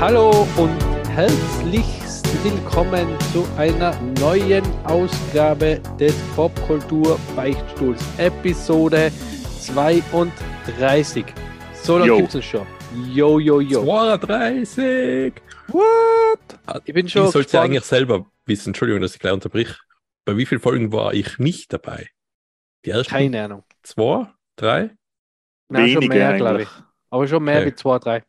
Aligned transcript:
Hallo 0.00 0.46
und 0.56 0.70
herzlichst 1.08 1.57
willkommen 2.52 3.06
zu 3.32 3.46
einer 3.58 3.94
neuen 4.20 4.64
Ausgabe 4.84 5.80
des 6.00 6.14
Popkultur 6.34 7.18
Beichtstuhls, 7.36 8.00
Episode 8.16 9.12
32. 9.60 11.26
So 11.74 11.98
lange 11.98 12.08
Yo. 12.08 12.16
gibt 12.18 12.34
es 12.34 12.44
schon. 12.46 12.66
Yo, 13.12 13.38
yo, 13.38 13.60
yo. 13.60 13.84
32! 13.84 15.34
What? 15.68 16.38
Ich 16.86 16.94
bin 16.94 17.04
Ich 17.06 17.12
schon 17.12 17.24
sollte 17.30 17.38
ja 17.38 17.42
gespannt. 17.42 17.64
eigentlich 17.64 17.84
selber 17.84 18.26
wissen. 18.46 18.70
Entschuldigung, 18.70 19.02
dass 19.02 19.12
ich 19.14 19.20
gleich 19.20 19.34
unterbrich. 19.34 19.68
Bei 20.24 20.34
wie 20.38 20.46
vielen 20.46 20.62
Folgen 20.62 20.90
war 20.90 21.12
ich 21.12 21.38
nicht 21.38 21.70
dabei? 21.72 22.08
Die 22.86 22.90
ersten 22.90 23.10
Keine 23.12 23.44
Ahnung. 23.44 23.64
zwei, 23.82 24.26
drei? 24.56 24.90
Nein, 25.68 25.88
schon 25.90 26.02
Wenige 26.02 26.14
mehr, 26.14 26.36
glaube 26.38 26.62
ich. 26.62 26.68
eigentlich. 26.68 26.84
Aber 27.10 27.28
schon 27.28 27.44
mehr 27.44 27.58
Okay. 27.58 27.66
wie 27.66 27.74
zwei, 27.74 27.98
drei. 27.98 28.24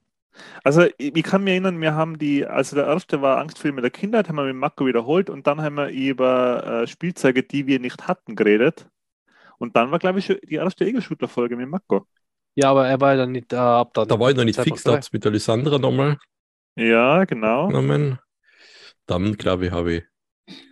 Also 0.63 0.85
ich, 0.97 1.23
kann 1.23 1.43
mich 1.43 1.51
erinnern, 1.51 1.81
wir 1.81 1.93
haben 1.93 2.17
die, 2.17 2.45
also 2.45 2.75
der 2.75 2.85
erste 2.85 3.21
war 3.21 3.37
Angstfilme 3.37 3.81
der 3.81 3.91
Kindheit, 3.91 4.29
haben 4.29 4.35
wir 4.35 4.45
mit 4.45 4.55
Marco 4.55 4.85
wiederholt 4.85 5.29
und 5.29 5.47
dann 5.47 5.61
haben 5.61 5.75
wir 5.75 5.89
über 5.89 6.83
äh, 6.83 6.87
Spielzeuge, 6.87 7.43
die 7.43 7.67
wir 7.67 7.79
nicht 7.79 8.07
hatten, 8.07 8.35
geredet. 8.35 8.87
Und 9.57 9.75
dann 9.75 9.91
war, 9.91 9.99
glaube 9.99 10.19
ich, 10.19 10.25
schon 10.25 10.37
die 10.43 10.55
erste 10.55 10.85
Ego-Shooter-Folge 10.85 11.55
mit 11.55 11.69
Marco. 11.69 12.07
Ja, 12.55 12.71
aber 12.71 12.87
er 12.87 12.99
war 12.99 13.15
dann 13.15 13.31
nicht 13.31 13.53
äh, 13.53 13.57
ab 13.57 13.93
dann. 13.93 14.07
Da 14.07 14.19
war 14.19 14.29
ich 14.29 14.35
noch 14.35 14.43
nicht 14.43 14.59
fix, 14.59 14.83
da 14.83 14.93
hat's 14.93 15.11
mit 15.11 15.23
der 15.23 15.31
Lysandra 15.31 15.77
nochmal 15.77 16.17
Ja, 16.75 17.25
genau. 17.25 17.67
genommen. 17.67 18.19
Dann, 19.05 19.33
glaube 19.37 19.67
ich, 19.67 19.71
habe 19.71 19.93
ich. 19.93 20.03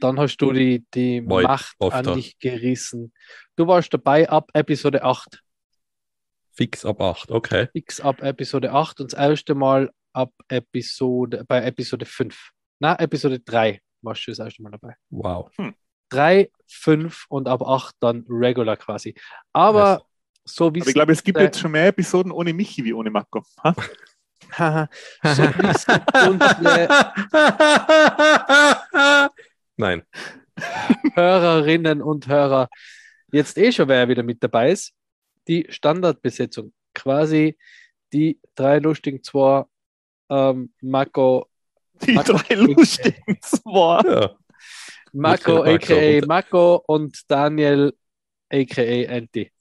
Dann 0.01 0.19
hast 0.19 0.37
du 0.37 0.51
die, 0.51 0.85
die 0.93 1.21
Macht 1.21 1.75
an 1.79 2.15
dich 2.15 2.39
gerissen. 2.39 3.13
Du 3.55 3.67
warst 3.67 3.93
dabei 3.93 4.29
ab 4.29 4.49
Episode 4.53 5.03
8. 5.03 5.43
Fix 6.57 6.83
ab 6.85 6.99
8, 6.99 7.29
okay. 7.29 7.67
X 7.73 8.01
ab 8.01 8.23
Episode 8.23 8.71
8 8.71 8.99
und 9.01 9.13
das 9.13 9.19
erste 9.19 9.53
Mal 9.53 9.91
ab 10.13 10.33
Episode, 10.47 11.45
bei 11.47 11.63
Episode 11.63 12.07
5. 12.07 12.49
Na, 12.79 12.97
Episode 12.97 13.39
3 13.39 13.79
warst 14.01 14.25
du 14.25 14.31
das 14.31 14.39
erste 14.39 14.63
Mal 14.63 14.71
dabei. 14.71 14.95
Wow. 15.11 15.51
3, 16.09 16.49
5 16.65 17.25
und 17.29 17.47
ab 17.47 17.61
8 17.61 17.95
dann 17.99 18.25
regular 18.27 18.75
quasi. 18.75 19.13
Aber 19.53 20.01
so 20.45 20.73
wie 20.73 20.81
Aber 20.81 20.89
ich 20.89 20.95
glaube, 20.95 21.11
es 21.11 21.23
gibt 21.23 21.37
äh, 21.37 21.43
jetzt 21.43 21.59
schon 21.59 21.71
mehr 21.71 21.87
Episoden 21.87 22.31
ohne 22.31 22.53
Michi 22.53 22.83
wie 22.83 22.93
ohne 22.93 23.11
Marco. 23.11 23.43
Ha? 23.63 23.75
Haha, 24.57 24.89
so 25.23 25.43
wie 25.43 25.67
es 25.67 25.85
unsere 26.27 26.87
Nein. 29.77 30.01
Hörerinnen 31.13 32.01
und 32.01 32.27
Hörer 32.27 32.67
jetzt 33.31 33.59
eh 33.59 33.71
schon 33.71 33.87
wer 33.89 34.09
wieder 34.09 34.23
mit 34.23 34.41
dabei 34.41 34.71
ist. 34.71 34.93
Die 35.47 35.65
Standardbesetzung. 35.69 36.73
Quasi 36.93 37.57
die 38.13 38.39
drei 38.55 38.79
lustigen 38.79 39.23
zwei 39.23 39.65
ähm, 40.29 40.73
Marco, 40.81 41.47
Die 42.05 42.13
Marco- 42.13 42.33
drei 42.33 42.55
lustigen 42.55 43.37
zwei. 43.41 44.01
Ja. 44.05 44.35
Marco 45.13 45.63
aka 45.63 45.95
und- 45.95 46.27
Marco 46.27 46.83
und 46.87 47.19
Daniel 47.31 47.93
aka 48.49 48.81
Anti. 49.15 49.51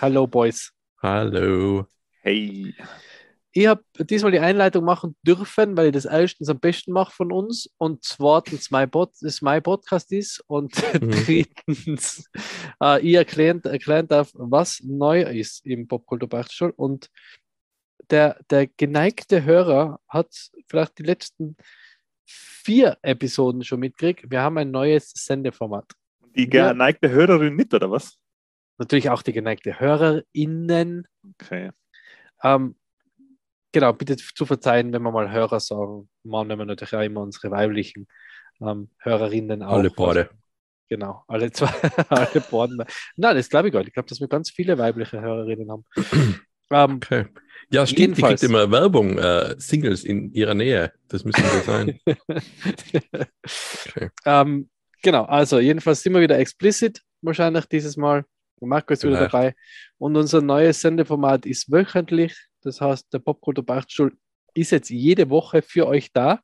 Hallo 0.00 0.26
Boys. 0.26 0.72
Hallo. 1.02 1.86
Hey. 2.22 2.74
Ich 3.54 3.66
habe 3.66 3.84
diesmal 3.98 4.32
die 4.32 4.38
Einleitung 4.38 4.84
machen 4.84 5.14
dürfen, 5.22 5.76
weil 5.76 5.86
ich 5.86 5.92
das 5.92 6.06
erstens 6.06 6.48
am 6.48 6.58
besten 6.58 6.92
mache 6.92 7.12
von 7.12 7.30
uns 7.30 7.68
und 7.76 8.02
zweitens 8.02 8.70
mein, 8.70 8.90
Pod, 8.90 9.10
das 9.20 9.42
mein 9.42 9.62
Podcast 9.62 10.10
ist 10.12 10.42
und 10.46 10.72
Mhm. 11.00 11.10
drittens 11.10 12.30
äh, 12.82 13.00
ich 13.00 13.14
erklären, 13.14 13.62
erklären 13.64 14.08
darf, 14.08 14.30
was 14.34 14.80
neu 14.82 15.22
ist 15.22 15.66
im 15.66 15.86
Popkulturbeichtstuhl 15.86 16.72
und 16.76 17.10
der, 18.10 18.38
der 18.50 18.66
geneigte 18.66 19.44
Hörer 19.44 20.00
hat 20.08 20.28
vielleicht 20.68 20.98
die 20.98 21.04
letzten 21.04 21.56
vier 22.24 22.98
Episoden 23.02 23.64
schon 23.64 23.80
mitgekriegt. 23.80 24.30
Wir 24.30 24.40
haben 24.40 24.58
ein 24.58 24.70
neues 24.70 25.10
Sendeformat. 25.14 25.92
Die 26.34 26.48
geneigte 26.48 27.10
Hörerin 27.10 27.54
mit, 27.54 27.74
oder 27.74 27.90
was? 27.90 28.18
Natürlich 28.78 29.10
auch 29.10 29.22
die 29.22 29.32
geneigte 29.32 29.78
HörerInnen. 29.78 31.06
Okay. 31.40 31.70
Ähm, 32.42 32.76
genau, 33.72 33.92
bitte 33.92 34.16
zu 34.16 34.46
verzeihen, 34.46 34.92
wenn 34.92 35.02
wir 35.02 35.10
mal 35.10 35.30
Hörer 35.30 35.60
sagen. 35.60 36.08
Mal 36.22 36.44
nehmen 36.44 36.60
wir 36.60 36.66
natürlich 36.66 36.94
auch 36.94 37.00
immer 37.00 37.22
unsere 37.22 37.50
weiblichen 37.50 38.06
ähm, 38.60 38.90
Hörerinnen 38.98 39.62
auch. 39.62 39.78
Alle 39.78 39.90
Paare. 39.90 40.30
Genau, 40.88 41.24
alle 41.26 41.50
zwei, 41.50 41.68
alle 42.10 42.40
Paaren. 42.40 42.84
Nein, 43.16 43.36
das 43.36 43.48
glaube 43.48 43.68
ich 43.68 43.72
gar 43.72 43.80
nicht. 43.80 43.88
Ich 43.88 43.94
glaube, 43.94 44.08
dass 44.08 44.20
wir 44.20 44.28
ganz 44.28 44.50
viele 44.50 44.76
weibliche 44.78 45.20
Hörerinnen 45.20 45.70
haben. 45.70 45.84
ähm, 46.70 46.96
Okay. 46.96 47.26
Ja, 47.70 47.86
stimmt, 47.86 47.98
die 47.98 48.02
Jedenfalls. 48.02 48.40
kriegt 48.40 48.50
immer 48.50 48.70
Werbung, 48.70 49.18
äh, 49.18 49.54
Singles 49.58 50.04
in 50.04 50.32
ihrer 50.32 50.52
Nähe. 50.52 50.92
Das 51.08 51.24
müssen 51.24 51.42
wir 51.42 51.62
sein. 51.62 51.98
Okay. 53.94 54.10
ähm, 54.24 54.70
genau, 55.02 55.24
also 55.24 55.58
jedenfalls 55.58 56.02
sind 56.02 56.14
wir 56.14 56.20
wieder 56.20 56.38
explicit, 56.38 57.02
wahrscheinlich 57.20 57.66
dieses 57.66 57.96
Mal. 57.96 58.24
Marco 58.60 58.92
ist 58.92 59.02
wieder 59.02 59.16
Vielleicht. 59.16 59.34
dabei. 59.34 59.54
Und 59.98 60.16
unser 60.16 60.40
neues 60.40 60.80
Sendeformat 60.80 61.46
ist 61.46 61.70
wöchentlich. 61.70 62.36
Das 62.62 62.80
heißt, 62.80 63.12
der 63.12 63.18
Popkultur 63.18 63.64
Beichtstuhl 63.64 64.16
ist 64.54 64.70
jetzt 64.70 64.90
jede 64.90 65.30
Woche 65.30 65.62
für 65.62 65.86
euch 65.86 66.12
da. 66.12 66.40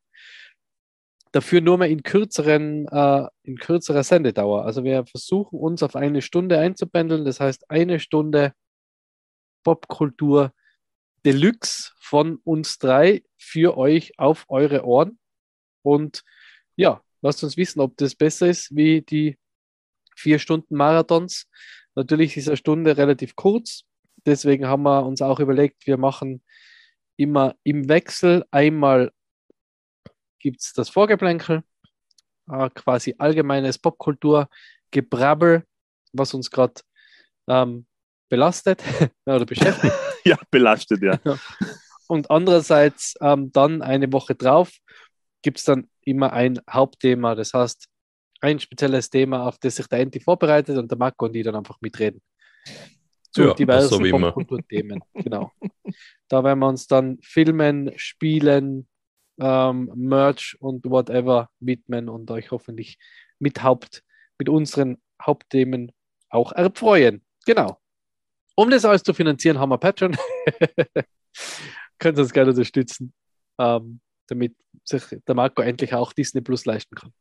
Dafür 1.32 1.60
nur 1.60 1.78
mehr 1.78 1.88
in, 1.88 2.02
kürzeren, 2.02 2.86
äh, 2.88 3.26
in 3.42 3.58
kürzerer 3.58 4.02
Sendedauer. 4.02 4.64
Also 4.64 4.82
wir 4.82 5.04
versuchen 5.04 5.58
uns 5.58 5.82
auf 5.82 5.94
eine 5.94 6.22
Stunde 6.22 6.58
einzupendeln. 6.58 7.24
Das 7.24 7.38
heißt, 7.38 7.70
eine 7.70 8.00
Stunde 8.00 8.52
Popkultur 9.62 10.52
Deluxe 11.24 11.92
von 11.98 12.36
uns 12.44 12.78
drei 12.78 13.22
für 13.36 13.76
euch 13.76 14.18
auf 14.18 14.46
eure 14.48 14.84
Ohren. 14.84 15.18
Und 15.82 16.24
ja, 16.76 17.02
lasst 17.20 17.44
uns 17.44 17.56
wissen, 17.56 17.80
ob 17.80 17.96
das 17.96 18.14
besser 18.14 18.48
ist 18.48 18.74
wie 18.74 19.02
die 19.02 19.36
vier 20.16 20.38
Stunden 20.38 20.74
Marathons. 20.74 21.46
Natürlich 21.94 22.36
ist 22.36 22.48
eine 22.48 22.56
Stunde 22.56 22.96
relativ 22.96 23.36
kurz. 23.36 23.84
Deswegen 24.26 24.66
haben 24.66 24.82
wir 24.82 25.04
uns 25.04 25.22
auch 25.22 25.40
überlegt, 25.40 25.86
wir 25.86 25.96
machen 25.96 26.42
immer 27.16 27.54
im 27.64 27.88
Wechsel 27.88 28.44
einmal 28.50 29.10
gibt 30.38 30.60
es 30.60 30.72
das 30.72 30.88
Vorgeplänkel, 30.88 31.62
äh, 32.50 32.70
quasi 32.70 33.14
allgemeines 33.18 33.78
Popkultur-Gebrabbel, 33.78 35.64
was 36.12 36.34
uns 36.34 36.50
gerade 36.50 36.80
ähm, 37.48 37.86
belastet 38.28 38.82
oder 39.26 39.44
beschäftigt. 39.44 39.94
Ja, 40.24 40.36
belastet, 40.50 41.00
ja. 41.00 41.18
Und 42.06 42.30
andererseits 42.30 43.14
ähm, 43.22 43.50
dann 43.50 43.80
eine 43.80 44.12
Woche 44.12 44.34
drauf 44.34 44.70
gibt 45.40 45.58
es 45.58 45.64
dann 45.64 45.88
immer 46.02 46.34
ein 46.34 46.60
Hauptthema. 46.68 47.34
Das 47.34 47.54
heißt, 47.54 47.88
ein 48.42 48.60
spezielles 48.60 49.08
Thema, 49.08 49.46
auf 49.46 49.58
das 49.58 49.76
sich 49.76 49.86
der 49.86 50.00
Enti 50.00 50.20
vorbereitet 50.20 50.76
und 50.76 50.90
der 50.90 50.98
Marco 50.98 51.26
und 51.26 51.32
die 51.32 51.42
dann 51.42 51.56
einfach 51.56 51.80
mitreden. 51.80 52.20
Zu 53.38 53.48
Ja, 53.48 53.54
diversen 53.54 54.04
so. 54.04 54.18
Popkulturthemen. 54.18 55.00
Genau. 55.14 55.52
Da 56.28 56.44
werden 56.44 56.58
wir 56.58 56.68
uns 56.68 56.86
dann 56.86 57.18
Filmen, 57.22 57.92
Spielen, 57.96 58.88
ähm, 59.40 59.90
Merch 59.94 60.56
und 60.60 60.84
whatever 60.84 61.48
widmen 61.60 62.08
und 62.08 62.30
euch 62.30 62.50
hoffentlich 62.50 62.98
mit 63.38 63.62
Haupt, 63.62 64.02
mit 64.38 64.48
unseren 64.48 64.98
Hauptthemen 65.22 65.92
auch 66.30 66.52
erfreuen. 66.52 67.24
Genau. 67.46 67.78
Um 68.56 68.70
das 68.70 68.84
alles 68.84 69.02
zu 69.02 69.14
finanzieren, 69.14 69.58
haben 69.58 69.70
wir 69.70 69.78
Patreon. 69.78 70.16
Könnt 71.98 72.18
ihr 72.18 72.22
uns 72.22 72.32
gerne 72.32 72.50
unterstützen, 72.50 73.12
ähm, 73.58 74.00
damit 74.26 74.56
sich 74.84 75.04
der 75.26 75.34
Marco 75.34 75.62
endlich 75.62 75.94
auch 75.94 76.12
Disney 76.12 76.40
Plus 76.40 76.64
leisten 76.64 76.94
kann. 76.96 77.12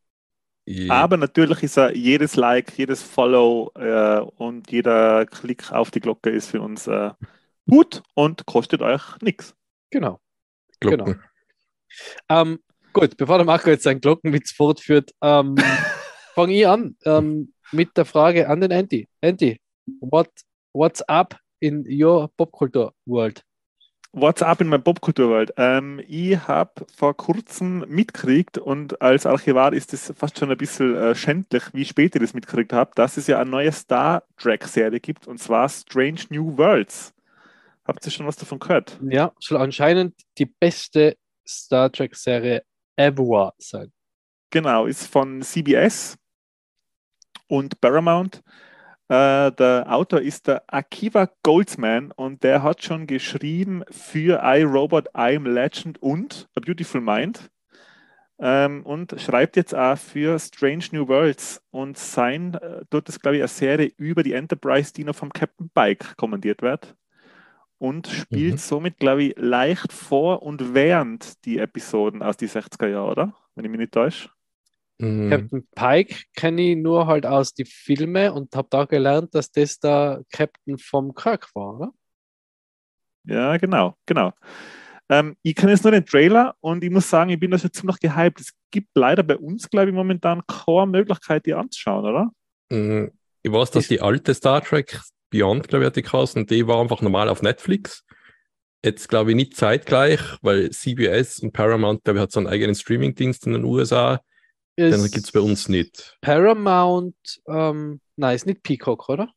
Ich- 0.70 0.92
Aber 0.92 1.16
natürlich 1.16 1.64
ist 1.64 1.78
er 1.78 1.96
jedes 1.96 2.36
Like, 2.36 2.78
jedes 2.78 3.02
Follow 3.02 3.72
äh, 3.76 4.20
und 4.20 4.70
jeder 4.70 5.26
Klick 5.26 5.72
auf 5.72 5.92
die 5.92 6.02
Glocke 6.02 6.30
ist 6.30 6.50
für 6.50 6.60
uns 6.60 6.88
äh, 6.88 7.12
gut 7.70 8.04
und 8.16 8.46
kostet 8.46 8.82
euch 8.82 9.02
nichts. 9.22 9.56
Genau. 9.92 10.20
Glocken. 10.82 11.24
Ähm, 12.28 12.60
gut, 12.92 13.16
bevor 13.16 13.38
der 13.38 13.46
Marco 13.46 13.70
jetzt 13.70 13.84
seinen 13.84 14.02
Glockenwitz 14.02 14.52
fortführt, 14.52 15.12
ähm, 15.22 15.56
fange 16.36 16.54
ich 16.54 16.68
an 16.68 16.98
ähm, 17.06 17.54
mit 17.72 17.96
der 17.96 18.04
Frage 18.04 18.50
an 18.50 18.60
den 18.60 18.74
Anti. 18.74 19.08
Anti, 19.22 19.62
what, 20.02 20.30
what's 20.74 21.02
up 21.08 21.40
in 21.62 21.86
your 21.90 22.30
Popkultur 22.36 22.94
world? 23.06 23.42
What's 24.20 24.42
up 24.42 24.62
in 24.62 24.68
meiner 24.68 24.82
Popkulturwelt? 24.82 25.54
Ähm, 25.58 26.02
ich 26.08 26.40
habe 26.48 26.88
vor 26.96 27.16
kurzem 27.16 27.86
mitgekriegt 27.88 28.58
und 28.58 29.00
als 29.00 29.28
Archivar 29.28 29.74
ist 29.74 29.94
es 29.94 30.12
fast 30.18 30.40
schon 30.40 30.50
ein 30.50 30.58
bisschen 30.58 30.96
äh, 30.96 31.14
schändlich, 31.14 31.62
wie 31.74 31.86
spät 31.86 32.16
ich 32.16 32.22
das 32.24 32.34
mitgekriegt 32.34 32.74
habe, 32.74 32.90
dass 32.96 33.18
es 33.18 33.28
ja 33.28 33.40
eine 33.40 33.52
neue 33.52 33.72
Star 33.72 34.24
Trek-Serie 34.38 35.00
gibt 35.00 35.28
und 35.28 35.38
zwar 35.38 35.70
Strange 35.70 36.22
New 36.32 36.58
Worlds. 36.58 37.14
Habt 37.86 38.04
ihr 38.08 38.12
schon 38.12 38.26
was 38.26 38.38
davon 38.38 38.58
gehört? 38.58 39.00
Ja, 39.08 39.34
soll 39.40 39.60
anscheinend 39.60 40.16
die 40.40 40.48
beste 40.48 41.16
Star 41.48 41.92
Trek-Serie 41.92 42.64
ever 42.96 43.54
sein. 43.60 43.92
Genau, 44.50 44.88
ist 44.88 45.06
von 45.06 45.44
CBS 45.44 46.18
und 47.46 47.80
Paramount. 47.82 48.42
Äh, 49.10 49.52
der 49.54 49.86
Autor 49.88 50.22
ist 50.22 50.48
der 50.48 50.64
Akiva 50.68 51.30
Goldsman 51.44 52.12
und 52.12 52.44
der 52.44 52.62
hat 52.64 52.84
schon 52.84 53.08
geschrieben 53.08 53.84
für 53.90 54.42
iRobot, 54.44 55.16
I'm 55.16 55.48
Legend 55.50 56.02
und 56.02 56.50
A 56.56 56.60
Beautiful 56.60 57.02
Mind. 57.02 57.50
Ähm, 58.40 58.86
und 58.86 59.20
schreibt 59.20 59.56
jetzt 59.56 59.74
auch 59.76 59.98
für 59.98 60.38
Strange 60.40 60.86
New 60.92 61.08
Worlds 61.08 61.62
und 61.72 61.98
sein, 61.98 62.54
äh, 62.56 62.86
dort 62.90 63.10
ist, 63.10 63.22
glaube 63.22 63.38
ich, 63.38 63.42
eine 63.42 63.48
Serie 63.48 63.92
über 63.98 64.24
die 64.24 64.34
Enterprise, 64.34 64.94
die 64.94 65.04
noch 65.06 65.16
vom 65.16 65.34
Captain 65.34 65.70
Pike 65.74 66.16
kommandiert 66.18 66.62
wird. 66.62 66.96
Und 67.80 68.08
spielt 68.08 68.56
Mhm. 68.56 68.58
somit, 68.60 68.98
glaube 69.00 69.24
ich, 69.24 69.36
leicht 69.38 69.94
vor 69.94 70.44
und 70.44 70.74
während 70.76 71.46
die 71.46 71.60
Episoden 71.60 72.24
aus 72.24 72.38
die 72.38 72.48
60er 72.50 72.88
Jahre, 72.90 73.12
oder? 73.12 73.34
Wenn 73.56 73.66
ich 73.66 73.72
mich 73.72 73.80
nicht 73.80 73.94
täusche. 73.94 74.30
Mhm. 75.00 75.30
Captain 75.30 75.68
Pike 75.76 76.24
kenne 76.36 76.62
ich 76.62 76.78
nur 76.78 77.08
halt 77.08 77.26
aus 77.26 77.54
die 77.54 77.66
Filme 77.66 78.34
und 78.34 78.56
habe 78.56 78.68
da 78.70 78.86
gelernt, 78.86 79.36
dass 79.36 79.52
das 79.52 79.80
der 79.80 80.24
Captain 80.32 80.78
vom 80.78 81.14
Kirk 81.14 81.54
war, 81.54 81.76
oder? 81.76 81.92
Ja, 83.26 83.58
genau, 83.58 83.96
genau. 84.06 84.34
Ähm, 85.10 85.36
ich 85.42 85.56
kenne 85.56 85.74
jetzt 85.74 85.84
nur 85.84 85.92
den 85.92 86.06
Trailer 86.06 86.56
und 86.60 86.84
ich 86.84 86.90
muss 86.90 87.10
sagen, 87.10 87.30
ich 87.30 87.40
bin 87.40 87.52
da 87.52 87.60
schon 87.60 87.72
ziemlich 87.72 88.00
gehypt. 88.00 88.42
Es 88.42 88.54
gibt 88.72 88.90
leider 88.96 89.24
bei 89.24 89.38
uns, 89.38 89.70
glaube 89.70 89.90
ich, 89.90 89.94
momentan 89.94 90.42
keine 90.48 90.88
Möglichkeit, 90.88 91.46
die 91.46 91.54
anzuschauen, 91.54 92.06
oder? 92.06 92.32
Mhm. 92.70 93.12
Ich 93.44 93.52
weiß, 93.52 93.72
dass 93.72 93.88
die 93.88 94.02
alte 94.02 94.34
Star 94.34 94.62
Trek 94.62 95.00
Beyond, 95.30 95.68
glaube 95.68 95.84
ich, 95.84 95.88
hat 95.88 95.96
die 95.96 96.02
geheißen, 96.02 96.46
die 96.46 96.68
war 96.68 96.82
einfach 96.82 97.02
normal 97.02 97.30
auf 97.30 97.42
Netflix. 97.42 98.04
Jetzt 98.84 99.10
glaube 99.10 99.32
ich 99.32 99.36
nicht 99.36 99.56
zeitgleich, 99.56 100.22
weil 100.42 100.70
CBS 100.70 101.40
und 101.40 101.52
Paramount, 101.52 102.04
glaube 102.04 102.20
ich, 102.20 102.24
hat 102.24 102.32
so 102.32 102.40
einen 102.40 102.48
eigenen 102.48 102.76
Streamingdienst 102.76 103.46
in 103.46 103.54
den 103.54 103.66
USA. 103.66 104.22
Ist 104.78 105.12
gibt 105.12 105.26
es 105.26 105.32
bei 105.32 105.40
uns 105.40 105.68
nicht. 105.70 106.18
Paramount, 106.22 107.16
ähm, 107.48 108.00
nein, 108.16 108.36
ist 108.36 108.46
nicht 108.46 108.64
Peacock, 108.64 109.10
oder? 109.10 109.34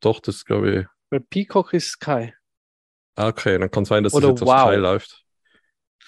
Doch, 0.00 0.20
das 0.20 0.44
glaube 0.44 0.80
ich. 0.80 0.86
Weil 1.10 1.20
Peacock 1.20 1.72
ist 1.72 1.92
Sky. 1.92 2.32
Ah, 3.16 3.28
Okay, 3.28 3.58
dann 3.58 3.70
kann 3.70 3.84
sein, 3.84 4.04
dass 4.04 4.12
Oder 4.14 4.28
das 4.32 4.40
jetzt 4.40 4.48
Wow. 4.48 4.56
auf 4.56 4.70
Sky 4.70 4.76
läuft. 4.78 5.22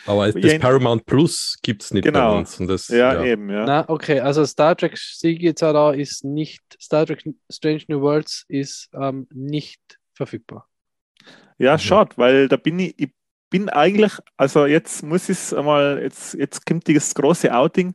Aber 0.06 0.30
das 0.30 0.58
Paramount 0.58 1.06
Plus 1.06 1.58
gibt 1.62 1.82
es 1.82 1.92
nicht 1.92 2.04
Genau. 2.04 2.32
bei 2.32 2.38
uns. 2.40 2.60
Und 2.60 2.68
das, 2.68 2.88
Ja, 2.88 3.14
ja. 3.14 3.24
eben, 3.24 3.50
ja. 3.50 3.64
Na, 3.66 3.88
okay, 3.88 4.20
also 4.20 4.44
Star 4.44 4.76
Trek 4.76 4.96
Sieg 4.96 5.42
jetzt 5.42 5.62
auch 5.62 5.72
da 5.72 5.92
ist 5.92 6.24
nicht, 6.24 6.62
Star 6.80 7.06
Trek 7.06 7.22
Strange 7.50 7.82
New 7.88 8.00
Worlds 8.00 8.44
ist 8.48 8.88
ähm, 8.94 9.26
nicht 9.32 9.80
verfügbar. 10.14 10.68
Ja, 11.58 11.74
Mhm. 11.74 11.78
schade, 11.80 12.16
weil 12.16 12.48
da 12.48 12.56
bin 12.56 12.78
ich, 12.78 12.94
ich 12.98 13.10
bin 13.50 13.68
eigentlich, 13.68 14.12
also 14.36 14.66
jetzt 14.66 15.02
muss 15.02 15.28
ich 15.28 15.38
es 15.38 15.52
einmal, 15.54 16.00
jetzt, 16.02 16.34
jetzt 16.34 16.64
kommt 16.66 16.88
das 16.88 17.14
große 17.14 17.52
Outing. 17.54 17.94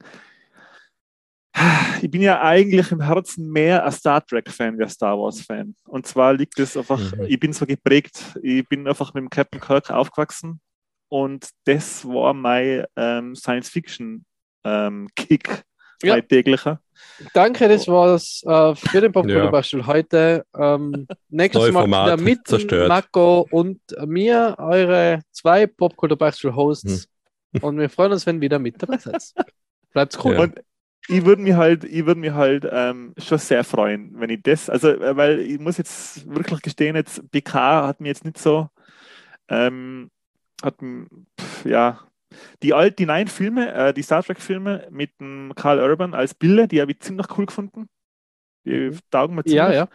Ich 2.02 2.10
bin 2.10 2.22
ja 2.24 2.42
eigentlich 2.42 2.92
im 2.92 3.02
Herzen 3.02 3.52
mehr 3.52 3.86
ein 3.86 3.92
Star 3.92 4.26
Trek-Fan 4.26 4.78
wie 4.80 4.84
ein 4.84 4.90
Star 4.90 5.16
Wars-Fan. 5.18 5.76
Und 5.86 6.08
zwar 6.08 6.34
liegt 6.34 6.58
es 6.60 6.76
einfach, 6.76 7.00
Mhm. 7.00 7.26
ich 7.28 7.40
bin 7.40 7.54
so 7.54 7.66
geprägt, 7.68 8.36
ich 8.42 8.68
bin 8.68 8.88
einfach 8.88 9.14
mit 9.14 9.22
dem 9.22 9.30
Captain 9.30 9.62
Kirk 9.62 9.92
aufgewachsen 9.92 10.60
und 11.10 11.50
das 11.66 12.04
war 12.06 12.34
mein 12.34 12.86
ähm, 12.96 13.36
Science-Fiction-Kick, 13.36 15.48
Ja. 15.48 15.62
Mein 16.04 16.28
täglicher. 16.28 16.80
Danke, 17.34 17.68
das 17.68 17.88
war's 17.88 18.44
äh, 18.46 18.76
für 18.76 19.02
den 19.02 19.12
Ja. 19.12 19.22
Popkulturbastel 19.22 19.86
heute. 19.86 20.46
Ähm, 20.58 21.08
nächstes 21.30 21.62
Neue 21.62 21.72
Mal 21.72 21.82
Format 21.82 22.08
wieder 22.08 22.24
mit 22.24 22.48
zerstört. 22.48 22.88
Marco 22.90 23.48
und 23.52 23.80
mir, 24.06 24.56
eure 24.58 25.22
zwei 25.32 25.68
Popkulturbastel-Hosts. 25.68 27.08
Hm. 27.54 27.64
Und 27.64 27.80
wir 27.80 27.90
freuen 27.90 28.14
uns, 28.14 28.26
wenn 28.26 28.38
ihr 28.38 28.42
wieder 28.42 28.60
mit 28.60 28.82
dabei 28.82 28.98
seid. 28.98 29.34
Bleibt's 29.92 30.18
cool. 30.24 30.34
Ja. 30.34 30.42
Und 30.42 30.60
ich 31.08 31.26
würde 31.26 31.42
mich 31.42 31.54
halt, 31.54 31.84
ich 31.84 32.06
würde 32.06 32.20
mich 32.20 32.32
halt 32.32 32.68
ähm, 32.70 33.14
schon 33.18 33.38
sehr 33.38 33.64
freuen, 33.64 34.12
wenn 34.20 34.30
ich 34.30 34.42
das, 34.42 34.70
also 34.70 34.90
äh, 34.90 35.16
weil 35.16 35.40
ich 35.40 35.60
muss 35.60 35.78
jetzt 35.78 36.28
wirklich 36.34 36.62
gestehen, 36.62 36.96
jetzt 36.96 37.30
BK 37.30 37.88
hat 37.88 38.00
mir 38.00 38.08
jetzt 38.08 38.24
nicht 38.24 38.38
so, 38.38 38.70
ähm, 39.50 40.10
hat 40.64 40.76
pf, 40.80 41.66
ja 41.66 42.00
die 42.62 42.74
alten, 42.74 42.96
die 42.98 43.06
neuen 43.06 43.28
Filme, 43.28 43.74
äh, 43.74 43.94
die 43.94 44.02
Star 44.04 44.24
Trek 44.24 44.40
Filme 44.40 44.88
mit 44.92 45.20
dem 45.20 45.54
Carl 45.56 45.80
Urban 45.80 46.14
als 46.14 46.34
Bilder, 46.34 46.68
die 46.68 46.82
habe 46.82 46.92
ich 46.92 47.00
ziemlich 47.00 47.28
cool 47.38 47.46
gefunden. 47.46 47.90
Die 48.66 48.98
taugen 49.12 49.36
mir 49.36 49.44
ziemlich. 49.44 49.58
Ja, 49.58 49.72
ja. 49.74 49.88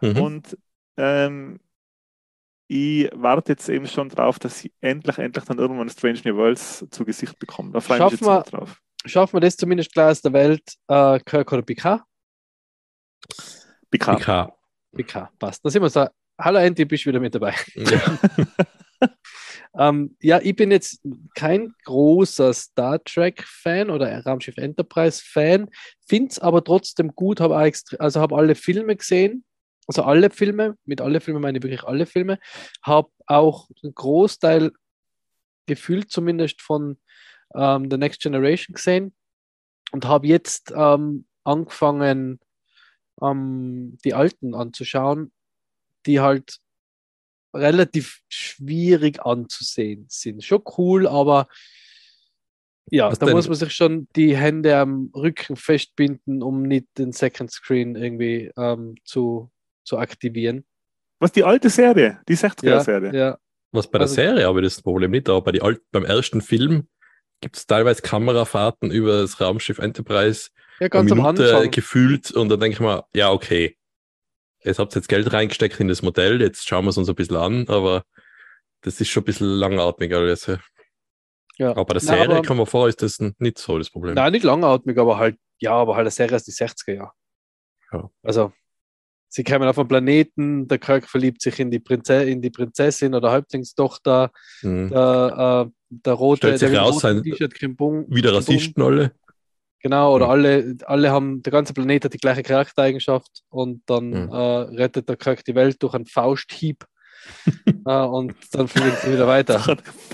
Mhm. 0.00 0.20
Und 0.20 0.58
ähm, 0.96 1.60
ich 2.68 3.10
warte 3.14 3.52
jetzt 3.52 3.68
eben 3.68 3.86
schon 3.86 4.08
drauf, 4.08 4.38
dass 4.38 4.64
ich 4.64 4.72
endlich, 4.80 5.18
endlich 5.18 5.44
dann 5.44 5.58
irgendwann 5.58 5.88
Strange 5.88 6.20
New 6.24 6.36
Worlds 6.36 6.86
zu 6.90 7.04
Gesicht 7.04 7.38
bekomme. 7.38 7.72
Da 7.72 7.80
freue 7.80 7.98
ich 7.98 8.10
mich 8.12 8.20
Schaffen 8.20 8.36
jetzt 8.36 8.52
wir- 8.52 8.58
drauf. 8.58 8.80
Schaffen 9.04 9.34
wir 9.34 9.40
das 9.40 9.56
zumindest 9.56 9.92
gleich 9.92 10.10
aus 10.10 10.22
der 10.22 10.32
Welt? 10.32 10.62
Äh, 10.88 11.20
Kirk 11.20 11.52
oder 11.52 11.62
PK? 11.62 12.04
BK. 13.90 14.16
PK. 14.16 14.52
PK, 14.96 15.30
passt. 15.38 15.64
Da 15.64 15.70
sind 15.70 15.82
wir 15.82 15.90
so. 15.90 16.06
Hallo 16.40 16.58
Andy, 16.58 16.84
bist 16.84 17.04
du 17.04 17.10
wieder 17.10 17.20
mit 17.20 17.34
dabei. 17.34 17.54
Ja. 17.74 18.18
Ähm, 19.78 20.16
ja, 20.20 20.40
ich 20.42 20.56
bin 20.56 20.70
jetzt 20.70 21.00
kein 21.34 21.74
großer 21.84 22.52
Star 22.52 23.02
Trek-Fan 23.02 23.90
oder 23.90 24.24
Raumschiff 24.24 24.56
Enterprise-Fan, 24.56 25.70
finde 26.06 26.30
es 26.30 26.38
aber 26.38 26.62
trotzdem 26.64 27.14
gut, 27.14 27.40
habe 27.40 27.56
also 27.56 28.20
habe 28.20 28.36
alle 28.36 28.54
Filme 28.54 28.96
gesehen, 28.96 29.44
also 29.86 30.02
alle 30.02 30.30
Filme, 30.30 30.76
mit 30.84 31.00
alle 31.00 31.20
Filme 31.20 31.40
meine 31.40 31.58
ich 31.58 31.64
wirklich 31.64 31.84
alle 31.84 32.06
Filme, 32.06 32.38
habe 32.82 33.10
auch 33.26 33.68
einen 33.82 33.94
Großteil 33.94 34.72
gefühlt 35.66 36.10
zumindest 36.10 36.62
von 36.62 36.98
ähm, 37.54 37.90
The 37.90 37.96
Next 37.96 38.20
Generation 38.20 38.74
gesehen 38.74 39.14
und 39.92 40.04
habe 40.06 40.26
jetzt 40.26 40.72
ähm, 40.74 41.26
angefangen, 41.44 42.40
ähm, 43.22 43.98
die 44.04 44.14
alten 44.14 44.54
anzuschauen, 44.54 45.32
die 46.06 46.20
halt 46.20 46.58
relativ 47.54 48.20
schwierig 48.28 49.24
anzusehen 49.24 50.06
sind. 50.08 50.44
Schon 50.44 50.62
cool, 50.78 51.06
aber 51.06 51.48
ja, 52.90 53.10
Was 53.10 53.18
da 53.18 53.26
denn? 53.26 53.34
muss 53.34 53.48
man 53.48 53.56
sich 53.56 53.72
schon 53.72 54.06
die 54.14 54.36
Hände 54.36 54.76
am 54.76 55.10
Rücken 55.14 55.56
festbinden, 55.56 56.42
um 56.42 56.62
nicht 56.62 56.86
den 56.98 57.12
Second 57.12 57.50
Screen 57.50 57.96
irgendwie 57.96 58.52
ähm, 58.56 58.94
zu, 59.04 59.50
zu 59.84 59.98
aktivieren. 59.98 60.64
Was 61.18 61.32
die 61.32 61.42
alte 61.44 61.68
Serie, 61.70 62.20
die 62.28 62.36
60er-Serie. 62.36 63.12
ja. 63.16 63.38
Was 63.72 63.90
bei 63.90 63.98
der 63.98 64.04
Also- 64.04 64.14
Serie 64.14 64.46
aber 64.46 64.62
das 64.62 64.80
Problem 64.82 65.10
nicht, 65.10 65.28
aber 65.28 65.42
bei 65.42 65.52
die 65.52 65.62
alt, 65.62 65.80
beim 65.90 66.04
ersten 66.04 66.40
Film 66.40 66.86
gibt 67.40 67.56
es 67.56 67.66
teilweise 67.66 68.02
Kamerafahrten 68.02 68.90
über 68.90 69.20
das 69.22 69.40
Raumschiff 69.40 69.78
Enterprise 69.78 70.50
ja, 70.78 70.88
ganz 70.88 71.10
am 71.10 71.24
Anfang. 71.26 71.70
gefühlt 71.70 72.30
und 72.30 72.48
dann 72.48 72.60
denke 72.60 72.74
ich 72.74 72.80
mir, 72.80 73.04
ja, 73.14 73.32
okay. 73.32 73.75
Jetzt 74.64 74.78
habt 74.78 74.94
ihr 74.94 75.00
jetzt 75.00 75.08
Geld 75.08 75.32
reingesteckt 75.32 75.78
in 75.80 75.88
das 75.88 76.02
Modell, 76.02 76.40
jetzt 76.40 76.66
schauen 76.68 76.84
wir 76.84 76.90
es 76.90 76.98
uns 76.98 77.08
ein 77.08 77.14
bisschen 77.14 77.36
an, 77.36 77.68
aber 77.68 78.02
das 78.82 79.00
ist 79.00 79.08
schon 79.08 79.22
ein 79.22 79.26
bisschen 79.26 79.46
langatmig 79.48 80.12
alles. 80.14 80.46
ja. 80.46 80.58
Ja. 81.58 81.70
Aber 81.70 81.86
bei 81.86 81.94
der 81.94 82.02
Serie 82.02 82.24
aber- 82.36 82.42
kann 82.42 82.56
man 82.58 82.66
vor, 82.66 82.86
ist 82.88 83.00
das 83.00 83.18
nicht 83.38 83.56
so 83.58 83.78
das 83.78 83.88
Problem. 83.90 84.14
Nein, 84.14 84.32
nicht 84.32 84.42
langatmig, 84.44 84.98
aber 84.98 85.16
halt, 85.18 85.38
ja, 85.58 85.72
aber 85.72 85.94
halt 85.94 86.02
eine 86.02 86.10
Serie 86.10 86.36
aus 86.36 86.44
die 86.44 86.52
60er 86.52 86.92
Jahre. 86.94 87.12
Ja. 87.92 88.10
Also, 88.22 88.52
sie 89.28 89.42
kommen 89.42 89.66
auf 89.66 89.78
einen 89.78 89.88
Planeten, 89.88 90.68
der 90.68 90.78
Kirk 90.78 91.08
verliebt 91.08 91.40
sich 91.40 91.58
in 91.58 91.70
die, 91.70 91.78
Prinze 91.78 92.24
in 92.24 92.42
die 92.42 92.50
Prinzessin 92.50 93.14
oder 93.14 93.30
Halblingstochter, 93.30 94.32
Mhm. 94.62 94.90
der, 94.90 95.66
äh, 95.66 95.72
der 95.88 96.12
rote, 96.12 96.38
Stellt 96.48 96.58
sich 96.58 96.70
der 96.72 96.80
raus, 96.80 97.00
sein- 97.00 97.22
T-Shirt, 97.22 97.54
Krimbum, 97.54 98.04
Wieder. 98.08 98.34
Rassisten 98.34 98.82
alle. 98.82 99.12
Genau, 99.86 100.16
oder 100.16 100.24
Mhm. 100.26 100.30
alle, 100.32 100.76
alle 100.86 101.10
haben, 101.12 101.44
der 101.44 101.52
ganze 101.52 101.72
Planet 101.72 102.04
hat 102.06 102.12
die 102.12 102.18
gleiche 102.18 102.42
Charaktereigenschaft 102.42 103.44
und 103.50 103.82
dann 103.86 104.08
Mhm. 104.10 104.32
äh, 104.32 104.36
rettet 104.82 105.08
der 105.08 105.16
Kirk 105.16 105.44
die 105.44 105.54
Welt 105.54 105.80
durch 105.80 105.94
einen 105.94 106.06
Fausthieb 106.06 106.84
äh, 107.86 108.02
und 108.04 108.34
dann 108.50 108.66
fliegen 108.66 108.96
sie 109.04 109.12
wieder 109.12 109.28
weiter. 109.28 109.60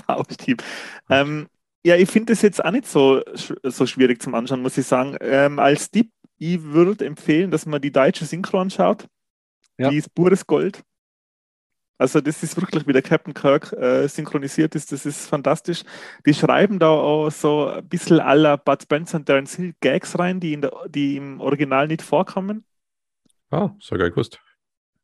Fausthieb. 0.05 0.61
Ähm, 1.09 1.47
ja, 1.83 1.95
ich 1.95 2.07
finde 2.07 2.33
das 2.33 2.43
jetzt 2.43 2.63
auch 2.63 2.69
nicht 2.69 2.85
so, 2.85 3.23
so 3.63 3.87
schwierig 3.87 4.21
zum 4.21 4.35
Anschauen, 4.35 4.61
muss 4.61 4.77
ich 4.77 4.85
sagen. 4.85 5.17
Ähm, 5.21 5.57
als 5.57 5.89
Tipp, 5.89 6.11
ich 6.37 6.61
würde 6.61 7.03
empfehlen, 7.07 7.49
dass 7.49 7.65
man 7.65 7.81
die 7.81 7.91
deutsche 7.91 8.25
Synchro 8.25 8.59
anschaut. 8.59 9.07
Ja. 9.79 9.89
Die 9.89 9.97
ist 9.97 10.13
pures 10.13 10.45
Gold. 10.45 10.83
Also 11.97 12.21
das 12.21 12.41
ist 12.41 12.59
wirklich, 12.59 12.87
wie 12.87 12.93
der 12.93 13.01
Captain 13.01 13.33
Kirk 13.33 13.71
äh, 13.73 14.07
synchronisiert 14.07 14.75
ist, 14.75 14.91
das 14.91 15.05
ist 15.05 15.27
fantastisch. 15.27 15.83
Die 16.25 16.33
schreiben 16.33 16.79
da 16.79 16.89
auch 16.89 17.29
so 17.29 17.67
ein 17.67 17.87
bisschen 17.87 18.19
aller 18.19 18.57
Bud 18.57 18.81
Spencer 18.81 19.17
und 19.17 19.25
Terence 19.25 19.55
Hill 19.55 19.73
Gags 19.79 20.17
rein, 20.17 20.39
die, 20.39 20.53
in 20.53 20.61
der, 20.61 20.71
die 20.89 21.17
im 21.17 21.39
Original 21.39 21.87
nicht 21.87 22.01
vorkommen. 22.01 22.65
Ah, 23.51 23.69
so 23.79 23.95
geil 23.95 24.09
gewusst. 24.09 24.39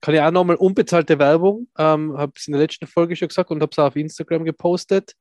kann 0.01 0.15
ich 0.15 0.21
auch 0.21 0.31
nochmal 0.31 0.55
unbezahlte 0.55 1.19
Werbung, 1.19 1.67
ähm, 1.77 2.17
habe 2.17 2.33
es 2.35 2.47
in 2.47 2.53
der 2.53 2.61
letzten 2.61 2.87
Folge 2.87 3.15
schon 3.15 3.27
gesagt 3.27 3.51
und 3.51 3.61
habe 3.61 3.71
es 3.71 3.79
auch 3.79 3.87
auf 3.87 3.95
Instagram 3.95 4.43
gepostet. 4.43 5.13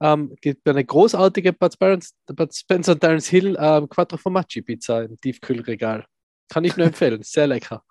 Ähm, 0.00 0.36
gibt 0.40 0.68
eine 0.68 0.84
großartige 0.84 1.52
Bud 1.52 1.72
Spencer, 1.72 2.14
Bud 2.26 2.54
Spencer 2.54 2.92
und 2.92 3.00
Terence 3.00 3.26
Hill 3.26 3.56
ähm, 3.58 3.88
Quattro 3.88 4.16
Formaggi 4.16 4.62
Pizza 4.62 5.02
im 5.02 5.16
Tiefkühlregal. 5.20 6.04
Kann 6.48 6.64
ich 6.64 6.76
nur 6.76 6.86
empfehlen, 6.86 7.22
sehr 7.22 7.46
lecker. 7.46 7.84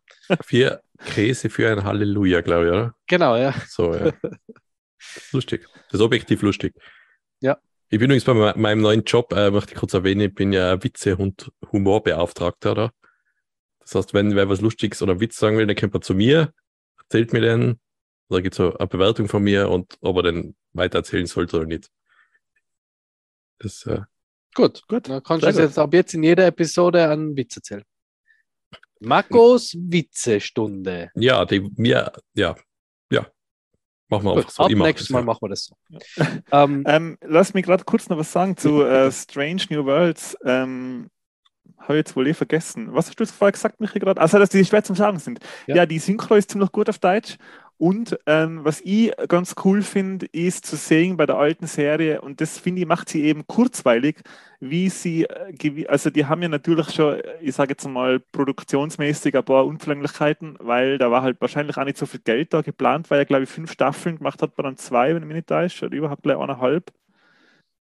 Vier 0.44 0.82
Käse 1.06 1.50
für 1.50 1.70
ein 1.72 1.84
Halleluja, 1.84 2.42
glaube 2.42 2.66
ich, 2.66 2.72
oder? 2.72 2.96
Genau, 3.08 3.36
ja. 3.38 3.54
So, 3.68 3.94
ja. 3.94 4.12
lustig. 5.32 5.66
Das 5.90 6.00
ist 6.00 6.02
objektiv 6.02 6.42
lustig. 6.42 6.74
Ja. 7.40 7.58
Ich 7.90 8.00
bin 8.00 8.06
übrigens 8.10 8.26
bei 8.26 8.34
me- 8.34 8.54
meinem 8.58 8.82
neuen 8.82 9.04
Job, 9.04 9.32
äh, 9.34 9.52
möchte 9.52 9.74
ich 9.74 9.80
kurz 9.80 9.94
erwähnen, 9.94 10.22
ich 10.22 10.36
bin 10.36 10.52
ja 10.52 10.84
Witze- 10.84 11.16
und 11.16 11.52
Humorbeauftragter, 11.72 12.72
oder? 12.72 12.94
Das 13.80 13.96
heißt, 13.96 14.14
wenn 14.14 14.36
wer 14.36 14.50
was 14.50 14.60
Lustiges 14.60 15.02
oder 15.02 15.20
Witz 15.22 15.38
sagen 15.38 15.58
will, 15.58 15.68
dann 15.68 15.78
kommt 15.78 15.94
er 15.96 16.02
zu 16.02 16.14
mir, 16.14 16.54
erzählt 16.98 17.32
mir 17.32 17.40
den, 17.42 17.80
da 18.30 18.42
gibt 18.42 18.54
es 18.56 18.58
so 18.58 18.76
eine 18.78 18.88
Bewertung 18.88 19.30
von 19.30 19.42
mir 19.44 19.70
und 19.70 19.98
ob 20.02 20.18
er 20.18 20.24
den 20.24 20.58
weiter 20.74 20.98
erzählen 20.98 21.26
sollte 21.28 21.56
oder 21.58 21.66
nicht. 21.68 21.90
Das, 23.60 23.86
äh, 23.86 24.02
Gut, 24.54 24.82
Gut, 24.88 25.08
dann 25.08 25.22
kannst 25.24 25.46
du 25.46 25.50
jetzt 25.52 25.78
ab 25.78 25.94
jetzt 25.94 26.14
in 26.16 26.24
jeder 26.24 26.48
Episode 26.48 27.08
einen 27.10 27.38
Witz 27.38 27.56
erzählen. 27.56 27.84
Marcos 29.00 29.76
Witzestunde. 29.78 31.12
ja, 31.16 31.46
die, 31.46 31.70
mir, 31.78 32.12
ja, 32.34 32.56
ja. 33.12 33.28
Machen 34.10 34.24
wir 34.24 34.32
Gut, 34.36 34.38
einfach 34.46 34.52
so. 34.52 34.64
ab 34.64 34.72
nächstes 34.72 35.08
das, 35.08 35.10
Mal 35.10 35.20
ja. 35.20 35.26
machen 35.26 35.40
wir 35.42 35.50
das 35.50 35.66
so. 35.66 35.76
Ähm, 36.52 36.84
Ähm, 36.88 37.18
lass 37.22 37.54
mich 37.54 37.66
gerade 37.66 37.84
kurz 37.84 38.08
noch 38.08 38.18
was 38.18 38.32
sagen 38.32 38.56
zu 38.56 38.82
äh, 38.86 39.12
Strange 39.12 39.64
New 39.70 39.86
Worlds. 39.86 40.38
Ähm, 40.46 41.10
Habe 41.78 41.94
ich 41.96 41.98
jetzt 42.00 42.16
wohl 42.16 42.28
eh 42.28 42.34
vergessen. 42.34 42.94
Was 42.94 43.08
hast 43.08 43.20
du 43.20 43.24
jetzt 43.24 43.34
vorher 43.36 43.52
gesagt, 43.52 43.82
Michi, 43.82 44.00
gerade? 44.00 44.22
Also, 44.22 44.40
dass 44.40 44.50
die 44.50 44.64
schwer 44.64 44.84
zum 44.84 44.96
Sagen 44.96 45.20
sind. 45.20 45.40
Ja. 45.68 45.76
Ja, 45.78 45.86
die 45.86 46.00
Synchro 46.00 46.36
ist 46.36 46.50
ziemlich 46.52 46.72
gut 46.72 46.90
auf 46.90 47.00
Deutsch. 47.00 47.38
Und 47.80 48.18
ähm, 48.26 48.66
was 48.66 48.82
ich 48.82 49.12
ganz 49.28 49.54
cool 49.64 49.84
finde, 49.84 50.26
ist 50.32 50.66
zu 50.66 50.76
sehen 50.76 51.16
bei 51.16 51.28
der 51.28 51.38
alten 51.38 51.68
Serie, 51.68 52.22
und 52.22 52.42
das 52.42 52.58
finde 52.58 52.82
ich, 52.82 52.88
macht 52.88 53.08
sie 53.08 53.24
eben 53.24 53.46
kurzweilig, 53.46 54.18
wie 54.60 54.90
sie, 54.90 55.26
äh, 55.26 55.86
also 55.88 56.10
die 56.10 56.26
haben 56.26 56.42
ja 56.42 56.50
natürlich 56.50 56.90
schon, 56.90 57.22
ich 57.40 57.54
sage 57.54 57.74
jetzt 57.74 57.88
mal, 57.88 58.20
produktionsmäßig 58.20 59.38
ein 59.38 59.46
paar 59.46 59.68
Unzulänglichkeiten, 59.68 60.58
weil 60.60 60.98
da 60.98 61.12
war 61.12 61.22
halt 61.22 61.40
wahrscheinlich 61.40 61.78
auch 61.78 61.86
nicht 61.86 61.98
so 62.00 62.08
viel 62.08 62.22
Geld 62.22 62.52
da 62.52 62.62
geplant, 62.62 63.12
weil 63.12 63.20
er, 63.20 63.26
glaube 63.26 63.44
ich, 63.44 63.50
fünf 63.50 63.72
Staffeln 63.72 64.18
gemacht 64.18 64.42
hat, 64.42 64.58
man 64.58 64.66
dann 64.66 64.78
zwei, 64.78 65.14
wenn 65.14 65.22
ich 65.22 65.28
mich 65.28 65.36
nicht 65.36 65.48
täusche, 65.48 65.86
oder 65.86 65.96
überhaupt 65.96 66.24
gleich 66.24 66.38
eineinhalb, 66.38 66.92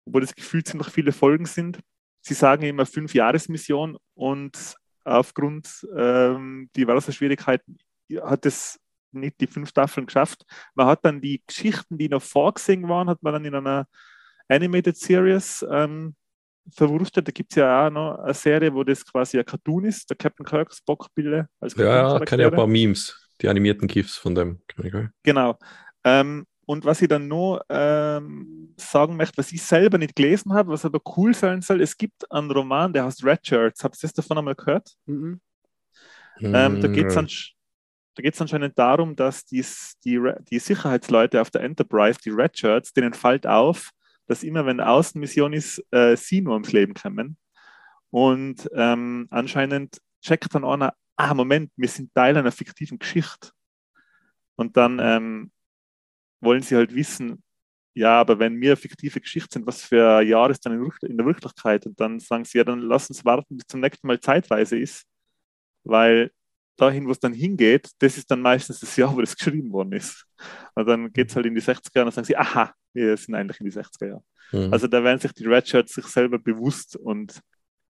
obwohl 0.05 0.21
das 0.21 0.33
gefühlt 0.33 0.65
ziemlich 0.65 0.89
viele 0.89 1.11
Folgen 1.11 1.45
sind. 1.45 1.79
Sie 2.21 2.35
sagen 2.35 2.63
immer 2.63 2.85
fünf 2.85 3.13
Jahresmission 3.13 3.97
und 4.13 4.77
aufgrund 5.03 5.85
ähm, 5.93 6.69
diverser 6.77 7.11
Schwierigkeiten 7.11 7.77
hat 8.21 8.45
es 8.45 8.79
nicht 9.13 9.39
die 9.39 9.47
fünf 9.47 9.69
Staffeln 9.69 10.05
geschafft. 10.05 10.43
Man 10.75 10.87
hat 10.87 11.03
dann 11.03 11.21
die 11.21 11.41
Geschichten, 11.45 11.97
die 11.97 12.09
noch 12.09 12.21
vorgesehen 12.21 12.87
waren, 12.87 13.09
hat 13.09 13.21
man 13.21 13.33
dann 13.33 13.45
in 13.45 13.55
einer 13.55 13.87
Animated 14.47 14.97
Series 14.97 15.65
ähm, 15.69 16.15
verwurstet. 16.71 17.27
Da 17.27 17.31
gibt 17.31 17.51
es 17.51 17.57
ja 17.57 17.87
auch 17.87 17.89
noch 17.89 18.19
eine 18.19 18.33
Serie, 18.33 18.73
wo 18.73 18.83
das 18.83 19.05
quasi 19.05 19.39
ein 19.39 19.45
Cartoon 19.45 19.85
ist, 19.85 20.09
der 20.09 20.17
Captain 20.17 20.45
Kirk 20.45 20.73
Spock-Bilder 20.73 21.47
als 21.59 21.75
Ja, 21.75 22.17
ja, 22.17 22.19
kenne 22.19 22.43
ich 22.43 22.49
ein 22.49 22.55
paar 22.55 22.67
Memes, 22.67 23.29
die 23.41 23.47
animierten 23.47 23.87
GIFs 23.87 24.17
von 24.17 24.35
dem. 24.35 24.61
Genau. 25.23 25.57
Ähm, 26.03 26.45
und 26.65 26.85
was 26.85 27.01
ich 27.01 27.09
dann 27.09 27.27
noch 27.27 27.61
ähm, 27.69 28.73
sagen 28.77 29.17
möchte, 29.17 29.37
was 29.37 29.51
ich 29.51 29.61
selber 29.61 29.97
nicht 29.97 30.15
gelesen 30.15 30.53
habe, 30.53 30.71
was 30.71 30.85
aber 30.85 31.01
cool 31.17 31.33
sein 31.33 31.61
soll, 31.61 31.81
es 31.81 31.97
gibt 31.97 32.31
einen 32.31 32.49
Roman, 32.51 32.93
der 32.93 33.05
heißt 33.05 33.23
Red 33.25 33.45
Shirts. 33.45 33.83
Habt 33.83 33.97
ihr 33.97 34.01
das 34.01 34.13
davon 34.13 34.37
einmal 34.37 34.55
gehört? 34.55 34.93
mhm. 36.39 36.55
Ähm, 36.55 36.81
da 36.81 36.87
geht 36.87 37.07
es 37.07 37.15
Da 38.15 38.21
geht's 38.21 38.39
anscheinend 38.41 38.77
darum, 38.77 39.15
dass 39.15 39.45
dies, 39.45 39.97
die, 40.05 40.19
die 40.49 40.59
Sicherheitsleute 40.59 41.41
auf 41.41 41.49
der 41.49 41.61
Enterprise, 41.61 42.19
die 42.23 42.29
Red 42.29 42.57
Shirts, 42.57 42.93
denen 42.93 43.13
fällt 43.13 43.47
auf, 43.47 43.89
dass 44.27 44.43
immer, 44.43 44.65
wenn 44.65 44.79
Außenmission 44.79 45.53
ist, 45.53 45.83
äh, 45.91 46.15
sie 46.15 46.41
nur 46.41 46.53
ums 46.53 46.71
Leben 46.71 46.93
kommen. 46.93 47.37
Und 48.11 48.69
ähm, 48.75 49.27
anscheinend 49.31 49.99
checkt 50.21 50.53
dann 50.53 50.63
einer, 50.63 50.93
ah, 51.15 51.33
Moment, 51.33 51.71
wir 51.75 51.89
sind 51.89 52.13
Teil 52.13 52.37
einer 52.37 52.51
fiktiven 52.51 52.99
Geschichte. 52.99 53.49
Und 54.55 54.77
dann 54.77 54.99
ähm, 54.99 55.51
wollen 56.39 56.61
sie 56.61 56.75
halt 56.75 56.93
wissen, 56.93 57.43
ja, 57.95 58.19
aber 58.19 58.39
wenn 58.39 58.59
wir 58.59 58.75
fiktive 58.75 59.19
Geschichte 59.21 59.53
sind, 59.53 59.67
was 59.67 59.83
für 59.83 60.17
ein 60.17 60.27
Jahr 60.27 60.49
ist 60.49 60.65
dann 60.65 60.73
in, 61.01 61.17
der 61.17 61.25
Wirklichkeit? 61.25 61.85
Und 61.85 61.99
dann 61.99 62.19
sagen 62.19 62.43
sie, 62.45 62.57
ja, 62.57 62.63
dann 62.63 62.79
lass 62.79 63.09
uns 63.09 63.23
warten, 63.23 63.57
bis 63.57 63.67
zum 63.67 63.81
nächsten 63.81 64.07
Mal 64.07 64.19
Zeitreise 64.19 64.77
ist, 64.77 65.05
weil 65.83 66.31
dahin, 66.77 67.07
wo 67.07 67.11
es 67.11 67.19
dann 67.19 67.33
hingeht, 67.33 67.89
das 67.99 68.17
ist 68.17 68.29
dann 68.31 68.41
meistens 68.41 68.79
das 68.79 68.95
Jahr, 68.95 69.15
wo 69.15 69.21
das 69.21 69.35
geschrieben 69.35 69.71
worden 69.71 69.93
ist. 69.93 70.25
Und 70.75 70.87
dann 70.87 71.11
geht 71.13 71.29
es 71.29 71.35
halt 71.35 71.45
in 71.45 71.55
die 71.55 71.61
60er 71.61 71.99
Jahre 71.99 72.07
und 72.07 72.17
dann 72.17 72.25
sagen 72.25 72.27
sie, 72.27 72.37
aha, 72.37 72.73
wir 72.93 73.17
sind 73.17 73.35
eigentlich 73.35 73.59
in 73.59 73.65
die 73.65 73.71
60er 73.71 74.07
Jahre. 74.07 74.23
mhm. 74.51 74.71
Also 74.71 74.87
da 74.87 75.03
werden 75.03 75.19
sich 75.19 75.33
die 75.33 75.45
Redshirts 75.45 75.93
sich 75.93 76.05
selber 76.07 76.39
bewusst 76.39 76.95
und 76.95 77.39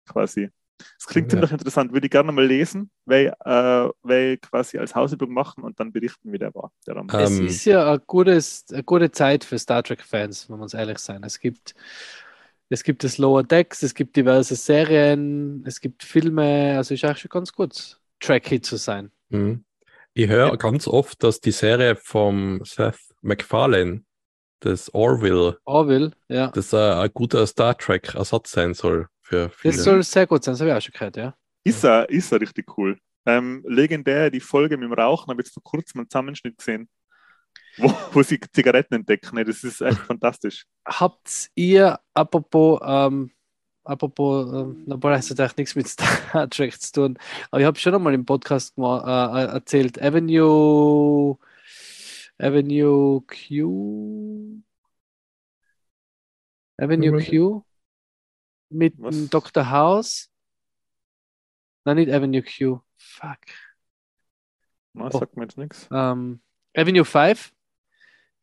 quasi. 0.08 0.50
Es 0.98 1.08
klingt 1.08 1.28
Ja. 1.28 1.32
ziemlich 1.32 1.52
interessant, 1.52 1.92
würde 1.92 2.08
ich 2.08 2.12
gerne 2.12 2.32
mal 2.32 2.46
lesen, 2.46 2.90
weil, 3.06 3.34
äh, 3.44 3.90
weil 4.02 4.38
quasi 4.38 4.78
als 4.78 4.96
Hausübung 4.96 5.34
machen 5.34 5.64
und 5.64 5.78
dann 5.80 5.92
berichten, 5.92 6.32
wie 6.32 6.38
der 6.38 6.56
war. 6.56 6.72
Der. 6.88 6.96
Es 7.18 7.38
Ähm, 7.40 7.48
ist 7.48 7.66
ja 7.66 7.94
ein 7.94 8.00
gutes, 8.08 8.66
eine 8.72 8.84
gute 8.84 9.12
Zeit 9.12 9.44
für 9.44 9.60
Star 9.60 9.84
Trek-Fans, 9.84 10.50
wenn 10.50 10.58
wir 10.58 10.64
uns 10.64 10.74
ehrlich 10.74 11.00
sein. 11.00 11.22
Es 11.24 11.40
gibt, 11.40 11.76
es 12.70 12.84
gibt 12.84 13.04
das 13.04 13.18
Lower 13.18 13.44
Decks, 13.44 13.84
es 13.84 13.94
gibt 13.96 14.16
diverse 14.16 14.56
Serien, 14.56 15.64
es 15.66 15.82
gibt 15.82 16.04
Filme, 16.04 16.76
also 16.78 16.94
ist 16.94 17.04
eigentlich 17.04 17.20
schon 17.20 17.30
ganz 17.30 17.54
gut, 17.54 18.00
Trekkie 18.20 18.62
zu 18.62 18.78
sein. 18.78 19.12
Mhm. 19.30 19.64
Ich 20.14 20.28
höre 20.28 20.48
Ja. 20.50 20.56
ganz 20.56 20.88
oft, 20.88 21.24
dass 21.24 21.40
die 21.40 21.52
Serie 21.52 21.96
vom 21.96 22.62
Seth 22.66 22.98
MacFarlane, 23.22 24.04
das 24.62 24.94
Orville, 24.94 25.58
Orville, 25.66 26.12
ja. 26.28 26.48
das 26.48 26.74
äh, 26.74 26.78
ein 26.78 27.10
guter 27.14 27.46
Star 27.48 27.78
Trek-Ersatz 27.78 28.52
sein 28.52 28.74
soll 28.74 29.08
für 29.22 29.50
viele. 29.50 29.74
Das 29.76 29.84
soll 29.84 30.04
sehr 30.04 30.28
gut 30.28 30.44
sein, 30.44 30.54
das 30.54 30.62
habe 30.62 30.72
ich 30.72 30.76
auch 30.78 30.82
schon 30.82 30.94
gehört, 30.94 31.18
ja. 31.18 31.36
Ist 31.64 31.84
er, 31.86 32.10
ist 32.10 32.32
er 32.32 32.42
richtig 32.42 32.78
cool. 32.78 32.98
Ähm, 33.26 33.64
legendär 33.68 34.30
die 34.32 34.40
Folge 34.40 34.78
mit 34.78 34.90
dem 34.90 34.94
Rauchen, 34.94 35.30
habe 35.30 35.42
ich 35.42 35.48
jetzt 35.48 35.54
vor 35.54 35.64
kurzem 35.64 36.00
einen 36.02 36.10
Zusammenschnitt 36.10 36.58
gesehen, 36.58 36.90
wo, 37.78 37.88
wo 38.14 38.24
sie 38.24 38.40
Zigaretten 38.52 38.96
entdecken. 38.96 39.36
Ne, 39.36 39.46
Das 39.46 39.64
ist 39.64 39.82
echt 39.82 40.00
fantastisch. 40.08 40.66
Habt 40.86 41.50
ihr, 41.56 42.00
apropos, 42.14 42.80
ähm, 42.84 43.32
apropos, 43.90 44.74
boah, 44.86 45.12
das 45.12 45.30
hat 45.30 45.40
eigentlich 45.40 45.58
nichts 45.58 45.76
mit 45.76 45.88
Star 45.90 46.50
Trek 46.50 46.80
zu 46.80 46.92
tun, 46.94 47.18
aber 47.52 47.62
ich 47.62 47.66
habe 47.68 47.78
schon 47.80 47.96
einmal 47.96 48.14
im 48.14 48.26
Podcast 48.26 48.76
gema- 48.78 49.04
äh, 49.38 49.46
erzählt, 49.54 50.02
Avenue, 50.02 51.38
Avenue 52.38 53.22
Q, 53.28 54.62
Avenue? 56.78 57.22
Q 57.24 57.64
mit 58.70 58.94
Was? 59.00 59.16
dem 59.16 59.30
Dr. 59.30 59.70
House. 59.70 60.30
Nein, 61.86 61.98
nicht 61.98 62.12
Avenue 62.12 62.44
Q. 62.44 62.80
Fuck. 62.98 63.40
Na, 64.94 65.08
Oh. 65.08 65.18
sagt 65.20 65.36
mir 65.36 65.44
jetzt 65.44 65.58
nichts. 65.58 65.88
Ähm, 65.92 66.42
Avenue 66.76 67.04
5, 67.06 67.52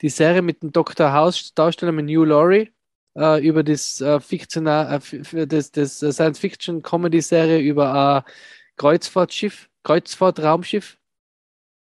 die 0.03 0.09
Serie 0.09 0.43
mit 0.43 0.63
dem 0.63 0.73
Dr. 0.73 1.13
House 1.13 1.55
Darsteller 1.55 1.93
mit 1.93 2.07
New 2.07 2.25
Laurie 2.25 2.73
äh, 3.17 3.47
über 3.47 3.63
das, 3.65 4.01
äh, 4.01 4.21
fiktional, 4.21 5.01
äh, 5.33 5.47
das, 5.47 5.71
das 5.73 6.03
äh, 6.03 6.13
Science-Fiction-Comedy-Serie 6.13 7.61
über 7.61 8.25
ein 8.27 8.33
Kreuzfahrtschiff, 8.77 9.69
Kreuzfahrtraumschiff. 9.85 10.99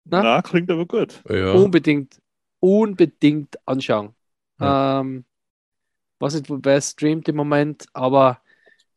Na? 0.05 0.21
Na, 0.23 0.41
klingt 0.41 0.69
aber 0.71 0.85
gut. 0.85 1.21
ja. 1.29 1.53
Unbedingt, 1.53 2.19
unbedingt 2.59 3.57
anschauen. 3.67 4.15
Ja. 4.59 5.01
Ähm, 5.01 5.25
weiß 6.19 6.35
nicht, 6.35 6.47
wer 6.49 6.77
es 6.77 6.91
streamt 6.91 7.27
im 7.29 7.35
Moment, 7.35 7.85
aber 7.93 8.41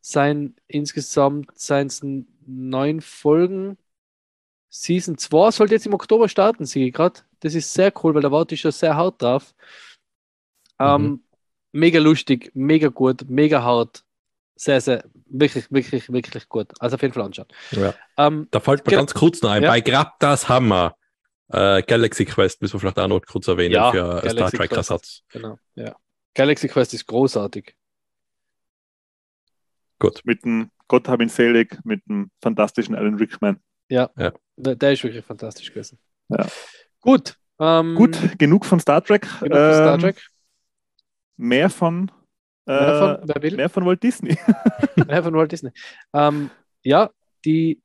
sein 0.00 0.54
insgesamt 0.69 1.50
seien 1.59 1.87
es 1.88 2.02
neun 2.47 3.00
Folgen. 3.00 3.78
Season 4.71 5.16
2 5.19 5.50
sollte 5.52 5.75
jetzt 5.75 5.87
im 5.87 5.95
Oktober 5.95 6.28
starten, 6.28 6.66
sehe 6.66 6.88
ich 6.88 6.93
gerade. 6.95 7.21
Das 7.40 7.54
ist 7.54 7.73
sehr 7.73 7.93
cool, 8.02 8.14
weil 8.14 8.23
da 8.23 8.33
warte 8.33 8.54
ich 8.54 8.61
schon 8.62 8.73
sehr 8.73 8.97
hart 8.97 9.23
drauf. 9.23 9.54
Ähm, 10.78 11.12
Mhm. 11.14 11.21
Mega 11.76 11.99
lustig, 11.99 12.50
mega 12.54 12.88
gut, 12.88 13.28
mega 13.28 13.62
hart. 13.62 14.04
Sehr, 14.57 14.81
sehr, 14.81 15.04
wirklich, 15.26 15.71
wirklich, 15.73 16.12
wirklich 16.12 16.49
gut. 16.49 16.71
Also 16.78 16.95
auf 16.95 17.02
jeden 17.02 17.12
Fall 17.12 17.25
anschauen. 17.25 17.49
Ja. 17.73 17.93
Ähm, 18.16 18.47
Da 18.52 18.61
fällt 18.61 18.87
mir 18.87 18.93
ganz 18.97 19.12
kurz 19.12 19.43
noch 19.43 19.50
ein, 19.50 19.64
Ja. 19.64 19.71
bei 19.71 19.81
Grab 19.81 20.19
das 20.21 20.49
Hammer, 20.49 20.95
äh, 21.49 21.83
Galaxy 21.83 22.25
Quest 22.25 22.62
müssen 22.62 22.75
wir 22.75 22.81
vielleicht 22.81 22.99
auch 23.00 23.09
noch 23.09 23.21
kurz 23.21 23.49
erwähnen 23.49 23.75
Ja, 23.75 23.90
für 23.90 24.04
einen 24.04 24.21
Star 24.21 24.35
Galaxy 24.35 24.57
Trek-Ersatz. 24.57 25.23
genau, 25.31 25.59
ja. 25.75 25.97
Galaxy 26.35 26.69
Quest 26.69 26.95
ist 26.95 27.07
großartig. 27.07 27.75
Gut. 29.99 30.21
Mit 30.25 30.45
dem 30.45 30.71
Gott 30.87 31.09
hab 31.09 31.21
ihn 31.21 31.28
selig, 31.28 31.78
mit 31.85 32.07
dem 32.09 32.31
fantastischen 32.43 32.95
Alan 32.95 33.14
Rickman. 33.16 33.59
Der, 33.90 34.11
der 34.76 34.93
ist 34.93 35.02
wirklich 35.02 35.25
fantastisch 35.25 35.71
gewesen. 35.71 35.99
Ja. 36.28 36.47
Gut. 37.00 37.37
Ähm, 37.59 37.95
Gut, 37.95 38.19
genug 38.38 38.64
von 38.66 38.81
Star 38.81 39.02
Trek. 39.02 39.23
Genug 39.40 39.57
von 39.57 39.73
Star 39.75 39.95
Ähm, 39.95 40.00
Trek. 40.00 40.26
Mehr 41.37 41.71
von, 41.71 42.11
äh, 42.67 42.73
Mehr 42.73 43.26
von, 43.26 43.57
mehr 43.57 43.69
von 43.69 43.87
Walt 43.87 44.03
Disney. 44.03 44.37
Mehr 45.07 45.23
von 45.23 45.35
Walt 45.35 45.53
Disney. 45.53 45.71
Ähm, 46.12 46.50
ja, 46.83 47.11
die 47.45 47.81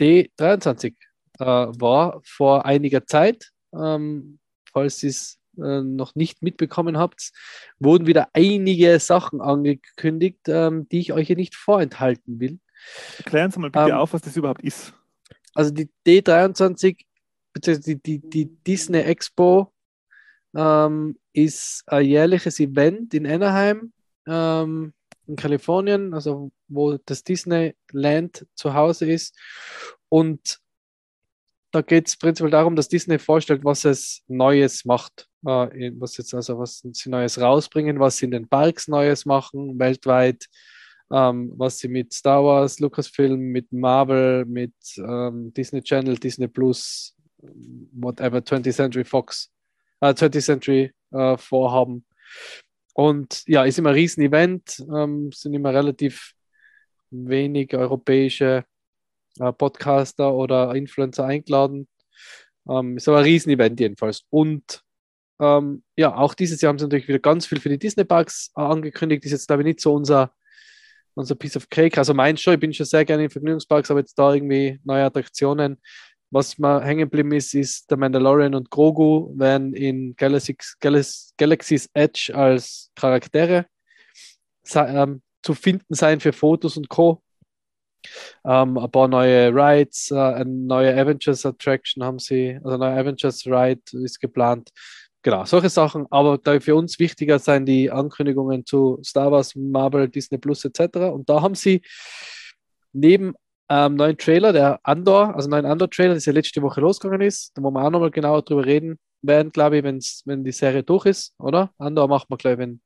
D23. 0.00 0.94
äh, 1.38 1.44
war 1.44 2.20
vor 2.24 2.64
einiger 2.64 3.06
Zeit. 3.06 3.50
Ähm, 3.72 4.38
falls 4.72 5.02
ihr 5.02 5.10
es 5.10 5.38
äh, 5.58 5.82
noch 5.82 6.14
nicht 6.14 6.42
mitbekommen 6.42 6.98
habt, 6.98 7.32
wurden 7.78 8.06
wieder 8.06 8.28
einige 8.32 8.98
Sachen 9.00 9.40
angekündigt, 9.40 10.40
ähm, 10.46 10.88
die 10.88 11.00
ich 11.00 11.12
euch 11.12 11.26
hier 11.26 11.36
nicht 11.36 11.54
vorenthalten 11.54 12.40
will. 12.40 12.58
Erklären 13.18 13.50
Sie 13.50 13.58
mal 13.58 13.70
bitte 13.70 13.86
Ähm, 13.86 13.92
auf, 13.92 14.12
was 14.12 14.22
das 14.22 14.36
überhaupt 14.36 14.62
ist. 14.62 14.94
Also 15.54 15.72
die 15.72 15.90
D23, 16.06 17.04
beziehungsweise 17.52 17.96
die, 17.96 18.20
die, 18.20 18.30
die 18.30 18.46
Disney 18.64 19.00
Expo 19.00 19.72
ähm, 20.56 21.18
ist 21.32 21.84
ein 21.86 22.04
jährliches 22.04 22.60
Event 22.60 23.14
in 23.14 23.26
Anaheim, 23.26 23.92
ähm, 24.26 24.92
in 25.26 25.36
Kalifornien, 25.36 26.14
also 26.14 26.50
wo 26.68 26.98
das 27.04 27.22
Disneyland 27.22 28.46
zu 28.54 28.74
Hause 28.74 29.10
ist. 29.10 29.36
Und 30.08 30.58
da 31.70 31.82
geht 31.82 32.08
es 32.08 32.16
prinzipiell 32.16 32.50
darum, 32.50 32.76
dass 32.76 32.88
Disney 32.88 33.18
vorstellt, 33.18 33.64
was 33.64 33.84
es 33.84 34.22
Neues 34.26 34.84
macht. 34.84 35.28
Äh, 35.46 35.92
was 35.98 36.16
jetzt 36.16 36.34
also 36.34 36.58
was 36.58 36.82
sie 36.92 37.10
Neues 37.10 37.40
rausbringen, 37.40 38.00
was 38.00 38.16
sie 38.16 38.24
in 38.24 38.32
den 38.32 38.48
Parks 38.48 38.88
Neues 38.88 39.24
machen, 39.24 39.78
weltweit, 39.78 40.46
ähm, 41.12 41.52
was 41.56 41.78
sie 41.78 41.88
mit 41.88 42.12
Star 42.12 42.42
Wars, 42.42 42.80
Lucasfilm, 42.80 43.38
mit 43.38 43.72
Marvel, 43.72 44.44
mit 44.46 44.74
ähm, 44.96 45.52
Disney 45.54 45.82
Channel, 45.82 46.16
Disney 46.16 46.48
Plus, 46.48 47.14
whatever, 47.92 48.38
20th 48.38 48.72
Century 48.72 49.04
Fox, 49.04 49.50
äh, 50.00 50.14
20th 50.14 50.44
Century 50.44 50.92
äh, 51.12 51.36
vorhaben. 51.36 52.04
Und 52.94 53.44
ja, 53.46 53.64
ist 53.64 53.78
immer 53.78 53.90
ein 53.90 53.94
Riesen-Event, 53.94 54.84
ähm, 54.92 55.30
sind 55.32 55.54
immer 55.54 55.72
relativ 55.72 56.34
wenig 57.10 57.74
europäische 57.74 58.64
äh, 59.38 59.52
Podcaster 59.52 60.34
oder 60.34 60.74
Influencer 60.74 61.24
eingeladen. 61.24 61.88
Ähm, 62.68 62.96
ist 62.96 63.08
aber 63.08 63.18
ein 63.18 63.24
Riesen-Event 63.24 63.78
jedenfalls. 63.80 64.24
Und 64.30 64.82
ähm, 65.40 65.84
ja, 65.96 66.14
auch 66.14 66.34
dieses 66.34 66.60
Jahr 66.60 66.70
haben 66.70 66.78
sie 66.78 66.86
natürlich 66.86 67.08
wieder 67.08 67.20
ganz 67.20 67.46
viel 67.46 67.60
für 67.60 67.68
die 67.68 67.78
Disney-Parks 67.78 68.52
äh, 68.56 68.60
angekündigt. 68.60 69.24
Ist 69.24 69.32
jetzt, 69.32 69.46
glaube 69.46 69.62
ich, 69.62 69.66
nicht 69.66 69.80
so 69.80 69.94
unser, 69.94 70.32
unser 71.14 71.34
Piece 71.36 71.56
of 71.56 71.70
Cake. 71.70 71.96
Also 71.98 72.14
mein 72.14 72.36
schon, 72.36 72.54
ich 72.54 72.60
bin 72.60 72.72
schon 72.72 72.86
sehr 72.86 73.04
gerne 73.04 73.24
in 73.24 73.30
Vergnügungsparks, 73.30 73.90
aber 73.90 74.00
jetzt 74.00 74.18
da 74.18 74.34
irgendwie 74.34 74.80
neue 74.84 75.04
Attraktionen. 75.04 75.80
Was 76.30 76.58
mir 76.58 76.82
hängen 76.82 77.00
geblieben 77.00 77.32
ist, 77.32 77.54
ist 77.54 77.90
der 77.90 77.96
Mandalorian 77.96 78.54
und 78.54 78.70
Grogu 78.70 79.32
werden 79.38 79.72
in 79.72 80.14
Galaxy's, 80.14 80.76
Galax- 80.80 81.32
Galaxy's 81.38 81.88
Edge 81.94 82.32
als 82.34 82.90
Charaktere 82.94 83.66
ähm, 84.74 85.22
zu 85.42 85.54
finden 85.54 85.94
sein 85.94 86.20
für 86.20 86.32
Fotos 86.34 86.76
und 86.76 86.88
Co. 86.90 87.22
Ähm, 88.44 88.76
ein 88.76 88.90
paar 88.90 89.08
neue 89.08 89.48
Rides, 89.54 90.10
äh, 90.10 90.16
eine 90.16 90.50
neue 90.50 90.94
Avengers 90.94 91.46
Attraction 91.46 92.04
haben 92.04 92.18
sie, 92.18 92.56
also 92.62 92.76
eine 92.76 92.78
neue 92.78 93.00
Avengers 93.00 93.46
Ride 93.46 93.82
ist 94.04 94.20
geplant. 94.20 94.70
Genau, 95.22 95.44
solche 95.44 95.68
Sachen. 95.68 96.06
Aber 96.10 96.38
da 96.38 96.60
für 96.60 96.76
uns 96.76 96.98
wichtiger 96.98 97.38
sein 97.38 97.66
die 97.66 97.90
Ankündigungen 97.90 98.64
zu 98.64 99.00
Star 99.02 99.32
Wars, 99.32 99.54
Marvel, 99.56 100.08
Disney 100.08 100.38
Plus 100.38 100.64
etc. 100.64 100.96
Und 101.12 101.28
da 101.28 101.42
haben 101.42 101.54
sie 101.54 101.82
neben 102.92 103.34
ähm, 103.68 103.96
neuen 103.96 104.16
Trailer, 104.16 104.52
der 104.52 104.80
Andor, 104.82 105.34
also 105.34 105.48
neuen 105.48 105.66
Andor-Trailer, 105.66 106.14
das 106.14 106.26
ja 106.26 106.32
letzte 106.32 106.62
Woche 106.62 106.80
losgegangen 106.80 107.26
ist, 107.26 107.56
da 107.56 107.62
wo 107.62 107.70
wir 107.70 107.84
auch 107.84 107.90
nochmal 107.90 108.10
genauer 108.10 108.42
drüber 108.42 108.64
reden 108.64 108.98
werden, 109.20 109.52
glaube 109.52 109.78
ich, 109.78 109.84
wenn's, 109.84 110.22
wenn 110.26 110.44
die 110.44 110.52
Serie 110.52 110.82
durch 110.82 111.06
ist, 111.06 111.34
oder? 111.38 111.72
Andor 111.78 112.08
macht 112.08 112.30
man, 112.30 112.38
glaube 112.38 112.62
ich, 112.62 112.78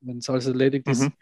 wenn 0.00 0.18
es 0.18 0.28
alles 0.28 0.46
erledigt 0.46 0.88
ist. 0.88 1.02
Mhm. 1.02 1.12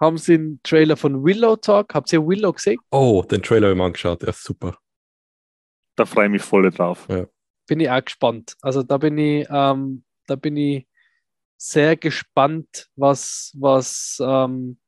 Haben 0.00 0.18
sie 0.18 0.34
einen 0.34 0.60
Trailer 0.62 0.96
von 0.96 1.24
Willow 1.24 1.56
Talk? 1.56 1.94
Habt 1.94 2.12
ihr 2.12 2.26
Willow 2.26 2.52
gesehen? 2.52 2.78
Oh, 2.90 3.22
den 3.22 3.42
Trailer 3.42 3.68
habe 3.68 3.74
ich 3.74 3.78
mir 3.78 3.84
angeschaut, 3.84 4.22
der 4.22 4.30
ist 4.30 4.42
super. 4.42 4.76
Da 5.96 6.04
freue 6.04 6.26
ich 6.26 6.32
mich 6.32 6.42
voll 6.42 6.68
drauf. 6.70 7.06
Bin 7.66 7.80
ich 7.80 7.90
auch 7.90 8.04
gespannt. 8.04 8.56
Also 8.60 8.82
da 8.82 8.98
bin 8.98 9.16
ich, 9.18 9.46
ähm, 9.50 10.04
da 10.26 10.36
bin 10.36 10.56
ich 10.56 10.86
sehr 11.56 11.96
gespannt, 11.96 12.88
was, 12.96 13.52
was, 13.54 14.18
ähm, 14.20 14.78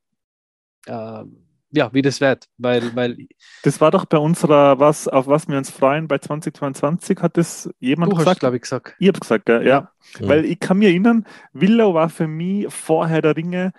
ähm, 0.87 1.46
ja, 1.71 1.93
wie 1.93 2.01
das 2.01 2.21
wird, 2.21 2.47
weil, 2.57 2.95
weil 2.95 3.27
Das 3.63 3.81
war 3.81 3.91
doch 3.91 4.05
bei 4.05 4.17
unserer, 4.17 4.79
was, 4.79 5.07
auf 5.07 5.27
was 5.27 5.47
wir 5.47 5.57
uns 5.57 5.69
freuen, 5.69 6.07
bei 6.07 6.17
2022 6.17 7.19
hat 7.19 7.37
das 7.37 7.69
jemand 7.79 8.13
du 8.13 8.17
hast, 8.17 8.23
gesagt. 8.23 8.39
glaube 8.39 8.55
ich, 8.55 8.61
gesagt. 8.61 8.95
Ich 8.99 9.07
habe 9.07 9.19
gesagt, 9.19 9.49
ja. 9.49 9.61
ja. 9.61 9.91
Ja. 10.19 10.27
Weil 10.27 10.45
ich 10.45 10.59
kann 10.59 10.77
mich 10.77 10.87
erinnern, 10.87 11.25
Willow 11.51 11.93
war 11.93 12.09
für 12.09 12.27
mich 12.27 12.73
vorher 12.73 13.21
der 13.21 13.35
Ringe 13.35 13.73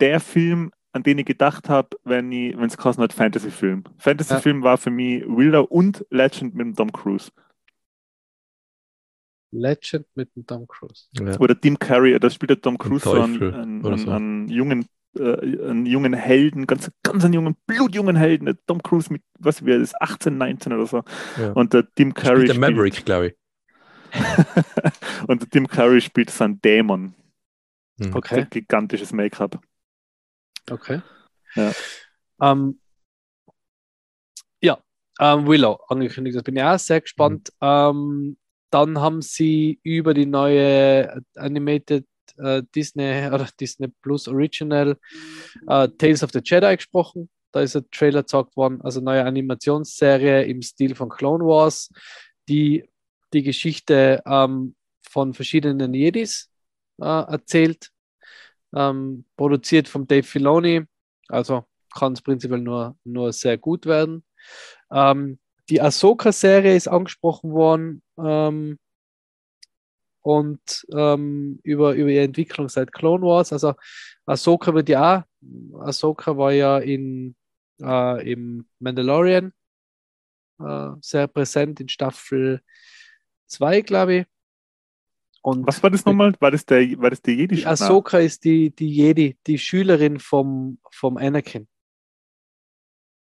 der 0.00 0.20
Film, 0.20 0.72
an 0.92 1.02
den 1.02 1.18
ich 1.18 1.26
gedacht 1.26 1.68
habe, 1.68 1.90
wenn 2.04 2.32
ich, 2.32 2.56
wenn 2.56 2.66
es 2.66 2.76
geheißen 2.78 3.02
hat, 3.02 3.12
Fantasy-Film. 3.12 3.84
Fantasy-Film 3.98 4.62
war 4.62 4.78
für 4.78 4.90
mich 4.90 5.22
Willow 5.26 5.64
und 5.64 6.06
Legend 6.10 6.54
mit 6.54 6.66
dem 6.66 6.74
Tom 6.74 6.92
Cruise. 6.92 7.30
Legend 9.52 10.06
mit 10.14 10.34
dem 10.34 10.46
Tom 10.46 10.66
Cruise. 10.66 11.04
Ja. 11.18 11.38
Oder 11.38 11.58
Tim 11.58 11.78
Curry, 11.78 12.18
da 12.18 12.30
spielt 12.30 12.50
der 12.50 12.60
Tom 12.60 12.78
Cruise 12.78 13.04
so 13.04 13.12
einen, 13.12 13.54
einen, 13.54 13.98
so. 13.98 14.10
einen 14.10 14.48
jungen 14.48 14.86
äh, 15.18 15.68
einen 15.68 15.86
jungen 15.86 16.12
Helden, 16.12 16.66
ganz, 16.66 16.90
ganz 17.02 17.24
einen 17.24 17.34
jungen, 17.34 17.56
blutjungen 17.66 18.16
Helden, 18.16 18.46
der 18.46 18.56
Tom 18.66 18.82
Cruise 18.82 19.12
mit, 19.12 19.22
was 19.38 19.64
wie 19.64 19.72
er 19.72 19.80
ist, 19.80 20.00
18, 20.00 20.36
19 20.36 20.72
oder 20.72 20.86
so. 20.86 21.02
Ja. 21.38 21.52
Und 21.52 21.72
der 21.72 21.86
Tim 21.94 22.14
Curry 22.14 22.46
Spielt 22.46 22.48
der 22.48 22.58
Maverick, 22.58 23.04
glaube 23.04 23.26
ich. 23.28 23.34
und 25.26 25.42
der 25.42 25.50
Tim 25.50 25.68
Curry 25.68 26.00
spielt 26.00 26.30
so 26.30 26.44
einen 26.44 26.60
Dämon. 26.60 27.14
Hm. 27.98 28.14
Okay, 28.14 28.40
Ein 28.40 28.50
gigantisches 28.50 29.12
Make-up. 29.12 29.58
okay. 30.70 31.00
Ja. 31.54 31.72
Ähm, 32.40 32.78
ja, 34.60 34.78
ähm, 35.18 35.46
Willow 35.46 35.78
angekündigt. 35.88 36.36
Da 36.36 36.42
bin 36.42 36.56
ich 36.56 36.62
auch 36.62 36.78
sehr 36.78 37.00
gespannt. 37.00 37.52
Ähm, 37.60 38.36
dann 38.70 38.98
haben 39.00 39.22
sie 39.22 39.80
über 39.82 40.12
die 40.12 40.26
neue 40.26 41.22
Animated 41.34 42.06
äh, 42.38 42.62
Disney 42.74 43.26
oder 43.32 43.48
Disney 43.58 43.88
Plus 44.02 44.28
Original 44.28 44.98
äh, 45.68 45.88
Tales 45.88 46.22
of 46.22 46.30
the 46.32 46.40
Jedi 46.42 46.76
gesprochen. 46.76 47.28
Da 47.52 47.60
ist 47.60 47.76
ein 47.76 47.86
Trailer 47.90 48.22
gezeigt 48.22 48.56
worden, 48.56 48.80
also 48.82 49.00
neue 49.00 49.24
Animationsserie 49.24 50.44
im 50.44 50.60
Stil 50.62 50.94
von 50.94 51.08
Clone 51.08 51.44
Wars, 51.44 51.90
die 52.48 52.84
die 53.32 53.42
Geschichte 53.42 54.22
ähm, 54.26 54.74
von 55.08 55.32
verschiedenen 55.32 55.94
Jedis 55.94 56.50
äh, 57.00 57.04
erzählt, 57.04 57.90
ähm, 58.74 59.24
produziert 59.36 59.88
von 59.88 60.06
Dave 60.06 60.22
Filoni, 60.22 60.82
also 61.28 61.64
kann 61.94 62.12
es 62.12 62.22
prinzipiell 62.22 62.60
nur, 62.60 62.96
nur 63.04 63.32
sehr 63.32 63.56
gut 63.56 63.86
werden. 63.86 64.24
Ähm, 64.90 65.38
die 65.68 65.80
Ahsoka-Serie 65.80 66.76
ist 66.76 66.88
angesprochen 66.88 67.52
worden 67.52 68.02
ähm, 68.18 68.78
und 70.26 70.84
ähm, 70.92 71.60
über, 71.62 71.94
über 71.94 72.10
ihre 72.10 72.24
Entwicklung 72.24 72.68
seit 72.68 72.92
Clone 72.92 73.24
Wars. 73.24 73.52
Also 73.52 73.74
Ahsoka 74.26 74.74
wird 74.74 74.88
ja 74.88 75.24
auch, 75.40 75.80
Ahsoka 75.82 76.36
war 76.36 76.50
ja 76.50 76.78
in, 76.78 77.36
äh, 77.80 78.32
im 78.32 78.66
Mandalorian 78.80 79.52
äh, 80.58 80.88
sehr 81.00 81.28
präsent 81.28 81.78
in 81.78 81.88
Staffel 81.88 82.60
2, 83.46 83.82
glaube 83.82 84.14
ich. 84.16 84.26
Und 85.42 85.64
Was 85.64 85.80
war 85.80 85.90
das 85.90 86.04
nochmal? 86.04 86.34
War 86.40 86.50
das 86.50 86.66
der, 86.66 86.80
war 87.00 87.10
das 87.10 87.22
der 87.22 87.34
Jedi? 87.34 87.54
die 87.54 87.66
Ahsoka 87.66 88.18
ist 88.18 88.42
die, 88.42 88.74
die 88.74 88.90
Jedi, 88.90 89.38
die 89.46 89.58
Schülerin 89.58 90.18
vom, 90.18 90.80
vom 90.90 91.18
Anakin. 91.18 91.68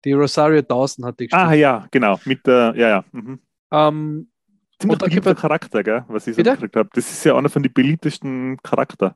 Die 0.03 0.11
Rosario 0.11 0.61
Dawson 0.61 1.05
hat 1.05 1.21
die 1.21 1.27
gespielt. 1.27 1.47
Ah 1.47 1.53
ja, 1.53 1.87
genau. 1.89 2.19
Mit 2.25 2.45
der, 2.45 2.73
ja, 2.75 2.89
ja. 2.89 3.05
Mhm. 3.13 3.39
Ähm, 3.71 4.31
Ziemlich 4.81 4.99
beliebter 4.99 5.35
Charakter, 5.35 5.83
gell, 5.83 6.05
was 6.07 6.25
ich 6.25 6.35
so 6.35 6.37
Bitte? 6.37 6.55
gekriegt 6.55 6.75
habe. 6.75 6.89
Das 6.93 7.11
ist 7.11 7.23
ja 7.23 7.37
einer 7.37 7.49
von 7.49 7.61
den 7.61 7.71
beliebtesten 7.71 8.57
Charakter. 8.63 9.15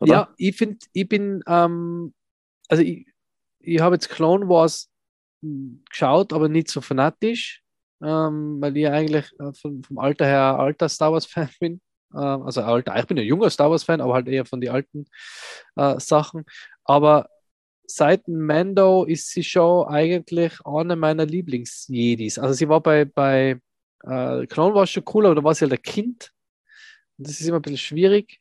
Oder? 0.00 0.12
ja, 0.12 0.28
ich 0.36 0.56
finde, 0.56 0.78
ich 0.92 1.08
bin, 1.08 1.42
ähm, 1.46 2.12
also 2.68 2.82
ich, 2.82 3.06
ich 3.60 3.80
habe 3.80 3.94
jetzt 3.94 4.10
Clone 4.10 4.48
Wars 4.48 4.90
geschaut, 5.88 6.32
aber 6.32 6.48
nicht 6.48 6.68
so 6.68 6.80
fanatisch, 6.80 7.62
ähm, 8.02 8.60
weil 8.60 8.76
ich 8.76 8.88
eigentlich 8.88 9.32
äh, 9.38 9.52
vom, 9.52 9.82
vom 9.82 9.98
Alter 9.98 10.26
her 10.26 10.58
alter 10.58 10.88
Star 10.88 11.12
Wars-Fan 11.12 11.48
bin. 11.60 11.80
Ähm, 12.12 12.42
also 12.42 12.62
alter, 12.62 12.98
ich 12.98 13.06
bin 13.06 13.18
ein 13.18 13.24
junger 13.24 13.50
Star 13.50 13.70
Wars-Fan, 13.70 14.00
aber 14.00 14.14
halt 14.14 14.28
eher 14.28 14.44
von 14.44 14.60
den 14.60 14.70
alten 14.70 15.06
äh, 15.76 15.98
Sachen. 16.00 16.44
Aber 16.84 17.28
seit 17.86 18.26
Mando 18.28 19.04
ist 19.04 19.30
sie 19.30 19.44
schon 19.44 19.86
eigentlich 19.86 20.58
eine 20.64 20.96
meiner 20.96 21.24
Lieblings-Jedis. 21.24 22.38
Also 22.38 22.54
sie 22.54 22.68
war 22.68 22.80
bei, 22.80 23.04
bei 23.04 23.60
äh, 24.06 24.46
Clone 24.46 24.74
Wars 24.74 24.90
schon 24.90 25.04
cool, 25.14 25.26
aber 25.26 25.34
da 25.34 25.44
war 25.44 25.54
sie 25.54 25.62
halt 25.62 25.72
ein 25.72 25.82
Kind. 25.82 26.32
Und 27.18 27.26
das 27.28 27.40
ist 27.40 27.46
immer 27.46 27.58
ein 27.58 27.62
bisschen 27.62 27.78
schwierig, 27.78 28.40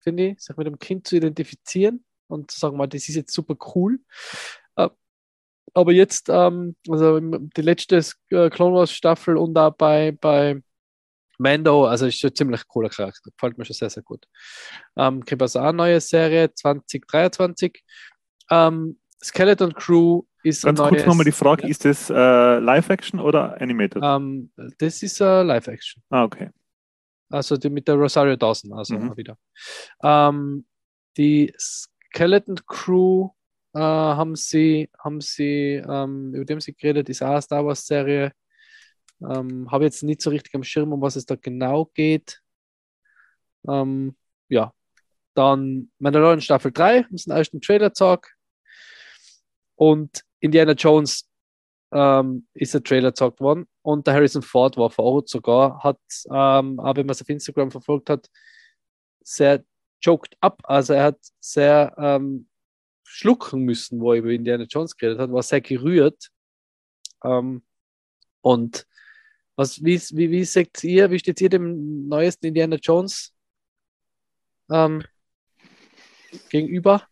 finde 0.00 0.28
ich, 0.28 0.40
sich 0.40 0.56
mit 0.56 0.66
dem 0.66 0.78
Kind 0.78 1.06
zu 1.06 1.16
identifizieren 1.16 2.04
und 2.28 2.50
zu 2.50 2.58
sagen, 2.58 2.76
mal, 2.76 2.86
das 2.86 3.08
ist 3.08 3.16
jetzt 3.16 3.32
super 3.32 3.56
cool. 3.74 4.00
Äh, 4.76 4.88
aber 5.74 5.92
jetzt, 5.92 6.28
ähm, 6.28 6.76
also 6.88 7.20
die 7.20 7.62
letzte 7.62 7.98
äh, 8.30 8.50
Clone 8.50 8.76
Wars 8.76 8.92
Staffel 8.92 9.36
und 9.36 9.56
auch 9.58 9.70
bei, 9.70 10.12
bei 10.12 10.62
Mando, 11.38 11.86
also 11.86 12.06
ist 12.06 12.18
schon 12.18 12.34
ziemlich 12.34 12.66
cooler 12.68 12.90
Charakter, 12.90 13.30
gefällt 13.30 13.56
mir 13.56 13.64
schon 13.64 13.74
sehr, 13.74 13.90
sehr 13.90 14.02
gut. 14.02 14.26
Ähm, 14.96 15.22
gibt 15.22 15.42
also 15.42 15.60
auch 15.60 15.64
eine 15.64 15.76
neue 15.76 16.00
Serie 16.00 16.52
2023. 16.52 17.82
Ähm, 18.50 19.00
Skeleton 19.22 19.74
Crew 19.74 20.22
ist 20.42 20.64
ein 20.64 20.74
Ganz 20.74 20.88
kurz 20.88 21.06
nochmal 21.06 21.24
die 21.24 21.32
Frage, 21.32 21.68
ist 21.68 21.84
das 21.84 22.10
äh, 22.10 22.58
Live-Action 22.58 23.20
oder 23.20 23.60
Animated? 23.60 24.02
Ähm, 24.02 24.50
das 24.78 25.02
ist 25.02 25.20
äh, 25.20 25.42
Live-Action. 25.42 26.02
Ah, 26.10 26.24
okay. 26.24 26.50
Also 27.28 27.56
die 27.56 27.70
mit 27.70 27.86
der 27.86 27.94
Rosario 27.94 28.36
Dawson, 28.36 28.72
also 28.72 28.98
Mhm. 28.98 29.16
wieder. 29.16 29.38
Ähm, 30.02 30.66
die 31.16 31.52
Skeleton 31.58 32.56
Crew 32.66 33.30
äh, 33.74 33.78
haben 33.80 34.34
sie, 34.34 34.90
haben 34.98 35.20
sie, 35.20 35.82
ähm, 35.86 36.34
über 36.34 36.44
dem 36.44 36.60
sie 36.60 36.74
geredet, 36.74 37.08
ist 37.08 37.22
auch 37.22 37.28
eine 37.28 37.42
Star 37.42 37.64
Wars 37.64 37.86
Serie. 37.86 38.32
Ähm, 39.22 39.70
Habe 39.70 39.84
jetzt 39.84 40.02
nicht 40.02 40.22
so 40.22 40.30
richtig 40.30 40.54
am 40.54 40.64
Schirm, 40.64 40.92
um 40.92 41.00
was 41.00 41.14
es 41.16 41.26
da 41.26 41.36
genau 41.36 41.90
geht. 41.94 42.40
Ähm, 43.68 44.16
ja. 44.48 44.72
Dann 45.34 45.90
Mandalorian 45.98 46.40
Staffel 46.40 46.72
3, 46.72 47.04
haben 47.04 47.16
sie 47.16 47.30
einen 47.30 47.38
ersten 47.38 47.60
Trailer 47.60 47.90
gezeigt. 47.90 48.34
Und 49.76 50.24
Indiana 50.40 50.72
Jones 50.72 51.28
ähm, 51.92 52.46
ist 52.54 52.74
der 52.74 52.82
Trailer 52.82 53.10
gezeigt 53.10 53.40
worden. 53.40 53.66
Und 53.82 54.06
der 54.06 54.14
Harrison 54.14 54.42
Ford 54.42 54.76
war 54.76 54.90
vor 54.90 55.04
Ort 55.04 55.28
sogar, 55.28 55.82
hat, 55.82 56.00
ähm, 56.26 56.78
aber 56.80 56.96
wenn 56.96 57.06
man 57.06 57.12
es 57.12 57.22
auf 57.22 57.28
Instagram 57.28 57.70
verfolgt 57.70 58.10
hat, 58.10 58.28
sehr 59.22 59.64
choked 60.02 60.36
up. 60.40 60.60
Also 60.64 60.94
er 60.94 61.04
hat 61.04 61.18
sehr 61.40 61.94
ähm, 61.98 62.48
schlucken 63.04 63.62
müssen, 63.62 64.00
wo 64.00 64.12
er 64.12 64.18
über 64.18 64.30
Indiana 64.30 64.64
Jones 64.64 64.96
geredet 64.96 65.20
hat, 65.20 65.32
war 65.32 65.42
sehr 65.42 65.60
gerührt. 65.60 66.30
Ähm, 67.24 67.62
und 68.40 68.86
was, 69.56 69.84
wie, 69.84 70.00
wie, 70.16 70.30
wie 70.30 70.44
seht 70.44 70.82
ihr, 70.84 71.10
wie 71.10 71.18
steht 71.18 71.40
ihr 71.40 71.50
dem 71.50 72.08
neuesten 72.08 72.46
Indiana 72.46 72.76
Jones 72.76 73.34
ähm, 74.70 75.04
gegenüber? 76.48 77.06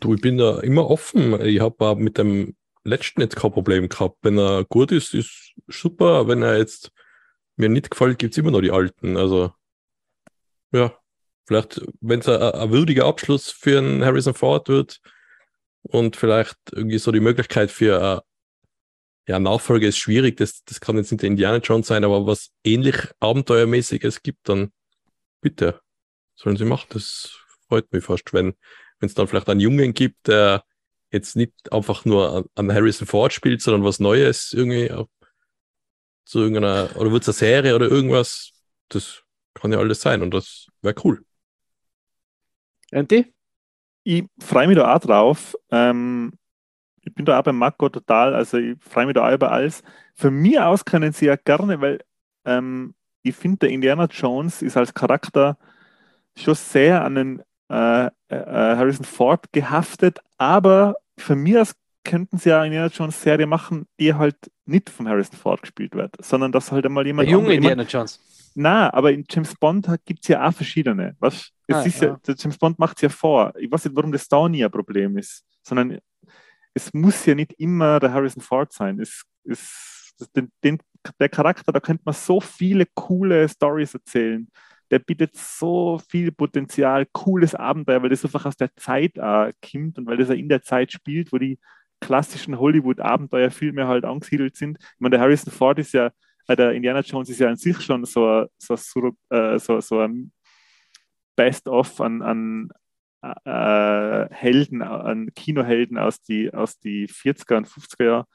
Du, 0.00 0.14
ich 0.14 0.20
bin 0.20 0.38
da 0.38 0.60
immer 0.60 0.88
offen. 0.88 1.40
Ich 1.44 1.60
habe 1.60 1.96
mit 1.96 2.18
dem 2.18 2.56
letzten 2.84 3.20
jetzt 3.20 3.36
kein 3.36 3.52
Problem 3.52 3.88
gehabt. 3.88 4.16
Wenn 4.22 4.38
er 4.38 4.64
gut 4.64 4.92
ist, 4.92 5.14
ist 5.14 5.54
super. 5.68 6.26
Wenn 6.26 6.42
er 6.42 6.58
jetzt 6.58 6.90
mir 7.56 7.68
nicht 7.68 7.90
gefällt, 7.90 8.18
gibt 8.18 8.32
es 8.32 8.38
immer 8.38 8.50
noch 8.50 8.62
die 8.62 8.70
alten. 8.70 9.16
Also, 9.16 9.52
ja, 10.72 10.96
vielleicht, 11.46 11.82
wenn 12.00 12.20
es 12.20 12.28
ein, 12.28 12.40
ein 12.40 12.70
würdiger 12.70 13.04
Abschluss 13.04 13.50
für 13.50 13.78
einen 13.78 14.04
Harrison 14.04 14.34
Ford 14.34 14.68
wird 14.68 15.00
und 15.82 16.16
vielleicht 16.16 16.56
irgendwie 16.72 16.98
so 16.98 17.12
die 17.12 17.20
Möglichkeit 17.20 17.70
für 17.70 18.00
äh, 18.00 19.30
ja, 19.30 19.38
Nachfolge 19.38 19.86
ist 19.86 19.98
schwierig, 19.98 20.38
das, 20.38 20.64
das 20.64 20.80
kann 20.80 20.96
jetzt 20.96 21.12
nicht 21.12 21.22
der 21.22 21.28
Indiana 21.28 21.58
Jones 21.58 21.86
sein, 21.86 22.04
aber 22.04 22.26
was 22.26 22.50
ähnlich 22.64 22.96
Abenteuermäßiges 23.20 24.22
gibt, 24.22 24.48
dann 24.48 24.72
bitte, 25.40 25.80
sollen 26.34 26.56
sie 26.56 26.64
machen. 26.64 26.86
Das 26.90 27.38
freut 27.68 27.92
mich 27.92 28.04
fast, 28.04 28.32
wenn 28.32 28.54
wenn 29.00 29.08
es 29.08 29.14
dann 29.14 29.26
vielleicht 29.26 29.48
einen 29.48 29.60
Jungen 29.60 29.92
gibt, 29.94 30.28
der 30.28 30.64
jetzt 31.10 31.36
nicht 31.36 31.52
einfach 31.72 32.04
nur 32.04 32.36
an, 32.36 32.44
an 32.54 32.72
Harrison 32.72 33.06
Ford 33.06 33.32
spielt, 33.32 33.60
sondern 33.60 33.84
was 33.84 33.98
Neues 33.98 34.52
irgendwie 34.52 34.90
auch 34.92 35.08
zu 36.24 36.38
irgendeiner, 36.40 36.90
oder 36.96 37.10
wird 37.10 37.22
es 37.22 37.28
eine 37.28 37.34
Serie 37.34 37.74
oder 37.74 37.88
irgendwas, 37.88 38.52
das 38.88 39.22
kann 39.54 39.72
ja 39.72 39.78
alles 39.78 40.00
sein 40.00 40.22
und 40.22 40.32
das 40.32 40.68
wäre 40.82 40.94
cool. 41.04 41.24
Andy? 42.92 43.34
Ich 44.04 44.24
freue 44.38 44.66
mich 44.66 44.76
da 44.76 44.94
auch 44.94 45.00
drauf. 45.00 45.56
Ähm, 45.70 46.32
ich 47.02 47.14
bin 47.14 47.24
da 47.24 47.38
auch 47.38 47.42
beim 47.42 47.58
Marco 47.58 47.88
total, 47.88 48.34
also 48.34 48.58
ich 48.58 48.76
freue 48.80 49.06
mich 49.06 49.14
da 49.14 49.28
auch 49.28 49.34
über 49.34 49.50
alles. 49.52 49.82
Von 50.14 50.34
mir 50.34 50.66
aus 50.66 50.84
können 50.84 51.12
sie 51.12 51.26
ja 51.26 51.36
gerne, 51.36 51.80
weil 51.80 52.00
ähm, 52.44 52.94
ich 53.22 53.34
finde, 53.34 53.58
der 53.58 53.70
Indiana 53.70 54.06
Jones 54.06 54.62
ist 54.62 54.76
als 54.76 54.94
Charakter 54.94 55.58
schon 56.36 56.54
sehr 56.54 57.04
an 57.04 57.14
den 57.14 57.42
äh, 57.70 58.06
äh, 58.06 58.10
Harrison 58.76 59.04
Ford 59.04 59.46
gehaftet, 59.52 60.18
aber 60.38 60.96
von 61.18 61.38
mir 61.38 61.62
aus 61.62 61.74
könnten 62.04 62.38
sie 62.38 62.48
ja 62.48 62.58
eine 62.62 62.66
Indiana 62.68 62.86
Jones 62.92 63.22
Serie 63.22 63.46
machen, 63.46 63.86
die 64.00 64.14
halt 64.14 64.36
nicht 64.64 64.88
von 64.90 65.06
Harrison 65.06 65.36
Ford 65.38 65.60
gespielt 65.62 65.94
wird, 65.94 66.14
sondern 66.24 66.50
dass 66.50 66.72
halt 66.72 66.86
einmal 66.86 67.04
Der 67.04 67.10
jemand 67.10 67.28
junge 67.28 67.42
anderer- 67.48 67.52
jemand- 67.54 67.72
Indiana 67.82 67.88
Jones. 67.90 68.50
na, 68.54 68.92
aber 68.92 69.12
in 69.12 69.24
James 69.30 69.54
Bond 69.54 69.86
gibt 70.06 70.20
es 70.22 70.28
ja 70.28 70.48
auch 70.48 70.52
verschiedene. 70.52 71.14
Was? 71.20 71.50
Ah, 71.70 71.84
ja, 71.84 72.06
ja. 72.08 72.20
Der 72.26 72.34
James 72.36 72.56
Bond 72.58 72.78
macht 72.78 72.96
es 72.96 73.02
ja 73.02 73.08
vor. 73.10 73.52
Ich 73.58 73.70
weiß 73.70 73.84
nicht, 73.84 73.94
warum 73.96 74.10
das 74.12 74.26
da 74.28 74.48
nie 74.48 74.64
ein 74.64 74.70
Problem 74.70 75.16
ist, 75.18 75.44
sondern 75.62 75.98
es 76.74 76.92
muss 76.94 77.24
ja 77.26 77.34
nicht 77.34 77.52
immer 77.58 78.00
der 78.00 78.12
Harrison 78.12 78.42
Ford 78.42 78.72
sein. 78.72 78.98
Es, 78.98 79.22
es, 79.44 80.14
den, 80.34 80.50
den, 80.64 80.78
der 81.20 81.28
Charakter, 81.28 81.70
da 81.70 81.80
könnte 81.80 82.02
man 82.06 82.14
so 82.14 82.40
viele 82.40 82.86
coole 82.94 83.46
Stories 83.48 83.92
erzählen. 83.94 84.48
Der 84.90 84.98
bietet 84.98 85.36
so 85.36 86.00
viel 86.08 86.32
Potenzial, 86.32 87.06
cooles 87.12 87.54
Abenteuer, 87.54 88.02
weil 88.02 88.08
das 88.10 88.24
einfach 88.24 88.44
aus 88.46 88.56
der 88.56 88.74
Zeit 88.76 89.16
äh, 89.16 89.52
kommt 89.64 89.98
und 89.98 90.06
weil 90.06 90.16
das 90.16 90.28
ja 90.28 90.34
in 90.34 90.48
der 90.48 90.62
Zeit 90.62 90.92
spielt, 90.92 91.32
wo 91.32 91.38
die 91.38 91.58
klassischen 92.00 92.58
Hollywood-Abenteuerfilme 92.58 93.86
halt 93.86 94.04
angesiedelt 94.04 94.56
sind. 94.56 94.78
Ich 94.80 95.00
meine, 95.00 95.12
der 95.12 95.20
Harrison 95.20 95.52
Ford 95.52 95.78
ist 95.78 95.92
ja 95.92 96.10
äh, 96.48 96.56
der 96.56 96.72
Indiana 96.72 97.00
Jones 97.00 97.28
ist 97.28 97.38
ja 97.40 97.48
an 97.48 97.56
sich 97.56 97.80
schon 97.80 98.04
so, 98.04 98.26
ein- 98.26 98.46
so, 98.58 98.74
Sur- 98.76 99.16
äh, 99.30 99.58
so, 99.58 99.80
so 99.80 100.00
ein 100.00 100.32
Best-of 101.36 102.00
an, 102.00 102.22
an 102.22 102.70
äh, 103.22 104.34
Helden, 104.34 104.82
an 104.82 105.32
Kinohelden 105.34 105.98
aus 105.98 106.20
die, 106.22 106.52
aus 106.52 106.78
die 106.78 107.06
40er 107.08 107.56
und 107.58 107.68
50er 107.68 108.04
Jahre. 108.04 108.26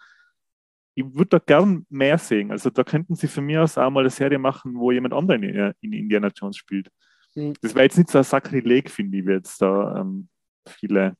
Ich 0.96 1.06
würde 1.14 1.26
da 1.26 1.40
gern 1.40 1.86
mehr 1.90 2.18
sehen. 2.18 2.52
Also 2.52 2.70
da 2.70 2.84
könnten 2.84 3.16
sie 3.16 3.28
von 3.28 3.46
mir 3.46 3.64
aus 3.64 3.78
auch 3.78 3.90
mal 3.90 4.00
eine 4.02 4.10
Serie 4.10 4.40
machen, 4.40 4.76
wo 4.76 4.92
jemand 4.92 5.14
anderen 5.14 5.44
in, 5.44 5.74
in 5.82 5.94
Indiana 5.94 6.30
Jones 6.34 6.58
spielt. 6.58 6.90
Mhm. 7.36 7.54
Das 7.62 7.76
wäre 7.76 7.84
jetzt 7.84 7.98
nicht 7.98 8.10
so 8.10 8.18
ein 8.18 8.24
Sakrileg, 8.24 8.90
finde 8.90 9.18
ich, 9.18 9.28
wie 9.28 9.32
jetzt 9.32 9.62
da 9.62 10.00
ähm, 10.00 10.30
viele, 10.68 11.16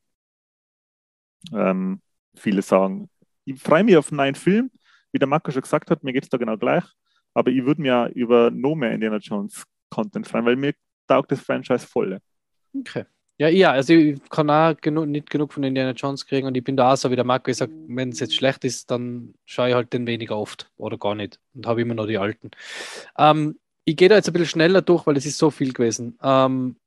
ähm, 1.54 2.02
viele 2.36 2.62
sagen. 2.62 3.10
Ich 3.44 3.62
freue 3.62 3.84
mich 3.84 3.98
auf 3.98 4.12
einen 4.12 4.18
neuen 4.18 4.36
Film. 4.36 4.72
Wie 5.12 5.20
der 5.20 5.28
Marco 5.28 5.52
schon 5.52 5.62
gesagt 5.62 5.92
hat, 5.92 6.04
mir 6.04 6.14
geht 6.14 6.24
es 6.24 6.30
da 6.30 6.38
genau 6.38 6.58
gleich. 6.58 6.84
Aber 7.34 7.52
ich 7.52 7.64
würde 7.66 7.82
mir 7.82 8.12
über 8.16 8.50
noch 8.50 8.76
mehr 8.76 8.94
Indiana 8.94 9.18
Jones 9.18 9.66
Content 9.90 10.28
freuen, 10.28 10.46
weil 10.46 10.56
mir 10.56 10.74
taugt 11.08 11.32
das 11.32 11.42
Franchise 11.42 11.86
voll. 11.86 12.20
Okay. 12.74 13.06
Ja, 13.38 13.50
ja, 13.50 13.72
also 13.72 13.94
ich 13.94 14.22
kann 14.30 14.50
auch 14.50 14.78
genug, 14.80 15.08
nicht 15.08 15.30
genug 15.30 15.52
von 15.52 15.64
Indiana 15.64 15.92
Jones 15.92 16.26
kriegen 16.26 16.48
und 16.48 16.56
ich 16.56 16.64
bin 16.64 16.78
da 16.78 16.94
auch 16.94 16.96
so 16.96 17.12
wie 17.12 17.18
der 17.18 17.26
Marco 17.26 17.44
gesagt, 17.46 17.74
wenn 17.88 18.10
es 18.10 18.22
jetzt 18.22 18.34
schlecht 18.36 18.64
ist, 18.64 18.90
dann 18.92 19.34
schaue 19.44 19.70
ich 19.70 19.76
halt 19.76 19.92
den 19.92 20.08
weniger 20.08 20.38
oft 20.38 20.72
oder 20.78 20.98
gar 20.98 21.16
nicht 21.16 21.40
und 21.54 21.68
habe 21.68 21.82
immer 21.82 21.96
noch 21.96 22.08
die 22.08 22.18
alten. 22.18 22.52
Ähm, 23.18 23.60
ich 23.84 23.98
gehe 23.98 24.08
da 24.08 24.16
jetzt 24.16 24.30
ein 24.30 24.34
bisschen 24.34 24.48
schneller 24.48 24.82
durch, 24.82 25.06
weil 25.06 25.18
es 25.18 25.26
ist 25.26 25.38
so 25.38 25.52
viel 25.52 25.74
gewesen. 25.74 26.18
Ähm, 26.24 26.78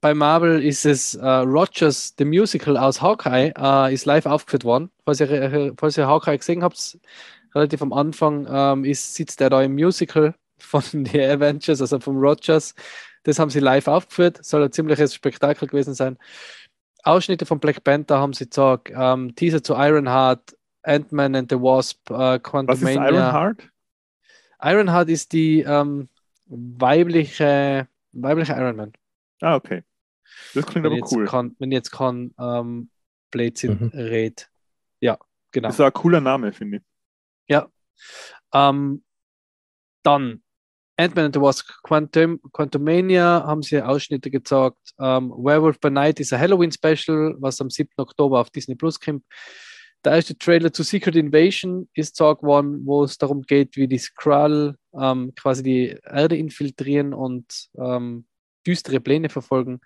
bei 0.00 0.14
Marvel 0.14 0.62
ist 0.62 0.84
es 0.86 1.14
äh, 1.14 1.26
Rogers, 1.26 2.14
The 2.18 2.24
Musical 2.26 2.76
aus 2.76 3.00
Hawkeye, 3.02 3.52
äh, 3.56 3.94
ist 3.94 4.04
live 4.06 4.26
aufgeführt 4.26 4.64
worden. 4.64 4.90
Falls 5.04 5.20
ihr, 5.20 5.30
äh, 5.30 5.72
falls 5.78 5.96
ihr 5.98 6.06
Hawkeye 6.06 6.38
gesehen 6.38 6.62
habt, 6.62 6.98
relativ 7.54 7.82
am 7.82 7.92
Anfang 7.94 8.46
ähm, 8.50 8.84
ist, 8.84 9.14
sitzt 9.14 9.40
er 9.40 9.50
da 9.50 9.62
im 9.62 9.74
Musical 9.74 10.34
von 10.58 10.82
The 11.06 11.20
Avengers, 11.22 11.80
also 11.80 12.00
von 12.00 12.16
Rogers. 12.16 12.74
Das 13.24 13.38
haben 13.38 13.50
sie 13.50 13.60
live 13.60 13.88
aufgeführt, 13.88 14.44
soll 14.44 14.62
ein 14.62 14.72
ziemliches 14.72 15.14
Spektakel 15.14 15.66
gewesen 15.68 15.94
sein. 15.94 16.16
Ausschnitte 17.02 17.46
von 17.46 17.58
Black 17.60 17.82
Panther 17.84 18.18
haben 18.18 18.32
sie 18.32 18.44
gezeigt, 18.44 18.92
ähm, 18.94 19.34
Teaser 19.34 19.62
zu 19.62 19.74
Ironheart, 19.74 20.56
Ant-Man 20.82 21.34
and 21.36 21.50
the 21.50 21.56
Wasp, 21.56 22.10
äh, 22.10 22.38
Was 22.42 22.82
ist. 22.82 22.90
Ironheart? 22.90 23.68
Ironheart 24.62 25.08
ist 25.08 25.32
die 25.32 25.60
ähm, 25.60 26.08
weibliche, 26.46 27.88
weibliche 28.12 28.52
Iron 28.52 28.76
Man. 28.76 28.92
Ah, 29.40 29.56
okay. 29.56 29.82
Das 30.54 30.66
klingt 30.66 30.84
Wenn 30.84 30.92
aber 31.00 31.10
cool. 31.12 31.26
kann, 31.26 31.54
wenn 31.58 31.70
jetzt 31.72 31.90
kann 31.90 32.34
ähm, 32.38 32.90
Blödsinn 33.30 33.90
Mhm. 33.92 33.98
red. 33.98 34.48
Ja, 35.00 35.18
genau. 35.52 35.68
Das 35.68 35.76
ist 35.78 35.84
ein 35.84 35.92
cooler 35.92 36.20
Name, 36.20 36.52
finde 36.52 36.78
ich. 36.78 36.82
Ähm, 38.52 39.02
dann 40.02 40.42
Ant-Man 40.98 41.26
and 41.26 41.34
the 41.34 41.40
Wasp 41.40 41.68
Quantum, 41.82 42.40
Quantumania 42.52 43.44
haben 43.46 43.62
sie 43.62 43.80
Ausschnitte 43.82 44.30
gezeigt. 44.30 44.78
Ähm, 44.98 45.30
Werewolf 45.30 45.78
by 45.78 45.90
Night 45.90 46.20
ist 46.20 46.32
ein 46.32 46.40
Halloween-Special, 46.40 47.36
was 47.38 47.60
am 47.60 47.68
7. 47.68 47.90
Oktober 47.98 48.40
auf 48.40 48.50
Disney 48.50 48.74
Plus 48.74 48.98
kommt. 48.98 49.22
Der 50.04 50.14
erste 50.14 50.38
Trailer 50.38 50.72
zu 50.72 50.82
Secret 50.82 51.16
Invasion 51.16 51.88
ist 51.92 52.16
gezeigt 52.16 52.42
worden, 52.42 52.86
wo 52.86 53.04
es 53.04 53.18
darum 53.18 53.42
geht, 53.42 53.76
wie 53.76 53.88
die 53.88 53.98
Skrull 53.98 54.76
ähm, 54.98 55.34
quasi 55.34 55.62
die 55.62 55.98
Erde 56.04 56.36
infiltrieren 56.36 57.12
und 57.12 57.68
ähm, 57.76 58.24
düstere 58.66 59.00
Pläne 59.00 59.28
verfolgen. 59.28 59.80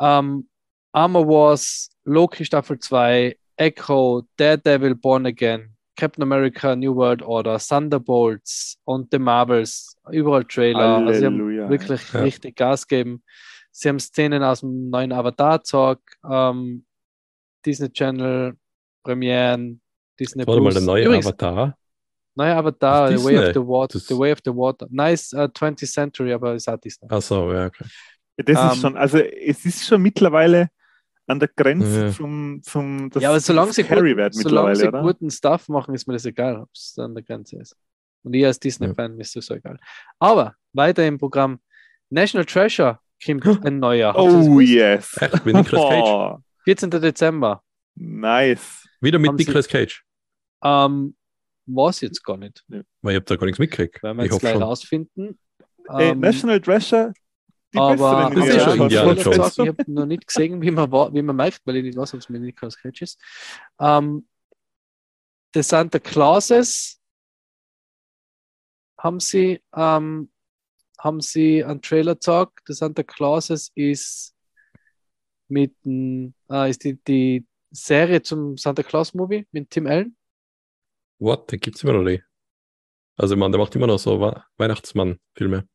Ähm, 0.00 0.48
Armor 0.92 1.28
Wars, 1.28 1.90
Loki 2.04 2.44
Staffel 2.44 2.78
2, 2.78 3.36
Echo, 3.56 4.22
Daredevil 4.36 4.94
Born 4.94 5.26
Again, 5.26 5.76
Captain 5.98 6.22
America 6.22 6.76
New 6.76 6.94
World 6.94 7.22
Order, 7.22 7.58
Thunderbolts 7.58 8.78
und 8.84 9.08
The 9.10 9.18
Marvels, 9.18 9.96
überall 10.10 10.44
Trailer. 10.44 11.06
Also 11.06 11.18
sie 11.20 11.26
haben 11.26 11.68
wirklich 11.68 12.12
Ja. 12.12 12.20
richtig 12.20 12.56
Gas 12.56 12.86
gegeben. 12.86 13.22
Sie 13.72 13.88
haben 13.88 13.98
Szenen 13.98 14.42
aus 14.42 14.60
dem 14.60 14.90
neuen 14.90 15.12
Avatar-Talk, 15.12 16.00
ähm, 16.30 16.84
Disney 17.66 17.90
Channel, 17.92 18.54
Premieren, 19.04 19.80
Disney 20.18 20.46
Warte 20.46 20.60
mal, 20.60 20.70
Plus. 20.70 20.74
der 20.74 20.82
neue 20.84 21.04
Übrigens, 21.04 21.26
Avatar. 21.26 21.76
Neuer 22.36 22.56
Avatar, 22.56 23.08
The 23.16 23.24
Way 23.24 23.38
of 23.38 23.54
the 23.54 23.60
Water. 23.60 23.98
The 23.98 24.16
Way 24.16 24.32
of 24.32 24.38
the 24.44 24.50
Water. 24.54 24.86
Nice 24.90 25.32
uh, 25.32 25.48
20th 25.48 25.92
Century, 25.92 26.32
aber 26.32 26.54
ist 26.54 26.68
auch 26.68 26.78
Disney. 26.78 27.08
Achso, 27.10 27.52
ja, 27.52 27.66
okay. 27.66 27.84
Das 28.36 28.56
Ähm, 28.56 28.68
ist 28.70 28.80
schon, 28.80 28.96
also 28.96 29.18
es 29.18 29.64
ist 29.66 29.84
schon 29.84 30.00
mittlerweile 30.00 30.68
an 31.28 31.38
der 31.38 31.48
Grenze 31.54 32.06
Ja. 32.06 32.12
zum, 32.12 32.60
zum 32.62 33.10
das 33.10 33.22
ja, 33.22 33.28
aber 33.30 33.40
solange 33.40 33.72
sie, 33.72 33.84
Carry 33.84 34.10
gut, 34.10 34.16
wird 34.18 34.34
solange 34.34 34.74
sie 34.74 34.84
mittlerweile, 34.84 35.04
oder? 35.06 35.12
guten 35.14 35.30
Stuff 35.30 35.68
machen, 35.68 35.94
ist 35.94 36.06
mir 36.06 36.14
das 36.14 36.24
egal, 36.24 36.56
ob 36.62 36.68
es 36.74 36.98
an 36.98 37.14
der 37.14 37.22
Grenze 37.22 37.56
ist. 37.60 37.76
Und 38.24 38.34
ich 38.34 38.44
als 38.44 38.58
Disney-Fan 38.58 39.18
ist 39.20 39.36
das 39.36 39.46
so 39.46 39.54
egal. 39.54 39.78
Aber 40.18 40.54
weiter 40.72 41.06
im 41.06 41.18
Programm. 41.18 41.60
National 42.10 42.44
Treasure 42.46 42.98
kommt 43.42 43.64
ein 43.66 43.78
neuer. 43.78 44.14
Ihr 44.14 44.18
Oh 44.20 44.60
yes. 44.60 45.16
Echt, 45.20 45.44
mit 45.46 45.54
Nicolas 45.54 45.88
Cage. 45.88 46.02
Oh, 46.04 46.38
14. 46.64 46.90
Dezember. 46.90 47.62
nice. 47.94 48.86
Wieder 49.00 49.18
mit 49.18 49.28
Haben 49.28 49.38
Sie- 49.38 49.44
Nicolas 49.44 49.68
Cage. 49.68 50.04
Ähm, 50.64 51.14
was 51.66 52.00
jetzt 52.00 52.24
gar 52.24 52.36
nicht. 52.36 52.64
Weil 52.68 52.84
ich 53.12 53.16
habe 53.16 53.24
da 53.26 53.36
gar 53.36 53.44
nichts 53.46 53.58
mitgekriegt. 53.58 54.02
Werden 54.02 54.16
wir 54.16 54.24
Ich 54.24 54.32
jetzt 54.32 54.34
hoffe 54.36 54.40
gleich 54.40 54.52
schon. 54.54 54.62
rausfinden. 54.62 55.38
Ey, 55.90 56.10
Ähm, 56.10 56.20
National 56.20 56.60
Treasure, 56.60 57.12
die 57.72 57.78
aber 57.78 58.32
ja, 58.46 58.60
schon 58.60 58.88
ich 58.88 59.68
habe 59.68 59.84
noch 59.86 60.06
nicht 60.06 60.26
gesehen, 60.26 60.60
wie 60.62 60.70
man, 60.70 60.90
wie 60.90 61.22
man 61.22 61.36
merkt, 61.36 61.60
weil 61.64 61.76
ich 61.76 61.84
nicht 61.84 61.98
weiß, 61.98 62.14
ob 62.14 62.20
es 62.20 62.28
mit 62.28 62.40
Nicolas 62.40 62.76
Cage 62.78 63.02
ist. 63.02 63.20
Ähm, 63.78 64.26
The 65.54 65.62
Santa 65.62 65.98
Clauses 65.98 67.00
haben 68.98 69.20
sie, 69.20 69.62
ähm, 69.74 70.30
haben 70.98 71.20
sie 71.20 71.64
einen 71.64 71.82
Trailer 71.82 72.14
gezeigt. 72.14 72.60
The 72.66 72.74
Santa 72.74 73.02
Clauses 73.02 73.70
ist 73.74 74.34
mit 75.48 75.74
dem, 75.84 76.34
äh, 76.50 76.70
ist 76.70 76.84
die, 76.84 76.94
die 77.04 77.46
Serie 77.70 78.22
zum 78.22 78.56
Santa 78.56 78.82
Claus 78.82 79.14
Movie 79.14 79.46
mit 79.52 79.70
Tim 79.70 79.86
Allen. 79.86 80.16
What? 81.18 81.50
Der 81.50 81.58
gibt's 81.58 81.82
immer 81.82 81.94
noch 81.94 82.02
nicht. 82.02 82.24
Also, 83.16 83.36
man, 83.36 83.50
der 83.50 83.58
macht 83.60 83.74
immer 83.74 83.86
noch 83.86 83.98
so 83.98 84.20
Weihnachtsmann-Filme. 84.56 85.68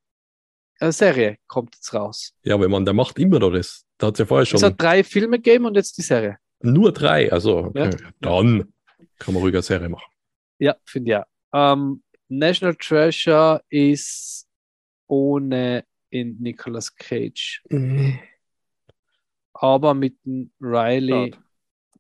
Eine 0.83 0.91
Serie 0.91 1.37
kommt 1.47 1.75
jetzt 1.75 1.93
raus. 1.93 2.33
Ja, 2.43 2.55
aber 2.55 2.67
man, 2.67 2.83
der 2.83 2.93
macht 2.93 3.17
immer 3.17 3.39
noch 3.39 3.51
das. 3.51 3.85
Da 3.97 4.07
hat 4.07 4.15
es 4.15 4.19
ja 4.19 4.25
vorher 4.25 4.45
schon 4.45 4.57
Es 4.57 4.63
hat 4.63 4.81
drei 4.81 5.01
Filme 5.01 5.37
gegeben 5.37 5.65
und 5.65 5.75
jetzt 5.75 5.97
die 5.97 6.01
Serie. 6.01 6.39
nur 6.61 6.91
drei. 6.91 7.31
Also, 7.31 7.59
okay. 7.59 7.91
Ja. 7.91 8.09
dann 8.19 8.73
kann 9.17 9.33
man 9.33 9.41
ruhig 9.43 9.53
eine 9.55 9.61
Serie 9.61 9.87
machen. 9.87 10.11
Ja, 10.59 10.75
finde 10.83 11.09
ich 11.09 11.11
ja. 11.13 11.25
Ähm, 11.53 12.03
National 12.27 12.75
Treasure 12.75 13.63
ist 13.69 14.45
ohne 15.07 15.85
in 16.09 16.37
Nicolas 16.41 16.93
Cage, 16.93 17.63
aber 19.53 19.93
mit 19.93 20.17
dem 20.25 20.51
Riley, 20.59 21.33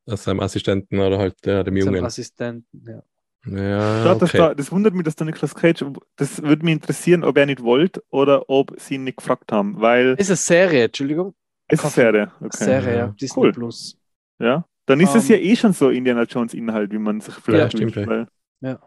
seinem 0.07 0.41
Assistenten 0.41 0.99
oder 0.99 1.19
halt 1.19 1.35
der, 1.45 1.63
dem 1.63 1.75
seinem 1.79 1.93
Jungen. 1.95 2.05
Assistenten. 2.05 2.83
Ja. 2.85 3.01
Ja, 3.45 4.03
Schade, 4.03 4.25
okay. 4.25 4.37
da, 4.37 4.53
das 4.55 4.71
wundert 4.71 4.93
mich, 4.93 5.03
dass 5.03 5.15
der 5.17 5.25
Nicolas 5.25 5.53
Cage, 5.53 5.83
das 6.15 6.41
würde 6.41 6.63
mich 6.63 6.73
interessieren, 6.75 7.23
ob 7.25 7.37
er 7.37 7.45
nicht 7.45 7.61
wollte 7.61 8.01
oder 8.09 8.49
ob 8.49 8.73
sie 8.79 8.95
ihn 8.95 9.03
nicht 9.03 9.17
gefragt 9.17 9.51
haben, 9.51 9.81
weil 9.81 10.15
Ist 10.17 10.29
eine 10.29 10.37
Serie, 10.37 10.85
Entschuldigung. 10.85 11.33
es 11.67 11.79
ist 11.79 11.85
eine 11.85 11.91
Serie. 11.91 12.31
Okay. 12.39 12.57
Serie, 12.63 12.91
ja. 12.91 12.97
Ja. 12.99 13.07
Disney 13.19 13.43
Cool. 13.43 13.51
Plus. 13.51 13.97
Ja. 14.39 14.65
Dann 14.85 14.99
ist 15.01 15.13
es 15.15 15.29
Ähm, 15.29 15.35
ja 15.37 15.41
eh 15.41 15.55
schon 15.57 15.73
so 15.73 15.89
Indiana 15.89 16.23
Jones 16.23 16.53
Inhalt, 16.53 16.91
wie 16.93 16.97
man 16.99 17.19
sich 17.21 17.33
vielleicht 17.35 17.77
stimmt, 17.77 17.95
wünscht. 17.95 18.09
ja. 18.09 18.27
Weil, 18.61 18.79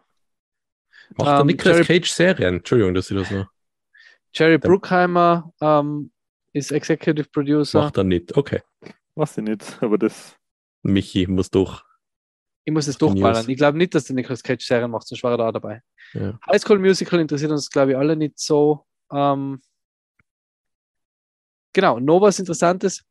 Macht 1.16 1.28
der 1.28 1.40
Ähm, 1.40 1.46
Nicolas 1.46 1.76
Jerry- 1.78 1.86
Cage 2.00 2.10
Serien? 2.10 2.54
Entschuldigung, 2.56 2.94
dass 2.94 3.10
ich 3.10 3.16
das 3.16 3.30
noch. 3.30 3.46
Jerry 4.34 4.58
Bruckheimer 4.58 5.52
ähm, 5.60 6.10
ist 6.52 6.72
Executive 6.72 7.28
Producer. 7.30 7.80
Macht 7.80 7.96
er 7.98 8.04
nicht. 8.04 8.36
Okay. 8.36 8.62
weiß 9.14 9.38
ich 9.38 9.44
nicht, 9.44 9.78
aber 9.82 9.98
das. 9.98 10.36
Michi 10.82 11.26
muss 11.26 11.50
durch. 11.50 11.82
Ich 12.68 12.72
muss 12.72 12.88
es 12.88 12.98
Die 12.98 13.04
News. 13.04 13.14
durchballern. 13.14 13.48
Ich 13.48 13.56
glaube 13.56 13.78
nicht, 13.78 13.94
dass 13.94 14.04
der 14.04 14.16
Nicolas 14.16 14.42
Cage 14.42 14.66
Serien 14.66 14.90
macht, 14.90 15.06
sonst 15.06 15.22
war 15.22 15.30
er 15.30 15.38
da 15.38 15.52
dabei. 15.52 15.82
Ja. 16.14 16.36
High 16.46 16.60
School 16.60 16.80
Musical 16.80 17.20
interessiert 17.20 17.52
uns, 17.52 17.70
glaube 17.70 17.92
ich, 17.92 17.96
alle 17.96 18.16
nicht 18.16 18.38
so. 18.40 18.84
Ähm, 19.12 19.62
genau, 21.72 22.00
noch 22.00 22.20
was 22.20 22.40
Interessantes. 22.40 23.04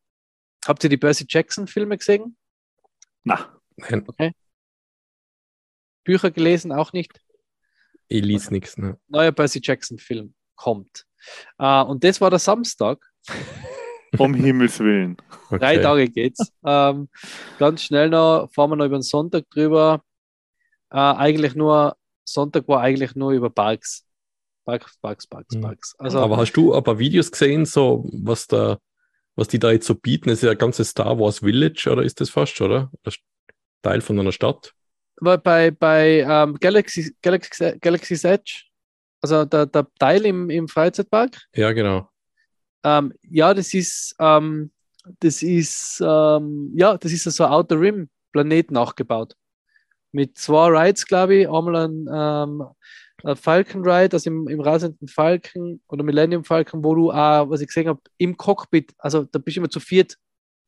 Habt 0.65 0.83
ihr 0.83 0.89
die 0.89 0.97
Percy 0.97 1.25
Jackson 1.27 1.67
Filme 1.67 1.97
gesehen? 1.97 2.35
Na, 3.23 3.59
Nein, 3.77 4.05
Bücher 6.03 6.31
gelesen? 6.31 6.71
Auch 6.73 6.91
nicht. 6.91 7.19
ich 8.09 8.23
lies 8.23 8.51
nichts. 8.51 8.77
Ne? 8.77 8.99
Neuer 9.07 9.31
Percy 9.31 9.61
Jackson 9.63 9.97
Film 9.97 10.35
kommt. 10.55 11.05
Äh, 11.59 11.81
und 11.83 12.03
das 12.03 12.19
war 12.19 12.29
der 12.29 12.39
Samstag. 12.39 12.99
um 14.19 14.33
Himmels 14.33 14.79
Willen. 14.79 15.17
Okay. 15.47 15.59
Drei 15.59 15.77
Tage 15.77 16.09
geht's. 16.09 16.51
ähm, 16.65 17.09
ganz 17.59 17.83
schnell 17.83 18.09
noch, 18.09 18.49
fahren 18.53 18.71
wir 18.71 18.75
noch 18.75 18.85
über 18.85 18.97
den 18.97 19.01
Sonntag 19.03 19.49
drüber. 19.49 20.01
Äh, 20.91 20.97
eigentlich 20.97 21.55
nur, 21.55 21.95
Sonntag 22.23 22.67
war 22.67 22.81
eigentlich 22.81 23.15
nur 23.15 23.31
über 23.31 23.49
Parks. 23.49 24.03
Parks, 24.65 24.97
Parks, 25.01 25.27
Parks, 25.27 25.55
Mhm. 25.55 25.61
Parks. 25.61 25.95
Also, 25.99 26.19
Aber 26.19 26.37
hast 26.37 26.53
du 26.53 26.73
ein 26.73 26.83
paar 26.83 26.97
Videos 26.97 27.31
gesehen, 27.31 27.65
so 27.65 28.03
was 28.11 28.47
da, 28.47 28.79
was 29.35 29.47
die 29.47 29.59
da 29.59 29.71
jetzt 29.71 29.85
so 29.85 29.93
bieten? 29.95 30.29
Das 30.29 30.39
ist 30.39 30.43
ja 30.43 30.51
ein 30.51 30.57
ganzes 30.57 30.89
Star 30.89 31.19
Wars 31.19 31.39
Village, 31.39 31.87
oder 31.91 32.01
ist 32.03 32.19
das 32.21 32.29
fast, 32.31 32.59
oder? 32.61 32.91
Das 33.03 33.15
Teil 33.83 34.01
von 34.01 34.19
einer 34.19 34.31
Stadt. 34.31 34.73
bei, 35.21 35.37
bei, 35.37 35.69
bei 35.71 36.19
ähm, 36.27 36.55
Galaxy, 36.59 37.15
Galaxy, 37.21 37.77
Galaxy's 37.79 38.23
Edge, 38.23 38.63
also 39.21 39.45
der, 39.45 39.67
der 39.67 39.87
Teil 39.99 40.25
im, 40.25 40.49
im 40.49 40.67
Freizeitpark, 40.67 41.43
Ja, 41.55 41.71
genau. 41.71 42.09
Ähm, 42.85 43.13
ja, 43.29 43.53
das 43.53 43.73
ist, 43.73 44.15
ähm, 44.19 44.71
das 45.19 45.43
ist, 45.43 46.01
ähm, 46.05 46.71
ja, 46.75 46.97
das 46.97 47.11
ist 47.11 47.23
so 47.23 47.43
ein 47.43 47.51
Outer 47.51 47.79
Rim 47.79 48.09
Planet 48.31 48.71
nachgebaut. 48.71 49.35
Mit 50.11 50.37
zwei 50.37 50.67
Rides, 50.69 51.05
glaube 51.05 51.35
ich, 51.35 51.49
einmal 51.49 51.75
ein, 51.87 52.07
ähm, 52.13 52.63
Falcon 53.35 53.81
Ride, 53.87 54.13
also 54.15 54.29
im, 54.29 54.47
im 54.47 54.59
rasenden 54.61 55.07
Falcon 55.07 55.81
oder 55.87 56.03
Millennium 56.03 56.43
Falcon, 56.43 56.83
wo 56.83 56.93
du 56.95 57.11
auch, 57.11 57.49
was 57.49 57.61
ich 57.61 57.67
gesehen 57.67 57.87
habe, 57.87 58.01
im 58.17 58.37
Cockpit, 58.37 58.93
also 58.99 59.23
da 59.25 59.39
bist 59.39 59.57
du 59.57 59.61
immer 59.61 59.69
zu 59.69 59.79
viert 59.79 60.17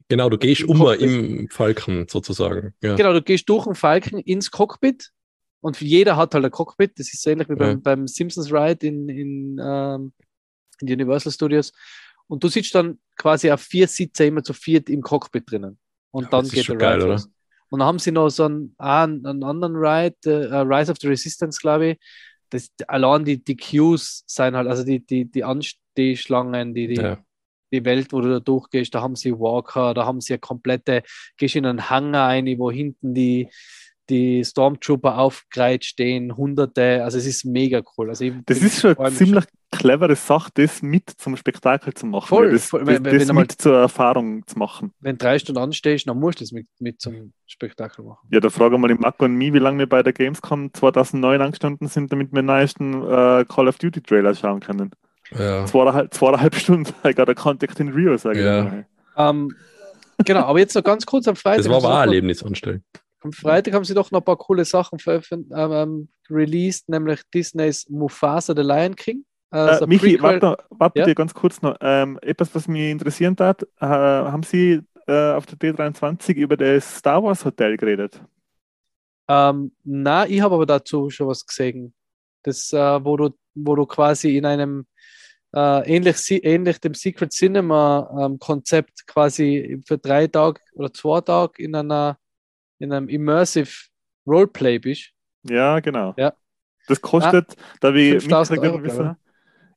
Genau, 0.09 0.29
du 0.29 0.37
gehst 0.37 0.61
Im 0.61 0.77
Cockpit. 0.77 1.01
im 1.01 1.49
Falken 1.49 2.07
sozusagen. 2.07 2.73
Ja. 2.81 2.95
Genau, 2.95 3.11
du 3.11 3.21
gehst 3.21 3.47
durch 3.49 3.65
den 3.65 3.75
Falken 3.75 4.19
ins 4.19 4.49
Cockpit 4.51 5.11
und 5.59 5.81
jeder 5.81 6.15
hat 6.15 6.33
halt 6.33 6.45
ein 6.45 6.51
Cockpit. 6.51 6.97
Das 6.97 7.13
ist 7.13 7.21
so 7.21 7.29
ähnlich 7.29 7.49
wie 7.49 7.55
beim, 7.55 7.69
Ja. 7.71 7.75
beim 7.75 8.07
Simpsons 8.07 8.51
Ride 8.51 8.87
in, 8.87 9.09
in, 9.09 9.59
ähm, 9.61 10.13
in 10.79 10.93
Universal 10.93 11.31
Studios. 11.33 11.73
Und 12.27 12.43
du 12.43 12.47
sitzt 12.49 12.75
dann 12.75 12.99
quasi 13.15 13.51
auf 13.51 13.61
vier 13.61 13.87
Sitze 13.87 14.25
immer 14.25 14.43
zu 14.43 14.53
viert 14.53 14.89
im 14.89 15.01
Cockpit 15.01 15.49
drinnen. 15.49 15.77
Und 16.11 16.25
Ja, 16.25 16.29
dann 16.29 16.41
das 16.41 16.53
ist 16.53 16.53
geht 16.53 16.65
schon 16.65 16.77
der 16.77 16.89
Ride 16.93 16.99
geil, 16.99 17.03
oder? 17.03 17.13
los. 17.13 17.29
Und 17.69 17.79
dann 17.79 17.87
haben 17.87 17.99
sie 17.99 18.11
noch 18.11 18.29
so 18.29 18.45
einen, 18.45 18.75
ah, 18.77 19.03
einen, 19.03 19.25
einen 19.25 19.43
anderen 19.43 19.75
Ride, 19.75 20.15
äh, 20.25 20.57
Rise 20.59 20.91
of 20.91 20.97
the 21.01 21.07
Resistance, 21.07 21.59
glaube 21.59 21.89
ich. 21.91 21.97
Das, 22.49 22.69
allein 22.87 23.25
die, 23.25 23.43
die 23.43 23.57
Queues 23.57 24.23
sein 24.25 24.55
halt, 24.55 24.67
also 24.67 24.83
die, 24.83 25.05
die, 25.05 25.25
die 25.25 25.43
Anstehschlangen, 25.43 26.73
die, 26.73 26.87
die, 26.87 26.95
Ja. 26.95 27.17
die 27.73 27.83
Welt, 27.83 28.13
wo 28.13 28.21
du 28.21 28.29
da 28.29 28.39
durchgehst, 28.39 28.95
da 28.95 29.01
haben 29.01 29.15
sie 29.17 29.33
Walker, 29.37 29.93
da 29.93 30.05
haben 30.05 30.21
sie 30.21 30.33
eine 30.33 30.39
komplette, 30.39 31.03
gehst 31.37 31.55
in 31.57 31.65
einen 31.65 31.89
Hangar 31.89 32.29
ein, 32.29 32.47
wo 32.57 32.71
hinten 32.71 33.13
die, 33.13 33.49
die 34.09 34.43
Stormtrooper 34.45 35.17
aufgereiht 35.17 35.83
stehen, 35.85 36.35
hunderte, 36.37 37.03
also 37.03 37.17
es 37.17 37.25
ist 37.25 37.45
mega 37.45 37.81
cool. 37.97 38.09
Also 38.09 38.25
ich, 38.25 38.33
Das 38.45 38.57
ich 38.59 38.63
ist 38.65 38.81
schon 38.81 38.97
eine 38.97 39.13
ziemlich 39.13 39.45
clevere 39.71 40.15
Sache, 40.15 40.49
das 40.53 40.81
mit 40.81 41.09
zum 41.17 41.35
Spektakel 41.35 41.93
zu 41.93 42.05
machen. 42.05 42.27
Voll, 42.27 42.51
das, 42.51 42.67
voll. 42.67 42.79
das, 42.85 42.87
Wenn- 42.87 42.95
wenn- 42.95 43.13
das 43.13 43.21
wenn 43.23 43.29
einmal- 43.29 43.43
mit 43.43 43.51
zur 43.53 43.77
Erfahrung 43.77 44.47
zu 44.47 44.57
machen. 44.57 44.93
Wenn 45.01 45.17
drei 45.17 45.37
Stunden 45.39 45.61
anstehst, 45.61 46.07
dann 46.07 46.17
musst 46.19 46.39
du 46.39 46.43
das 46.45 46.51
mit, 46.53 46.67
mit 46.79 47.01
zum 47.01 47.33
Spektakel 47.45 48.05
machen. 48.05 48.27
Ja, 48.31 48.39
da 48.39 48.49
fragen 48.49 48.79
wir 48.81 48.87
den 48.87 48.99
Marco 48.99 49.25
und 49.25 49.35
mich, 49.35 49.51
wie 49.53 49.59
lange 49.59 49.79
wir 49.79 49.89
bei 49.89 50.03
der 50.03 50.13
Gamescom 50.13 50.73
2009 50.73 51.41
angestanden 51.41 51.87
sind, 51.89 52.11
damit 52.11 52.31
wir 52.31 52.41
den 52.41 52.45
neuesten 52.45 52.93
äh, 53.03 53.45
Call 53.47 53.67
of 53.67 53.77
Duty 53.77 54.01
Trailer 54.01 54.33
schauen 54.35 54.61
können. 54.61 54.91
Ja. 55.37 55.65
Zweieinhalb, 55.65 56.13
zweieinhalb 56.13 56.55
Stunden, 56.55 56.93
I 57.05 57.13
got 57.13 57.27
a 57.27 57.33
contact 57.33 57.79
in 57.81 57.89
Rio, 57.89 58.15
sage 58.15 58.41
Ja. 58.41 58.63
ich 58.63 58.71
mal. 58.71 58.85
Ähm, 59.17 59.53
genau, 60.23 60.41
aber 60.45 60.59
jetzt 60.59 60.73
noch 60.75 60.83
ganz 60.83 61.05
kurz 61.05 61.27
am 61.27 61.35
Freitag. 61.35 61.57
Das 61.65 61.69
war 61.69 61.77
aber 61.77 61.87
auch 61.87 61.91
ein 61.99 62.05
noch- 62.07 62.13
Erlebnisanstellen. 62.13 62.83
Am 63.27 63.33
Freitag 63.33 63.73
haben 63.73 63.83
sie 63.85 63.93
doch 63.93 64.11
noch 64.11 64.21
ein 64.21 64.25
paar 64.25 64.37
coole 64.37 64.65
Sachen 64.65 64.99
veröffentlicht, 64.99 65.51
ähm, 65.57 65.71
ähm, 65.71 66.09
released, 66.29 66.89
nämlich 66.89 67.21
Disneys 67.33 67.87
Mufasa 67.89 68.53
the 68.55 68.61
Lion 68.61 68.95
King. 68.95 69.25
Also 69.49 69.81
Äh, 69.81 69.83
ein 69.83 69.89
Michi, 69.89 70.17
Prequel- 70.17 70.21
warte, 70.21 70.45
noch- 70.45 70.57
warte 70.69 70.99
Ja? 70.99 71.13
ganz 71.13 71.33
kurz 71.33 71.61
noch. 71.61 71.75
Ähm, 71.81 72.19
etwas, 72.21 72.53
was 72.55 72.67
mich 72.67 72.89
interessieren 72.91 73.35
hat, 73.39 73.63
äh, 73.63 73.85
haben 73.85 74.43
Sie 74.43 74.81
äh, 75.07 75.31
auf 75.33 75.45
der 75.45 75.57
D23 75.57 76.35
über 76.35 76.57
das 76.57 76.97
Star 76.97 77.23
Wars 77.23 77.45
Hotel 77.45 77.77
geredet? 77.77 78.21
Ähm, 79.29 79.71
na, 79.83 80.25
ich 80.27 80.41
habe 80.41 80.55
aber 80.55 80.65
dazu 80.65 81.09
schon 81.09 81.27
was 81.27 81.45
gesehen. 81.45 81.93
Das, 82.43 82.71
äh, 82.73 83.03
wo 83.05 83.17
du, 83.17 83.29
wo 83.55 83.75
du 83.75 83.85
quasi 83.85 84.37
in 84.37 84.45
einem 84.45 84.85
äh, 85.55 85.95
ähnlich, 85.95 86.17
ähnlich 86.43 86.79
dem 86.79 86.93
Secret 86.93 87.31
Cinema 87.31 88.09
ähm, 88.25 88.37
Konzept 88.39 89.07
quasi 89.07 89.81
für 89.85 89.97
drei 89.97 90.27
Tage 90.27 90.59
oder 90.73 90.91
zwei 90.93 91.21
Tage 91.21 91.63
in 91.63 91.73
einer 91.75 92.17
in 92.79 92.91
einem 92.93 93.09
Immersive 93.09 93.71
Roleplay 94.25 94.79
bist. 94.79 95.11
Ja, 95.43 95.79
genau. 95.79 96.13
Ja. 96.17 96.33
Das 96.87 97.01
kostet, 97.01 97.55
da 97.81 97.93
wir 97.93 98.19
5000 98.21 98.61
mitgekriegt 98.61 98.91
Euro, 98.91 98.99
haben, 98.99 99.09
wissen- 99.15 99.23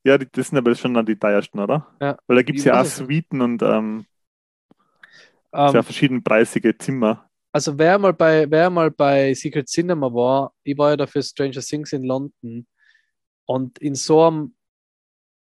Ja, 0.04 0.18
die, 0.18 0.28
das 0.30 0.48
sind 0.48 0.58
aber 0.58 0.74
schon 0.74 1.06
die 1.06 1.16
teuersten, 1.16 1.58
oder? 1.58 1.86
Ja. 2.00 2.16
Weil 2.26 2.36
da 2.36 2.42
gibt 2.42 2.58
es 2.58 2.64
ja 2.64 2.80
auch 2.80 2.84
Suiten 2.84 3.40
und 3.40 3.62
ähm, 3.62 4.04
Ähm, 5.52 5.70
sehr 5.72 5.82
verschiedenpreisige 5.82 6.78
Zimmer. 6.78 7.28
also 7.52 7.76
wer 7.76 7.98
mal 7.98 8.12
bei 8.12 8.48
wer 8.48 8.70
mal 8.70 8.90
bei 8.92 9.34
Secret 9.34 9.66
Cinema 9.68 10.06
war, 10.12 10.52
ich 10.62 10.78
war 10.78 10.90
ja 10.90 10.96
dafür 10.96 11.22
Stranger 11.22 11.60
Things 11.60 11.92
in 11.92 12.04
London 12.04 12.66
und 13.46 13.78
in 13.78 13.96
so 13.96 14.22
einem 14.24 14.54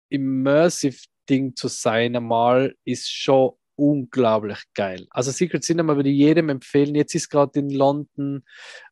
Immersive 0.10 0.98
Ding 1.28 1.56
zu 1.56 1.68
sein 1.68 2.16
einmal 2.16 2.76
ist 2.86 3.12
schon 3.12 3.54
unglaublich 3.76 4.60
geil. 4.74 5.08
Also 5.10 5.32
Secret 5.32 5.64
Cinema 5.64 5.96
würde 5.96 6.10
ich 6.10 6.18
jedem 6.18 6.50
empfehlen. 6.50 6.96
Jetzt 6.96 7.16
ist 7.16 7.30
gerade 7.30 7.60
in 7.60 7.70
London 7.70 8.44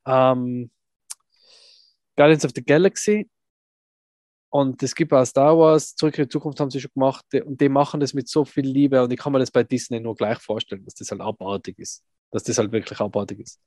ähm, 0.06 0.72
Guardians 2.15 2.46
of 2.46 2.52
the 2.56 2.63
Galaxy 2.63 3.30
und 4.54 4.84
es 4.84 4.93
gibt 4.93 5.12
auch 5.12 5.26
Star 5.26 5.58
Wars, 5.58 5.96
Zurück 5.96 6.15
in 6.19 6.26
die 6.26 6.30
Zukunft 6.30 6.60
haben 6.60 6.69
sie 6.69 6.80
schon 6.80 6.91
gemacht 6.93 7.26
und 7.43 7.60
die 7.60 7.69
machen 7.69 8.00
das 8.00 8.13
mit 8.13 8.28
so 8.30 8.46
viel 8.46 8.67
Liebe 8.67 9.04
und 9.04 9.12
ich 9.12 9.17
kann 9.17 9.34
mir 9.34 9.39
das 9.39 9.50
bei 9.50 9.63
Disney 9.63 10.00
nur 10.00 10.15
gleich 10.15 10.38
vorstellen, 10.38 10.86
dass 10.86 10.93
das 10.93 11.10
halt 11.10 11.22
abartig 11.22 11.80
ist. 11.80 12.04
Dass 12.30 12.43
das 12.43 12.60
halt 12.60 12.72
wirklich 12.72 13.00
abartig 13.00 13.39
ist. 13.39 13.60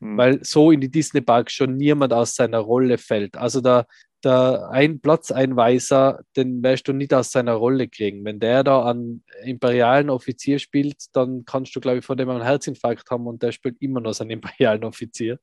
Mhm. 0.00 0.18
Weil 0.18 0.44
so 0.44 0.70
in 0.70 0.82
die 0.82 0.90
Disney 0.90 1.22
Park 1.22 1.50
schon 1.50 1.78
niemand 1.78 2.12
aus 2.12 2.34
seiner 2.34 2.58
Rolle 2.58 2.98
fällt. 2.98 3.38
Also 3.38 3.62
der, 3.62 3.86
der 4.24 4.68
ein 4.70 5.00
Platzeinweiser, 5.00 6.20
den 6.36 6.62
wirst 6.62 6.88
du 6.88 6.92
nicht 6.92 7.12
aus 7.14 7.32
seiner 7.32 7.54
Rolle 7.54 7.88
kriegen. 7.88 8.24
Wenn 8.24 8.40
der 8.40 8.64
da 8.64 8.84
einen 8.84 9.24
imperialen 9.44 10.10
Offizier 10.10 10.58
spielt, 10.58 11.14
dann 11.14 11.44
kannst 11.44 11.74
du, 11.76 11.80
glaube 11.80 11.98
ich, 11.98 12.04
vor 12.04 12.16
dem 12.16 12.30
einen 12.30 12.42
Herzinfarkt 12.42 13.10
haben 13.10 13.26
und 13.26 13.42
der 13.42 13.52
spielt 13.52 13.80
immer 13.80 14.00
noch 14.00 14.14
seinen 14.14 14.30
imperialen 14.30 14.84
Offizier. 14.84 15.38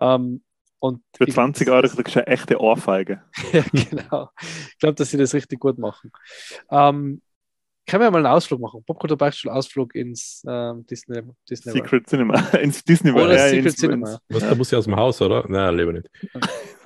Ähm, 0.00 0.42
und 0.78 1.02
Für 1.14 1.26
20 1.26 1.68
Euro 1.68 1.86
kriegst 1.88 2.16
du 2.16 2.20
eine 2.20 2.26
echte 2.26 2.58
Ohrfeige. 2.58 3.22
ja, 3.52 3.64
genau. 3.70 4.30
Ich 4.70 4.78
glaube, 4.78 4.94
dass 4.94 5.10
sie 5.10 5.18
das 5.18 5.34
richtig 5.34 5.60
gut 5.60 5.78
machen. 5.78 6.10
Ähm, 6.70 7.20
können 7.90 8.02
wir 8.04 8.10
mal 8.10 8.18
einen 8.18 8.26
Ausflug 8.26 8.60
machen? 8.60 8.84
Popkultur 8.86 9.18
Beichtstuhl 9.18 9.50
Ausflug 9.50 9.94
ins 9.94 10.42
ähm, 10.46 10.86
Disney, 10.86 11.20
Disney 11.48 11.72
Secret 11.72 11.92
World. 11.92 12.08
Cinema. 12.08 12.40
ins 12.62 12.84
Disney 12.84 13.12
World. 13.12 13.26
Oder 13.26 13.36
ja, 13.36 13.48
Secret 13.48 13.66
ins, 13.66 13.76
Cinema. 13.76 14.18
Was, 14.28 14.42
da 14.42 14.54
muss 14.54 14.72
ich 14.72 14.78
aus 14.78 14.84
dem 14.84 14.96
Haus, 14.96 15.20
oder? 15.20 15.44
Nein, 15.48 15.76
lieber 15.76 15.92
nicht. 15.92 16.08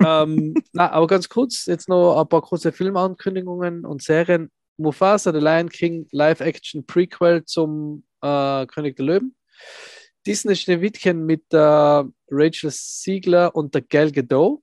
ähm, 0.03 0.55
na, 0.73 0.91
aber 0.91 1.07
ganz 1.07 1.29
kurz, 1.29 1.67
jetzt 1.67 1.87
noch 1.87 2.19
ein 2.19 2.27
paar 2.27 2.41
kurze 2.41 2.71
Filmankündigungen 2.71 3.85
und 3.85 4.01
Serien. 4.01 4.49
Mufasa, 4.77 5.31
The 5.31 5.39
Lion 5.39 5.69
King, 5.69 6.07
Live-Action 6.11 6.85
Prequel 6.85 7.45
zum 7.45 8.03
äh, 8.21 8.65
König 8.65 8.97
der 8.97 9.05
Löwen. 9.05 9.35
Disney 10.25 10.55
Schneewittchen 10.55 11.25
mit 11.25 11.43
der 11.53 12.09
Rachel 12.29 12.71
Siegler 12.71 13.55
und 13.55 13.73
der 13.75 13.83
Gal 13.83 14.11
Gadot. 14.11 14.61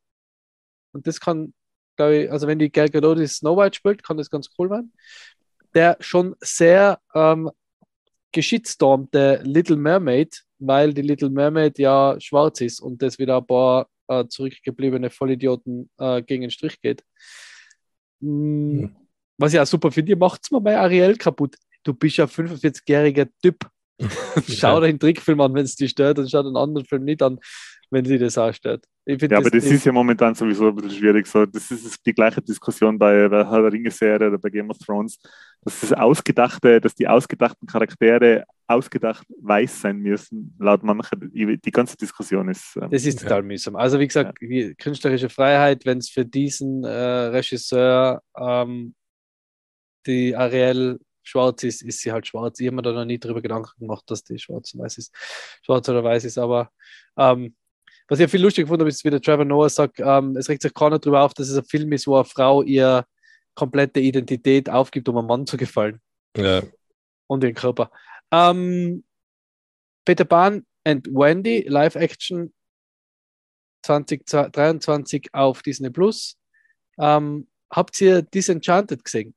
Und 0.92 1.06
das 1.06 1.20
kann, 1.20 1.54
glaube 1.96 2.16
ich, 2.16 2.32
also 2.32 2.46
wenn 2.46 2.58
die 2.58 2.70
Gal 2.70 2.90
Gadot 2.90 3.18
die 3.18 3.26
Snow 3.26 3.56
White 3.56 3.76
spielt, 3.76 4.02
kann 4.02 4.16
das 4.16 4.28
ganz 4.28 4.50
cool 4.58 4.70
werden. 4.70 4.92
Der 5.74 5.96
schon 6.00 6.34
sehr 6.40 7.00
ähm, 7.14 7.50
geschitstormte 8.32 9.40
Little 9.44 9.76
Mermaid, 9.76 10.42
weil 10.58 10.94
die 10.94 11.02
Little 11.02 11.30
Mermaid 11.30 11.78
ja 11.78 12.16
schwarz 12.18 12.60
ist 12.60 12.80
und 12.80 13.02
das 13.02 13.18
wieder 13.18 13.38
ein 13.38 13.46
paar 13.46 13.88
äh, 14.08 14.26
zurückgebliebene 14.26 15.10
Vollidioten 15.10 15.90
äh, 15.98 16.22
gegen 16.22 16.42
den 16.42 16.50
Strich 16.50 16.80
geht. 16.80 17.02
Mm, 18.20 18.80
Hm. 18.80 18.96
Was 19.38 19.52
ich 19.52 19.60
auch 19.60 19.66
super 19.66 19.90
finde, 19.90 20.10
ihr 20.12 20.16
macht 20.16 20.40
es 20.44 20.50
mir 20.50 20.60
bei 20.60 20.78
Ariel 20.78 21.16
kaputt. 21.16 21.56
Du 21.82 21.94
bist 21.94 22.16
ja 22.16 22.26
45-jähriger 22.26 23.28
Typ. 23.42 23.68
Schau 24.48 24.80
dir 24.80 24.86
den 24.86 25.00
Trickfilm 25.00 25.40
an, 25.40 25.54
wenn 25.54 25.64
es 25.64 25.74
dich 25.74 25.90
stört, 25.90 26.18
und 26.18 26.30
schau 26.30 26.42
den 26.42 26.56
anderen 26.56 26.86
Film 26.86 27.04
nicht 27.04 27.22
an, 27.22 27.38
wenn 27.90 28.04
sie 28.04 28.18
das 28.18 28.38
auch 28.38 28.52
stört. 28.52 28.84
Ja, 29.04 29.38
aber 29.38 29.50
das 29.50 29.64
ist 29.64 29.84
ja 29.84 29.90
momentan 29.90 30.32
sowieso 30.34 30.68
ein 30.68 30.76
bisschen 30.76 30.92
schwierig. 30.92 31.26
So, 31.26 31.44
das 31.44 31.72
ist 31.72 32.06
die 32.06 32.12
gleiche 32.12 32.40
Diskussion 32.40 32.96
bei 32.96 33.28
der 33.28 33.50
Herr 33.50 33.62
der 33.62 33.72
Ringe-Serie 33.72 34.28
oder 34.28 34.38
bei 34.38 34.48
Game 34.48 34.70
of 34.70 34.78
Thrones, 34.78 35.18
dass 35.62 35.80
das 35.80 35.92
Ausgedachte, 35.92 36.80
dass 36.80 36.94
die 36.94 37.08
ausgedachten 37.08 37.66
Charaktere 37.66 38.44
ausgedacht 38.68 39.26
weiß 39.42 39.80
sein 39.80 39.98
müssen, 39.98 40.54
laut 40.60 40.84
mancher. 40.84 41.16
Die 41.16 41.72
ganze 41.72 41.96
Diskussion 41.96 42.48
ist. 42.48 42.76
ähm, 42.76 42.90
Das 42.90 43.04
ist 43.04 43.20
total 43.20 43.42
mühsam. 43.42 43.74
Also 43.74 43.98
wie 43.98 44.06
gesagt, 44.06 44.40
wie, 44.40 44.72
künstlerische 44.76 45.28
Freiheit, 45.28 45.84
wenn 45.84 45.98
es 45.98 46.08
für 46.08 46.24
diesen 46.24 46.84
äh, 46.84 46.88
Regisseur 46.88 48.22
ähm, 48.36 48.94
die 50.06 50.36
Ariel 50.36 51.00
schwarz 51.24 51.64
ist, 51.64 51.82
ist 51.82 52.00
sie 52.00 52.12
halt 52.12 52.26
schwarz. 52.28 52.60
Ich 52.60 52.66
habe 52.66 52.76
mir 52.76 52.82
da 52.82 52.92
noch 52.92 53.04
nie 53.04 53.18
drüber 53.18 53.42
Gedanken 53.42 53.80
gemacht, 53.80 54.04
dass 54.06 54.22
die 54.22 54.38
schwarz 54.38 54.74
und 54.74 54.80
weiß 54.80 54.98
ist. 54.98 55.12
Schwarz 55.64 55.88
oder 55.88 56.04
weiß 56.04 56.24
ist, 56.24 56.38
aber 56.38 56.70
ähm, 57.16 57.54
was 58.12 58.18
ich 58.18 58.24
ja 58.24 58.28
viel 58.28 58.42
lustig 58.42 58.64
gefunden 58.64 58.82
habe, 58.82 58.90
ist, 58.90 59.06
wie 59.06 59.10
der 59.10 59.22
Trevor 59.22 59.46
Noah 59.46 59.70
sagt, 59.70 59.98
ähm, 59.98 60.36
es 60.36 60.46
regt 60.50 60.60
sich 60.60 60.74
keiner 60.74 60.98
darüber 60.98 61.22
auf, 61.22 61.32
dass 61.32 61.48
es 61.48 61.56
ein 61.56 61.64
Film 61.64 61.90
ist, 61.92 62.06
wo 62.06 62.16
eine 62.16 62.26
Frau 62.26 62.62
ihr 62.62 63.06
komplette 63.54 64.00
Identität 64.00 64.68
aufgibt, 64.68 65.08
um 65.08 65.16
einem 65.16 65.28
Mann 65.28 65.46
zu 65.46 65.56
gefallen 65.56 65.98
Ja, 66.36 66.62
und 67.26 67.42
den 67.42 67.54
Körper. 67.54 67.90
Ähm, 68.30 69.02
Peter 70.04 70.26
Pan 70.26 70.66
and 70.84 71.06
Wendy, 71.06 71.64
Live-Action 71.66 72.52
2023 73.86 75.30
auf 75.32 75.62
Disney 75.62 75.88
Plus. 75.88 76.36
Ähm, 76.98 77.48
habt 77.70 77.98
ihr 78.02 78.20
Disenchanted 78.20 79.02
gesehen? 79.04 79.34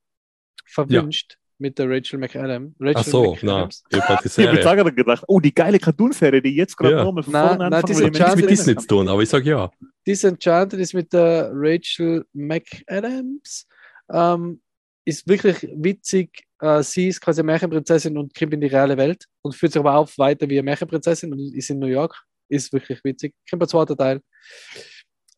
Verwünscht 0.66 1.38
mit 1.58 1.78
der 1.78 1.88
Rachel 1.88 2.18
McAdam. 2.18 2.74
Rachel 2.78 2.96
ach 2.96 3.04
so, 3.04 3.36
na, 3.42 3.52
McAdams. 3.54 3.84
ich 3.90 3.98
hab 4.00 4.22
die 4.22 4.28
Ich 4.28 4.48
habe 4.48 4.58
auch 4.58 4.74
gerade 4.74 4.92
gedacht, 4.92 5.24
oh, 5.26 5.40
die 5.40 5.54
geile 5.54 5.78
Cartoon-Serie, 5.78 6.42
die 6.42 6.54
jetzt 6.54 6.76
gerade 6.76 6.96
Ja. 6.96 7.04
nochmal 7.04 7.22
von 7.22 7.32
vorne 7.32 7.56
na, 7.58 7.64
anfangen, 7.66 7.86
diese 7.86 8.02
weil 8.02 8.08
ich 8.08 8.12
mich 8.12 8.18
Nichts 8.18 8.20
Enchanted 8.20 8.36
mit 8.36 8.50
nicht 8.50 8.60
Disney 8.60 8.76
zu 8.76 8.86
tun, 8.86 9.08
aber 9.08 9.22
ich 9.22 9.28
sage 9.28 9.50
ja. 9.50 9.70
Disenchanted 10.06 10.80
ist 10.80 10.94
mit 10.94 11.12
der 11.12 11.50
Rachel 11.52 12.24
McAdams. 12.32 13.66
Ähm, 14.12 14.60
ist 15.04 15.28
wirklich 15.28 15.68
witzig. 15.74 16.42
Äh, 16.60 16.82
sie 16.82 17.08
ist 17.08 17.20
quasi 17.20 17.42
Märchenprinzessin 17.42 18.16
und 18.18 18.34
kommt 18.34 18.54
in 18.54 18.60
die 18.60 18.66
reale 18.66 18.96
Welt 18.96 19.24
und 19.42 19.54
führt 19.54 19.72
sich 19.72 19.80
aber 19.80 19.94
auf 19.94 20.16
weiter 20.18 20.48
wie 20.48 20.58
eine 20.58 20.64
Märchenprinzessin 20.64 21.32
und 21.32 21.38
ist 21.54 21.70
in 21.70 21.78
New 21.78 21.86
York. 21.86 22.16
Ist 22.48 22.72
wirklich 22.72 23.02
witzig. 23.04 23.34
Kommt 23.48 23.62
der 23.62 23.68
zweite 23.68 23.96
Teil. 23.96 24.20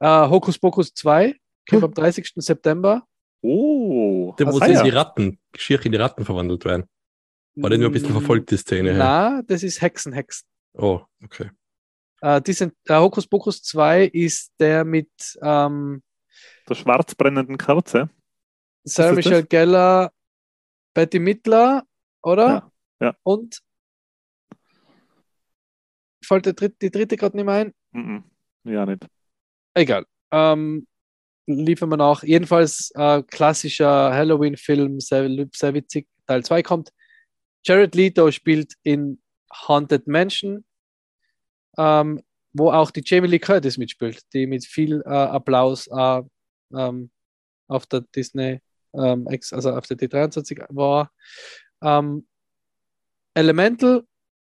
Äh, 0.01 0.29
Hokus 0.29 0.59
Pokus 0.59 0.93
2 0.95 1.35
kommt 1.69 1.85
am 1.85 1.93
30. 1.95 2.33
September. 2.37 3.03
Oh, 3.41 4.35
Der, 4.39 4.49
ah, 4.49 4.67
ja. 4.67 4.79
in 4.79 4.85
die 4.85 4.91
Ratten, 4.91 5.39
Geschirr 5.53 5.85
in 5.85 5.93
die 5.93 5.99
Ratten 5.99 6.25
verwandelt 6.25 6.65
werden. 6.65 6.89
War 7.55 7.71
der 7.71 7.79
nur 7.79 7.89
ein 7.89 7.93
bisschen 7.93 8.13
verfolgt, 8.13 8.51
die 8.51 8.57
Szene? 8.57 8.91
Ja. 8.91 8.97
Na, 8.99 9.43
das 9.43 9.63
ist 9.63 9.81
Hexen, 9.81 10.13
Hexen. 10.13 10.47
Oh, 10.75 11.01
okay. 11.25 11.51
Äh, 12.21 12.41
diesen, 12.43 12.73
äh, 12.87 12.97
Hokus 12.99 13.27
Pokus 13.27 13.63
2 13.63 14.05
ist 14.07 14.53
der 14.59 14.85
mit 14.85 15.11
ähm, 15.43 16.03
der 16.69 16.75
schwarzbrennenden 16.75 17.59
Kerze. 17.59 18.11
Sarah 18.85 19.13
Michelle 19.13 19.43
das? 19.43 19.49
Gellar, 19.49 20.13
Betty 20.95 21.19
Midler, 21.19 21.85
oder? 22.23 22.71
Ja, 23.01 23.07
ja. 23.09 23.17
Und 23.23 23.61
fällt 26.25 26.47
der 26.47 26.53
dritte, 26.53 26.77
die 26.83 26.91
dritte 26.91 27.17
gerade 27.17 27.37
nicht 27.37 27.47
mehr 27.47 27.55
ein? 27.55 27.75
Mhm. 27.93 28.25
Ja, 28.65 28.87
nicht. 28.87 29.07
Egal. 29.75 30.05
Ähm, 30.31 30.87
liefern 31.49 31.91
wir 31.91 31.97
nach. 31.97 32.23
Jedenfalls 32.23 32.91
äh, 32.95 33.23
klassischer 33.23 34.13
Halloween-Film, 34.13 35.01
sehr, 35.01 35.29
sehr 35.55 35.75
witzig. 35.75 36.07
Teil 36.27 36.45
2 36.45 36.63
kommt. 36.63 36.93
Jared 37.65 37.95
Leto 37.95 38.31
spielt 38.31 38.75
in 38.83 39.21
Haunted 39.53 40.07
Mansion, 40.07 40.65
ähm, 41.77 42.23
wo 42.53 42.71
auch 42.71 42.91
die 42.91 43.03
Jamie 43.05 43.29
Lee 43.29 43.39
Curtis 43.39 43.79
mitspielt, 43.79 44.21
die 44.33 44.47
mit 44.47 44.65
viel 44.65 45.03
äh, 45.05 45.09
Applaus 45.09 45.87
äh, 45.87 46.23
ähm, 46.75 47.11
auf 47.67 47.87
der 47.87 48.03
Disney, 48.15 48.61
ähm, 48.95 49.27
also 49.29 49.73
auf 49.73 49.87
der 49.87 49.97
D23 49.97 50.67
war. 50.69 51.11
Ähm, 51.83 52.27
Elemental, 53.35 54.05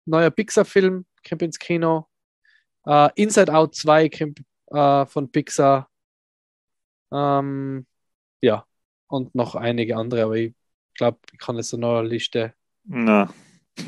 neuer 0.05 0.31
Pixar-Film, 0.31 1.05
kommt 1.27 1.41
ins 1.41 1.59
Kino. 1.59 2.07
Äh, 2.85 3.09
Inside 3.15 3.53
Out 3.53 3.75
2 3.75 4.09
kommt 4.09 4.41
äh, 4.67 5.05
von 5.05 5.31
Pixar. 5.31 5.89
Ähm, 7.11 7.85
ja, 8.41 8.65
und 9.07 9.35
noch 9.35 9.55
einige 9.55 9.97
andere, 9.97 10.23
aber 10.23 10.35
ich 10.37 10.53
glaube, 10.95 11.19
ich 11.31 11.39
kann 11.39 11.55
jetzt 11.57 11.73
noch 11.73 11.99
eine 11.99 12.07
Liste. 12.07 12.53
Na, 12.85 13.33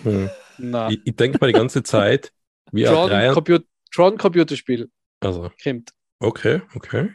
Hm. 0.04 0.30
Na, 0.58 0.90
Ich, 0.90 1.00
ich 1.06 1.16
denke 1.16 1.38
mal 1.42 1.48
die 1.48 1.54
ganze 1.54 1.84
Zeit, 1.84 2.32
wie 2.72 2.88
ein 2.88 2.94
Tron, 2.94 3.10
Dreier. 3.10 3.34
Compu 3.34 3.60
Tron 3.92 4.18
Computerspiel 4.18 4.90
Also, 5.22 5.52
kommt. 5.64 5.92
okay, 6.20 6.62
okay. 6.76 7.14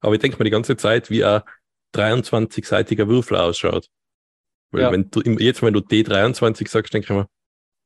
Aber 0.00 0.14
ich 0.14 0.20
denke 0.20 0.38
mal 0.38 0.44
die 0.44 0.50
ganze 0.50 0.76
Zeit, 0.76 1.10
wie 1.10 1.24
ein 1.24 1.42
23-seitiger 1.92 3.08
Würfel 3.08 3.38
ausschaut. 3.38 3.88
Weil 4.70 4.82
Ja. 4.82 4.92
wenn 4.92 5.10
du 5.10 5.20
jetzt, 5.22 5.62
wenn 5.62 5.74
du 5.74 5.80
D23 5.80 6.68
sagst, 6.68 6.94
denke 6.94 7.06
ich 7.06 7.10
mir, 7.10 7.28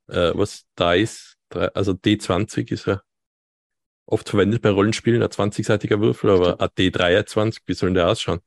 äh, 0.08 0.36
was 0.36 0.66
da 0.74 0.94
ist, 0.94 1.36
also 1.50 1.92
D20 1.94 2.72
ist 2.72 2.86
ja 2.86 3.00
oft 4.10 4.28
verwendet 4.28 4.62
bei 4.62 4.70
Rollenspielen, 4.70 5.22
ein 5.22 5.28
20-seitiger 5.28 6.00
Würfel, 6.00 6.30
aber 6.30 6.60
ein 6.60 6.68
D23, 6.68 7.60
wie 7.66 7.74
soll 7.74 7.88
denn 7.90 7.94
der 7.94 8.08
ausschauen? 8.08 8.40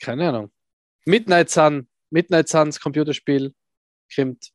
Keine 0.00 0.28
Ahnung. 0.28 0.50
Midnight 1.06 1.50
Sun, 1.50 1.88
Midnight 2.10 2.48
Suns 2.48 2.80
Computerspiel 2.80 3.54
kommt. 4.14 4.50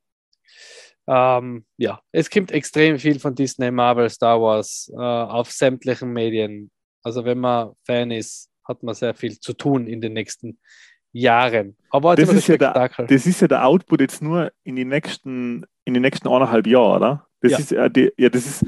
Ähm, 1.07 1.65
ja, 1.77 2.01
es 2.11 2.29
kommt 2.29 2.51
extrem 2.51 2.99
viel 2.99 3.19
von 3.19 3.33
Disney, 3.33 3.71
Marvel, 3.71 4.09
Star 4.09 4.39
Wars 4.41 4.91
äh, 4.93 4.97
auf 4.99 5.51
sämtlichen 5.51 6.11
Medien. 6.13 6.69
Also 7.03 7.25
wenn 7.25 7.39
man 7.39 7.73
Fan 7.85 8.11
ist, 8.11 8.49
hat 8.67 8.83
man 8.83 8.93
sehr 8.93 9.15
viel 9.15 9.39
zu 9.39 9.53
tun 9.53 9.87
in 9.87 10.01
den 10.01 10.13
nächsten 10.13 10.59
Jahren. 11.11 11.75
Aber 11.89 12.15
Das 12.15 12.31
ist 12.31 12.47
ja 12.47 12.57
der- 12.57 12.89
das 13.07 13.25
ist 13.25 13.41
ja 13.41 13.47
der 13.47 13.65
Output 13.65 14.01
jetzt 14.01 14.21
nur 14.21 14.51
in 14.63 14.75
die 14.75 14.85
nächsten, 14.85 15.65
in 15.85 15.95
die 15.95 15.99
nächsten 15.99 16.27
eineinhalb 16.27 16.67
Jahre, 16.67 16.95
oder? 16.97 17.27
Das 17.41 17.51
Ja. 17.53 17.57
ist 17.57 17.71
ja, 17.71 17.89
die, 17.89 18.11
ja, 18.17 18.29
das 18.29 18.45
ist, 18.45 18.65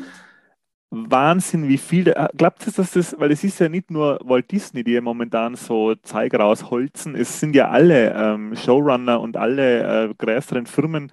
Wahnsinn, 0.94 1.68
wie 1.70 1.78
viel. 1.78 2.04
da- 2.06 2.30
Glaubt 2.36 2.66
ihr, 2.68 2.74
dass 2.74 2.92
das, 2.92 3.16
weil 3.18 3.32
es 3.32 3.44
ist 3.46 3.60
ja 3.60 3.70
nicht 3.70 3.90
nur 3.92 4.20
Walt 4.24 4.52
Disney, 4.52 4.84
die 4.84 4.92
ja 4.92 5.02
momentan 5.02 5.56
so 5.56 5.96
Zeug 5.96 6.34
rausholzen, 6.34 7.16
es 7.16 7.40
sind 7.40 7.56
ja 7.56 7.70
alle 7.70 8.14
ähm, 8.14 8.56
Showrunner 8.56 9.22
und 9.22 9.38
alle 9.38 10.10
äh, 10.10 10.14
größeren 10.16 10.66
Firmen. 10.66 11.12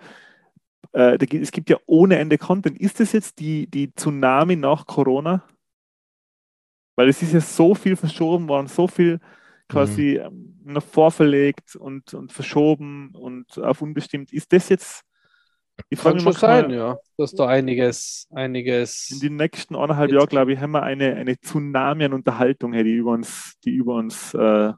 Äh, 0.92 1.18
da, 1.18 1.26
es 1.38 1.52
gibt 1.52 1.70
ja 1.70 1.78
ohne 1.86 2.18
Ende 2.18 2.38
Content. 2.38 2.78
Ist 2.80 3.00
das 3.00 3.12
jetzt 3.12 3.38
die, 3.40 3.68
die 3.70 3.94
Tsunami 3.94 4.56
nach 4.56 4.86
Corona? 4.86 5.44
Weil 6.96 7.08
es 7.08 7.22
ist 7.22 7.32
ja 7.32 7.40
so 7.40 7.74
viel 7.74 7.96
verschoben 7.96 8.48
worden, 8.48 8.66
so 8.66 8.88
viel 8.88 9.20
quasi 9.68 10.16
ähm, 10.16 10.58
noch 10.64 10.82
vorverlegt 10.82 11.76
und, 11.76 12.14
und 12.14 12.32
verschoben 12.32 13.14
und 13.14 13.58
auf 13.58 13.82
unbestimmt. 13.82 14.32
Ist 14.32 14.52
das 14.52 14.68
jetzt, 14.68 15.04
ich 15.90 15.98
frage 15.98 16.16
Kann 16.18 16.24
mich 16.24 16.38
schon 16.38 16.40
sein, 16.40 16.70
ja. 16.70 16.98
Dass 17.16 17.32
da 17.34 17.46
einiges, 17.46 18.26
einiges. 18.30 19.10
in 19.10 19.20
den 19.20 19.36
nächsten 19.36 19.74
anderthalb 19.76 20.12
Jahren, 20.12 20.28
glaube 20.28 20.52
ich, 20.52 20.58
haben 20.60 20.72
wir 20.72 20.82
eine, 20.82 21.14
eine 21.14 21.38
Tsunami 21.38 22.04
an 22.04 22.12
Unterhaltung, 22.12 22.72
die 22.72 22.80
über 22.94 23.12
uns, 23.12 23.54
die 23.64 23.70
über 23.70 23.94
uns 23.94 24.34
äh, 24.34 24.72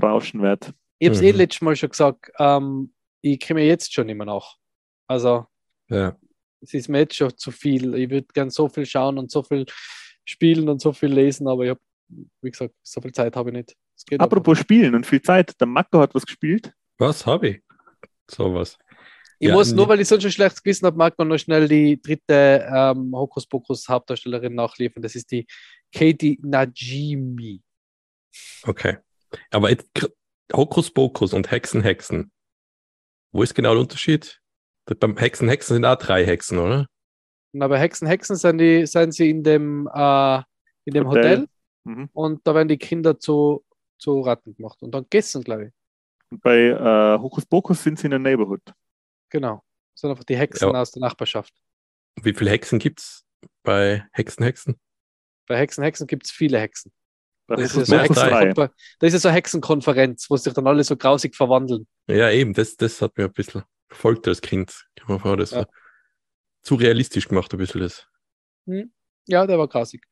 rauschen 0.00 0.42
wird. 0.42 0.72
Ich 0.98 1.08
habe 1.08 1.16
es 1.16 1.22
eh 1.22 1.32
Mhm. 1.32 1.38
letztes 1.38 1.60
Mal 1.62 1.76
schon 1.76 1.90
gesagt, 1.90 2.30
ähm, 2.38 2.92
ich 3.20 3.40
komme 3.46 3.62
jetzt 3.62 3.92
schon 3.92 4.08
immer 4.08 4.24
nach. 4.24 4.56
Also, 5.06 5.46
Ja. 5.88 6.16
es 6.60 6.74
ist 6.74 6.88
mir 6.88 7.00
jetzt 7.00 7.16
schon 7.16 7.36
zu 7.36 7.50
viel. 7.50 7.94
Ich 7.94 8.10
würde 8.10 8.26
gern 8.32 8.50
so 8.50 8.68
viel 8.68 8.86
schauen 8.86 9.18
und 9.18 9.30
so 9.30 9.42
viel 9.42 9.66
spielen 10.24 10.68
und 10.68 10.80
so 10.80 10.92
viel 10.92 11.12
lesen, 11.12 11.46
aber 11.48 11.64
ich 11.64 11.70
habe, 11.70 11.80
wie 12.40 12.50
gesagt, 12.50 12.74
so 12.82 13.00
viel 13.00 13.12
Zeit 13.12 13.36
habe 13.36 13.50
ich 13.50 13.54
nicht. 13.56 13.76
Apropos 14.18 14.58
Spielen 14.58 14.94
und 14.94 15.06
viel 15.06 15.22
Zeit, 15.22 15.58
der 15.60 15.66
Mako 15.66 16.00
hat 16.00 16.14
was 16.14 16.26
gespielt. 16.26 16.72
Was 16.98 17.24
habe 17.26 17.48
ich? 17.48 17.62
Sowas. 18.30 18.78
Ich 19.44 19.48
Ja, 19.50 19.54
muss, 19.56 19.72
nur 19.72 19.84
nee. 19.84 19.90
weil 19.90 20.00
ich 20.00 20.08
sonst 20.08 20.24
ein 20.24 20.30
schlechtes 20.30 20.62
Gewissen 20.62 20.86
habe, 20.86 20.96
mag 20.96 21.18
man 21.18 21.28
noch 21.28 21.36
schnell 21.36 21.68
die 21.68 22.00
dritte 22.00 22.66
ähm, 22.74 23.14
Hokus 23.14 23.46
Pokus 23.46 23.86
Hauptdarstellerin 23.86 24.54
nachliefern. 24.54 25.02
Das 25.02 25.14
ist 25.14 25.30
die 25.30 25.46
Katie 25.94 26.38
Najimy. 26.42 27.60
Okay. 28.62 28.96
Aber 29.50 29.68
jetzt, 29.68 29.92
K- 29.94 30.08
Hokus 30.54 30.90
Pokus 30.90 31.34
und 31.34 31.50
Hexen, 31.50 31.82
Hexen. 31.82 32.32
Wo 33.32 33.42
ist 33.42 33.54
genau 33.54 33.72
der 33.72 33.82
Unterschied? 33.82 34.40
Beim 34.98 35.16
Hexen, 35.18 35.48
Hexen 35.50 35.74
sind 35.74 35.84
auch 35.84 35.96
drei 35.96 36.24
Hexen, 36.24 36.58
oder? 36.58 36.86
Und 37.52 37.60
aber 37.62 37.78
Hexen, 37.78 38.08
Hexen 38.08 38.36
sind, 38.36 38.56
die, 38.58 38.86
sind 38.86 39.12
sie 39.12 39.28
in 39.28 39.42
dem, 39.42 39.88
äh, 39.92 40.38
in 40.86 40.94
dem 40.94 41.06
Hotel. 41.06 41.40
Hotel, 41.40 41.48
Mhm. 41.86 42.08
und 42.14 42.40
da 42.46 42.54
werden 42.54 42.68
die 42.68 42.78
Kinder 42.78 43.20
zu, 43.20 43.62
zu 43.98 44.20
Ratten 44.22 44.54
gemacht 44.56 44.82
und 44.82 44.92
dann 44.92 45.02
gegessen, 45.02 45.42
glaube 45.44 45.66
ich. 45.66 45.72
Und 46.30 46.40
bei 46.40 46.68
äh, 46.68 47.18
Hokus 47.20 47.44
Pokus 47.44 47.82
sind 47.82 47.98
sie 47.98 48.06
in 48.06 48.12
der 48.12 48.20
Neighborhood. 48.20 48.62
Genau. 49.34 49.64
Das 49.94 50.00
sind 50.02 50.10
einfach 50.10 50.22
die 50.24 50.36
Hexen 50.36 50.70
Ja. 50.72 50.80
aus 50.80 50.92
der 50.92 51.00
Nachbarschaft. 51.00 51.52
Wie 52.22 52.32
viele 52.32 52.50
Hexen 52.50 52.78
gibt's 52.78 53.24
bei 53.64 54.06
Hexen, 54.12 54.44
Hexen? 54.44 54.78
Bei 55.48 55.58
Hexen, 55.58 55.82
Hexen 55.82 56.06
gibt 56.06 56.26
es 56.26 56.30
viele 56.30 56.60
Hexen. 56.60 56.92
Das 57.48 57.60
ist, 57.60 57.76
ja 57.76 57.84
so. 57.84 57.96
Hexenkonfer- 57.96 58.70
das 59.00 59.08
ist 59.08 59.12
ja 59.14 59.18
so 59.18 59.28
eine 59.28 59.36
Hexenkonferenz, 59.36 60.30
wo 60.30 60.36
sich 60.36 60.52
dann 60.54 60.66
alle 60.68 60.84
so 60.84 60.96
grausig 60.96 61.34
verwandeln. 61.34 61.88
Ja, 62.06 62.30
eben, 62.30 62.54
das, 62.54 62.76
das 62.76 63.02
hat 63.02 63.18
mir 63.18 63.24
ein 63.24 63.32
bisschen 63.32 63.64
verfolgt 63.88 64.28
als 64.28 64.40
Kind. 64.40 64.86
Ich 64.96 65.06
mir 65.08 65.18
vor, 65.18 65.36
das 65.36 65.50
Ja. 65.50 65.58
war 65.58 65.68
zu 66.62 66.76
realistisch 66.76 67.26
gemacht, 67.28 67.52
ein 67.52 67.58
bisschen 67.58 67.80
das. 67.80 68.06
Ja, 69.26 69.46
der 69.48 69.58
war 69.58 69.66
grausig. 69.68 70.04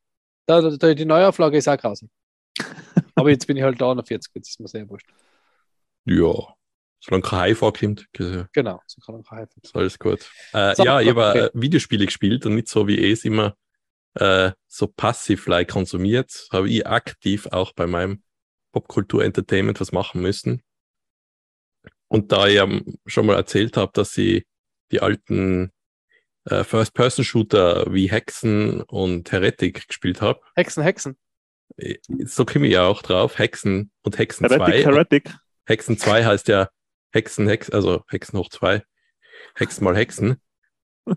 Da, 0.46 0.60
da, 0.68 0.94
die 0.94 1.04
Neuauflage 1.04 1.56
ist 1.56 1.68
auch 1.68 1.78
grausig. 1.78 2.10
Aber 3.14 3.30
jetzt 3.30 3.46
bin 3.46 3.56
ich 3.56 3.62
halt 3.62 3.80
41, 3.80 4.32
jetzt 4.34 4.48
ist 4.48 4.60
mir 4.60 4.66
sehr 4.68 4.88
wurscht. 4.88 5.08
Ja, 6.06 6.54
solange 7.02 7.22
kein 7.22 7.38
Hai 7.38 7.54
vorkommt, 7.54 8.06
Genau, 8.12 8.80
so 8.86 9.00
kann 9.00 9.16
man 9.16 9.24
auch 9.24 9.32
helfen. 9.32 9.60
ist 9.62 9.74
alles 9.74 9.98
gut. 9.98 10.30
Äh, 10.52 10.74
So, 10.76 10.84
ja, 10.84 11.00
ich 11.00 11.08
habe 11.08 11.28
okay. 11.28 11.38
äh, 11.46 11.50
Videospiele 11.54 12.06
gespielt 12.06 12.46
und 12.46 12.54
nicht 12.54 12.68
so 12.68 12.86
wie 12.86 13.10
es 13.10 13.24
immer 13.24 13.56
äh, 14.14 14.52
so 14.68 14.86
passiv-like 14.86 15.68
konsumiert, 15.68 16.46
habe 16.52 16.68
ich 16.68 16.86
aktiv 16.86 17.46
auch 17.50 17.72
bei 17.72 17.86
meinem 17.86 18.22
Popkultur-Entertainment 18.72 19.80
was 19.80 19.92
machen 19.92 20.22
müssen. 20.22 20.62
Und 22.08 22.30
da 22.30 22.46
ich 22.46 22.56
ähm, 22.56 22.98
schon 23.06 23.26
mal 23.26 23.36
erzählt 23.36 23.76
habe, 23.76 23.90
dass 23.94 24.16
ich 24.18 24.44
die 24.90 25.00
alten 25.00 25.72
äh, 26.44 26.62
First-Person-Shooter 26.62 27.92
wie 27.92 28.10
Hexen 28.10 28.82
und 28.82 29.32
Heretic 29.32 29.88
gespielt 29.88 30.20
habe, 30.20 30.40
Hexen, 30.54 30.82
Hexen. 30.82 31.16
so 32.24 32.44
komme 32.44 32.66
ich 32.66 32.74
ja 32.74 32.84
auch 32.86 33.02
drauf, 33.02 33.38
Hexen 33.38 33.90
und 34.02 34.18
Hexen 34.18 34.46
2. 34.46 34.56
Heretic, 34.58 34.84
Heretic. 34.84 35.34
Hexen 35.64 35.96
2 35.98 36.24
heißt 36.24 36.48
ja 36.48 36.68
Hexen, 37.12 37.46
Hex, 37.48 37.70
also 37.70 38.04
Hexen 38.08 38.38
hoch 38.38 38.48
2. 38.48 38.82
Hexen 39.54 39.84
mal 39.84 39.96
Hexen. 39.96 40.40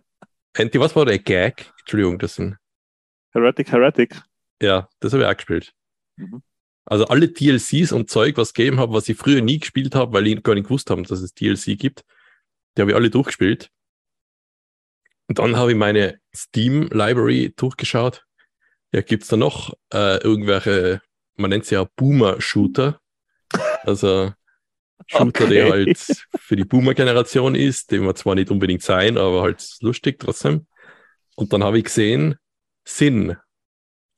Andy, 0.53 0.79
was 0.79 0.95
war 0.95 1.05
der 1.05 1.19
Gag? 1.19 1.73
Entschuldigung, 1.79 2.19
das 2.19 2.35
sind, 2.35 2.57
Heretic, 3.33 3.71
Heretic. 3.71 4.21
ja, 4.61 4.89
das 4.99 5.13
habe 5.13 5.23
ich 5.23 5.29
auch 5.29 5.35
gespielt. 5.35 5.73
Mhm. 6.17 6.41
Also 6.85 7.07
alle 7.07 7.27
DLCs 7.27 7.91
und 7.91 8.09
Zeug, 8.09 8.37
was 8.37 8.53
gegeben 8.53 8.79
habe, 8.79 8.93
was 8.93 9.09
ich 9.09 9.17
früher 9.17 9.41
nie 9.41 9.59
gespielt 9.59 9.95
habe, 9.95 10.13
weil 10.13 10.27
ich 10.27 10.43
gar 10.43 10.53
nicht 10.53 10.65
gewusst 10.65 10.89
habe, 10.89 11.01
dass 11.01 11.19
es 11.19 11.33
DLC 11.33 11.77
gibt, 11.77 12.05
die 12.77 12.81
habe 12.81 12.91
ich 12.91 12.95
alle 12.95 13.09
durchgespielt. 13.09 13.71
Und 15.27 15.39
dann 15.39 15.55
habe 15.55 15.71
ich 15.71 15.77
meine 15.77 16.19
Steam-Library 16.35 17.53
durchgeschaut. 17.55 18.25
Ja, 18.91 19.01
gibt's 19.01 19.27
da 19.27 19.37
noch 19.37 19.73
äh, 19.91 20.17
irgendwelche, 20.23 21.01
man 21.35 21.49
nennt 21.49 21.65
sie 21.65 21.75
ja 21.75 21.87
Boomer-Shooter. 21.95 22.99
Also 23.83 24.33
Shooter, 25.07 25.47
der 25.47 25.67
Okay. 25.67 25.71
halt 25.71 26.25
für 26.39 26.55
die 26.55 26.65
Boomer-Generation 26.65 27.55
ist, 27.55 27.91
den 27.91 28.03
wir 28.03 28.15
zwar 28.15 28.35
nicht 28.35 28.51
unbedingt 28.51 28.81
sein, 28.81 29.17
aber 29.17 29.41
halt 29.41 29.77
lustig 29.81 30.19
trotzdem. 30.19 30.67
Und 31.35 31.53
dann 31.53 31.63
habe 31.63 31.77
ich 31.77 31.85
gesehen, 31.85 32.35
Sin. 32.83 33.35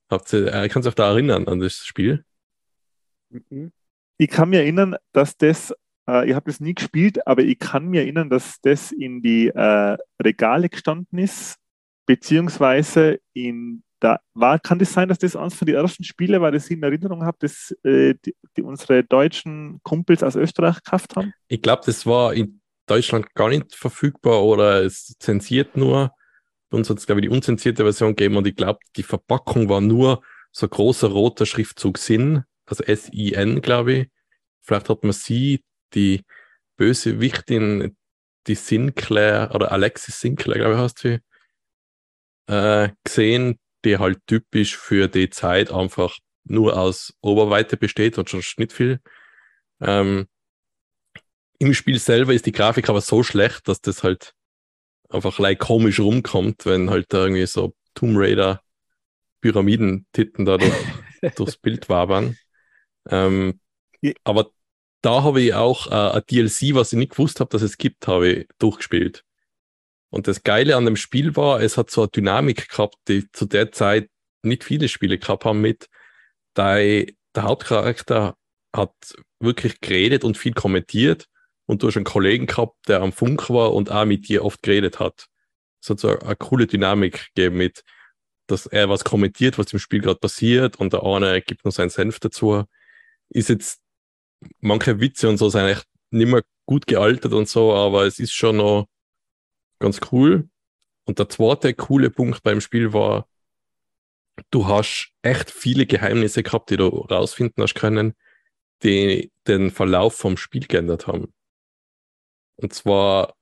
Habt 0.10 0.32
ihr, 0.34 0.54
äh, 0.54 0.70
kannst 0.70 0.86
du 0.86 0.90
euch 0.90 0.96
da 0.96 1.10
erinnern 1.12 1.48
an 1.48 1.60
das 1.60 1.86
Spiel? 1.86 2.24
Mhm. 3.30 3.72
Ich 4.18 4.30
kann 4.30 4.50
mir 4.50 4.62
erinnern, 4.62 4.96
dass 5.12 5.38
das, 5.38 5.74
äh, 6.08 6.30
ich 6.30 6.36
habe 6.36 6.50
das 6.50 6.60
nie 6.60 6.74
gespielt, 6.74 7.26
aber 7.28 7.44
ich 7.44 7.60
kann 7.60 7.88
mir 7.88 8.02
erinnern, 8.02 8.30
dass 8.30 8.60
das 8.62 8.92
in 8.92 9.22
die 9.22 9.50
äh, 9.50 9.98
Regale 10.22 10.70
gestanden 10.70 11.20
ist, 11.20 11.58
beziehungsweise 12.06 13.20
in 13.34 13.84
da 14.00 14.20
war, 14.34 14.60
kann 14.60 14.80
das 14.80 14.94
sein, 14.94 15.10
dass 15.10 15.18
das 15.18 15.36
eines 15.36 15.56
von 15.56 15.66
den 15.66 15.76
ersten 15.76 16.04
Spiele 16.04 16.42
war, 16.42 16.52
das 16.52 16.66
ich 16.66 16.78
in 16.78 16.84
Erinnerung 16.84 17.24
habe, 17.24 17.38
dass 17.40 17.76
äh, 17.84 18.16
die, 18.26 18.36
die 18.56 18.62
unsere 18.62 19.04
deutschen 19.04 19.80
Kumpels 19.84 20.24
aus 20.24 20.36
Österreich 20.36 20.84
gekauft 20.84 21.16
haben? 21.16 21.34
Ich 21.48 21.62
glaube, 21.62 21.84
das 21.86 22.06
war 22.06 22.34
in 22.34 22.62
Deutschland 22.86 23.34
gar 23.34 23.50
nicht 23.50 23.76
verfügbar 23.76 24.44
oder 24.44 24.84
es 24.84 25.16
zensiert 25.20 25.76
nur. 25.76 26.12
Bei 26.70 26.78
uns 26.78 26.90
hat 26.90 26.98
es, 26.98 27.06
glaube 27.06 27.22
ich, 27.22 27.28
die 27.28 27.34
unzensierte 27.34 27.84
Version 27.84 28.16
gegeben 28.16 28.38
und 28.38 28.48
ich 28.48 28.56
glaube, 28.56 28.80
die 28.96 29.04
Verpackung 29.04 29.70
war 29.70 29.82
nur 29.82 30.22
so 30.52 30.68
großer 30.68 31.08
roter 31.08 31.46
Schriftzug 31.46 31.98
Sin, 31.98 32.44
also 32.66 32.84
S-I-N, 32.84 33.62
glaube 33.62 33.94
ich. 33.94 34.08
Vielleicht 34.62 34.90
hat 34.90 35.04
man 35.04 35.14
sie, 35.14 35.64
die 35.94 36.24
böse 36.76 37.20
Wichtin, 37.20 37.96
die 38.48 38.56
Sinclair 38.56 39.52
oder 39.54 39.72
Alexis 39.72 40.20
Sinclair, 40.20 40.60
glaube 40.60 40.74
ich, 40.76 40.80
heißt 40.80 41.00
sie, 41.00 41.20
äh, 42.48 42.90
gesehen, 43.04 43.60
die 43.86 43.98
halt 43.98 44.20
typisch 44.28 44.78
für 44.78 45.08
die 45.08 45.30
Zeit 45.30 45.72
einfach 45.72 46.18
nur 46.44 46.80
aus 46.80 47.14
Oberweite 47.22 47.78
besteht 47.78 48.18
und 48.18 48.30
schon 48.30 48.42
nicht 48.58 48.74
viel. 48.74 49.02
Ähm, 49.82 50.28
Im 51.60 51.74
Spiel 51.74 52.00
selber 52.00 52.34
ist 52.34 52.46
die 52.46 52.52
Grafik 52.52 52.90
aber 52.90 53.02
so 53.02 53.24
schlecht, 53.24 53.68
dass 53.68 53.82
das 53.82 54.04
halt 54.04 54.34
einfach 55.10 55.40
like 55.40 55.60
komisch 55.60 56.00
rumkommt, 56.00 56.66
wenn 56.66 56.90
halt 56.90 57.08
da 57.10 57.24
irgendwie 57.24 57.46
so 57.46 57.76
Tomb 57.94 58.18
Raider 58.18 58.62
Pyramidentitten 59.42 60.46
da 60.46 60.58
durch, 60.58 60.74
durchs 61.36 61.58
Bild 61.58 61.90
wabern. 61.90 62.38
Ähm, 63.10 63.60
aber 64.24 64.52
da 65.02 65.24
habe 65.24 65.42
ich 65.42 65.54
auch 65.54 65.88
äh, 65.88 66.18
ein 66.18 66.24
DLC, 66.30 66.76
was 66.76 66.94
ich 66.94 67.00
nicht 67.00 67.12
gewusst 67.12 67.40
habe, 67.40 67.50
dass 67.50 67.62
es 67.62 67.78
gibt, 67.78 68.08
habe 68.08 68.30
ich 68.30 68.48
durchgespielt. 68.60 69.24
Und 70.10 70.28
das 70.28 70.44
Geile 70.44 70.76
an 70.76 70.86
dem 70.86 70.96
Spiel 70.96 71.36
war, 71.36 71.62
es 71.62 71.78
hat 71.78 71.92
so 71.92 72.02
eine 72.02 72.10
Dynamik 72.10 72.70
gehabt, 72.70 72.96
die 73.08 73.30
zu 73.32 73.46
der 73.46 73.72
Zeit 73.72 74.10
nicht 74.42 74.64
viele 74.64 74.88
Spiele 74.88 75.18
gehabt 75.18 75.46
haben 75.46 75.62
mit, 75.62 75.88
der, 76.56 77.06
der 77.36 77.44
Hauptcharakter 77.44 78.36
hat 78.76 78.94
wirklich 79.40 79.82
geredet 79.82 80.24
und 80.24 80.38
viel 80.38 80.54
kommentiert 80.54 81.28
und 81.66 81.84
du 81.84 81.88
hast 81.88 81.98
einen 81.98 82.06
Kollegen 82.06 82.48
gehabt, 82.48 82.76
der 82.88 83.02
am 83.02 83.12
Funk 83.12 83.50
war 83.50 83.74
und 83.74 83.92
auch 83.92 84.06
mit 84.06 84.28
dir 84.28 84.44
oft 84.44 84.62
geredet 84.64 85.00
hat. 85.00 85.28
Es 85.82 85.90
hat 85.90 86.00
so 86.00 86.10
eine, 86.10 86.22
eine 86.22 86.36
coole 86.36 86.68
Dynamik 86.68 87.28
gegeben 87.36 87.58
mit, 87.58 87.84
dass 88.48 88.66
er 88.66 88.90
was 88.90 89.04
kommentiert, 89.04 89.58
was 89.58 89.74
im 89.74 89.80
Spiel 89.80 90.02
gerade 90.02 90.20
passiert 90.20 90.78
und 90.78 90.94
der 90.94 91.04
eine 91.04 91.42
gibt 91.42 91.66
noch 91.66 91.72
seinen 91.72 91.90
Senf 91.90 92.20
dazu. 92.20 92.64
Ist 93.30 93.50
jetzt, 93.50 93.82
manche 94.60 95.00
Witze 95.00 95.28
und 95.30 95.38
so 95.38 95.50
sind 95.50 95.66
echt 95.66 95.86
nicht 96.12 96.30
mehr 96.30 96.44
gut 96.66 96.88
gealtert 96.88 97.34
und 97.34 97.50
so, 97.50 97.74
aber 97.74 98.06
es 98.06 98.20
ist 98.20 98.34
schon 98.34 98.58
noch 98.58 98.88
ganz 99.80 100.00
cool. 100.12 100.50
Und 101.06 101.20
der 101.20 101.30
zweite 101.30 101.74
coole 101.74 102.10
Punkt 102.10 102.44
beim 102.44 102.62
Spiel 102.62 102.94
war, 102.94 103.28
du 104.52 104.68
hast 104.68 105.14
echt 105.22 105.52
viele 105.52 105.86
Geheimnisse 105.86 106.44
gehabt, 106.44 106.70
die 106.70 106.78
du 106.78 106.88
rausfinden 106.88 107.64
hast 107.64 107.76
können, 107.76 108.14
die 108.84 109.32
den 109.48 109.72
Verlauf 109.72 110.16
vom 110.16 110.38
Spiel 110.38 110.68
geändert 110.68 111.08
haben. 111.08 111.34
Und 112.58 112.74
zwar 112.74 113.36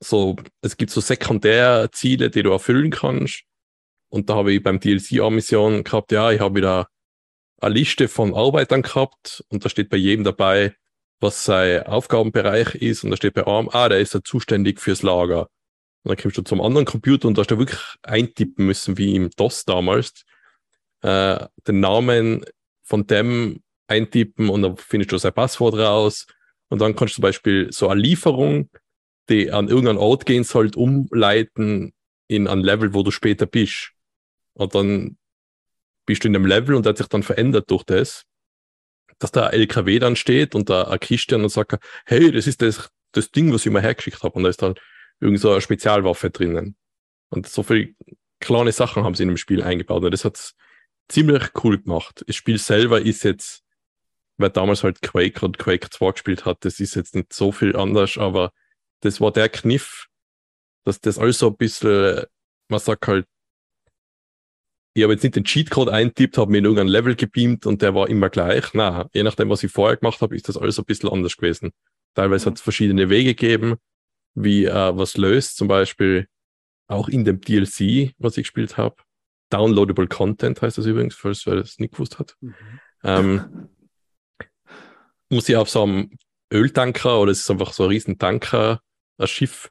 so, 0.00 0.36
es 0.60 0.76
gibt 0.76 0.90
so 0.90 1.00
Sekundärziele, 1.00 2.30
die 2.30 2.42
du 2.42 2.50
erfüllen 2.50 2.90
kannst. 2.90 3.44
Und 4.08 4.30
da 4.30 4.36
habe 4.36 4.52
ich 4.52 4.62
beim 4.62 4.78
DLC 4.78 5.20
eine 5.20 5.30
Mission 5.30 5.84
gehabt, 5.84 6.12
ja, 6.12 6.30
ich 6.30 6.40
habe 6.40 6.56
wieder 6.56 6.88
eine 7.60 7.74
Liste 7.74 8.08
von 8.08 8.34
Arbeitern 8.34 8.82
gehabt 8.82 9.44
und 9.48 9.64
da 9.64 9.68
steht 9.68 9.88
bei 9.88 9.96
jedem 9.96 10.24
dabei, 10.24 10.76
was 11.20 11.44
sein 11.44 11.84
Aufgabenbereich 11.84 12.74
ist 12.74 13.04
und 13.04 13.10
da 13.10 13.16
steht 13.16 13.34
bei 13.34 13.46
einem, 13.46 13.68
ah, 13.70 13.88
der 13.88 14.00
ist 14.00 14.14
ja 14.14 14.22
zuständig 14.22 14.80
fürs 14.80 15.02
Lager. 15.02 15.48
Und 16.02 16.10
dann 16.10 16.16
kommst 16.16 16.38
du 16.38 16.42
zum 16.42 16.60
anderen 16.60 16.86
Computer 16.86 17.26
und 17.26 17.36
da 17.36 17.40
hast 17.40 17.50
du 17.50 17.58
wirklich 17.58 17.80
eintippen 18.02 18.66
müssen, 18.66 18.98
wie 18.98 19.14
im 19.16 19.30
DOS 19.30 19.64
damals, 19.64 20.24
äh, 21.02 21.46
den 21.66 21.80
Namen 21.80 22.44
von 22.82 23.06
dem 23.06 23.60
eintippen 23.88 24.48
und 24.48 24.62
dann 24.62 24.76
findest 24.76 25.12
du 25.12 25.18
sein 25.18 25.32
Passwort 25.32 25.74
raus 25.74 26.26
und 26.68 26.80
dann 26.80 26.94
kannst 26.94 27.14
du 27.14 27.16
zum 27.16 27.22
Beispiel 27.22 27.72
so 27.72 27.88
eine 27.88 28.00
Lieferung, 28.00 28.70
die 29.28 29.50
an 29.50 29.68
irgendeinen 29.68 29.98
Ort 29.98 30.26
gehen 30.26 30.44
soll, 30.44 30.70
umleiten 30.74 31.92
in 32.28 32.48
ein 32.48 32.60
Level, 32.60 32.94
wo 32.94 33.02
du 33.02 33.10
später 33.10 33.46
bist. 33.46 33.92
Und 34.54 34.74
dann 34.74 35.16
bist 36.06 36.24
du 36.24 36.28
in 36.28 36.32
dem 36.32 36.46
Level 36.46 36.74
und 36.74 36.84
der 36.84 36.90
hat 36.90 36.98
sich 36.98 37.08
dann 37.08 37.22
verändert 37.22 37.70
durch 37.70 37.84
das, 37.84 38.24
dass 39.18 39.32
da 39.32 39.46
ein 39.46 39.60
LKW 39.60 39.98
dann 39.98 40.16
steht 40.16 40.54
und 40.54 40.68
da 40.68 40.84
ein 40.84 41.00
Christian 41.00 41.42
und 41.42 41.48
sagt, 41.48 41.78
hey, 42.04 42.30
das 42.30 42.46
ist 42.46 42.62
das, 42.62 42.90
das 43.12 43.30
Ding, 43.30 43.52
was 43.52 43.64
ich 43.64 43.72
mir 43.72 43.80
hergeschickt 43.80 44.22
habe. 44.22 44.34
Und 44.34 44.44
da 44.44 44.50
ist 44.50 44.62
dann 44.62 44.74
irgend 45.20 45.40
so 45.40 45.50
eine 45.50 45.60
Spezialwaffe 45.60 46.30
drinnen. 46.30 46.76
Und 47.30 47.48
so 47.48 47.62
viele 47.62 47.94
kleine 48.40 48.72
Sachen 48.72 49.04
haben 49.04 49.14
sie 49.14 49.22
in 49.22 49.30
dem 49.30 49.36
Spiel 49.36 49.62
eingebaut. 49.62 50.04
Und 50.04 50.10
das 50.10 50.24
hat 50.24 50.54
ziemlich 51.08 51.50
cool 51.62 51.78
gemacht. 51.80 52.24
Das 52.26 52.36
Spiel 52.36 52.58
selber 52.58 53.00
ist 53.00 53.24
jetzt, 53.24 53.62
wer 54.36 54.50
damals 54.50 54.84
halt 54.84 55.02
Quake 55.02 55.44
und 55.44 55.58
Quake 55.58 55.88
2 55.90 56.12
gespielt 56.12 56.44
hat, 56.44 56.64
das 56.64 56.80
ist 56.80 56.94
jetzt 56.94 57.14
nicht 57.14 57.32
so 57.32 57.52
viel 57.52 57.76
anders, 57.76 58.18
aber 58.18 58.52
das 59.00 59.20
war 59.20 59.32
der 59.32 59.48
Kniff, 59.48 60.06
dass 60.84 61.00
das 61.00 61.18
alles 61.18 61.38
so 61.38 61.48
ein 61.48 61.56
bisschen, 61.56 62.24
man 62.68 62.80
sagt 62.80 63.06
halt, 63.06 63.26
ich 64.96 65.02
habe 65.02 65.12
jetzt 65.12 65.22
nicht 65.22 65.36
den 65.36 65.44
Cheatcode 65.44 65.90
eintippt, 65.90 66.38
habe 66.38 66.50
mir 66.50 66.58
in 66.58 66.64
irgendein 66.64 66.88
Level 66.88 67.14
gebeamt 67.14 67.66
und 67.66 67.82
der 67.82 67.94
war 67.94 68.08
immer 68.08 68.30
gleich. 68.30 68.72
Na, 68.72 69.10
je 69.12 69.22
nachdem, 69.24 69.50
was 69.50 69.62
ich 69.62 69.70
vorher 69.70 69.98
gemacht 69.98 70.22
habe, 70.22 70.34
ist 70.34 70.48
das 70.48 70.56
alles 70.56 70.78
ein 70.78 70.86
bisschen 70.86 71.10
anders 71.10 71.36
gewesen. 71.36 71.72
Teilweise 72.14 72.46
mhm. 72.46 72.50
hat 72.50 72.56
es 72.56 72.62
verschiedene 72.62 73.10
Wege 73.10 73.34
gegeben, 73.34 73.76
wie 74.34 74.64
äh, 74.64 74.96
was 74.96 75.18
löst, 75.18 75.58
zum 75.58 75.68
Beispiel 75.68 76.28
auch 76.88 77.10
in 77.10 77.26
dem 77.26 77.42
DLC, 77.42 78.14
was 78.16 78.38
ich 78.38 78.44
gespielt 78.44 78.78
habe. 78.78 78.96
Downloadable 79.50 80.08
Content 80.08 80.62
heißt 80.62 80.78
das 80.78 80.86
übrigens, 80.86 81.14
falls 81.14 81.44
wer 81.44 81.56
das 81.56 81.78
nicht 81.78 81.92
gewusst 81.92 82.18
hat. 82.18 82.34
Mhm. 82.40 82.54
Ähm, 83.04 83.68
muss 85.28 85.46
ich 85.50 85.56
auf 85.56 85.68
so 85.68 85.82
einem 85.82 86.10
Öltanker 86.50 87.20
oder 87.20 87.32
es 87.32 87.40
ist 87.40 87.50
einfach 87.50 87.74
so 87.74 87.82
ein 87.82 87.90
riesen 87.90 88.16
Tanker, 88.16 88.80
ein 89.18 89.26
Schiff, 89.26 89.70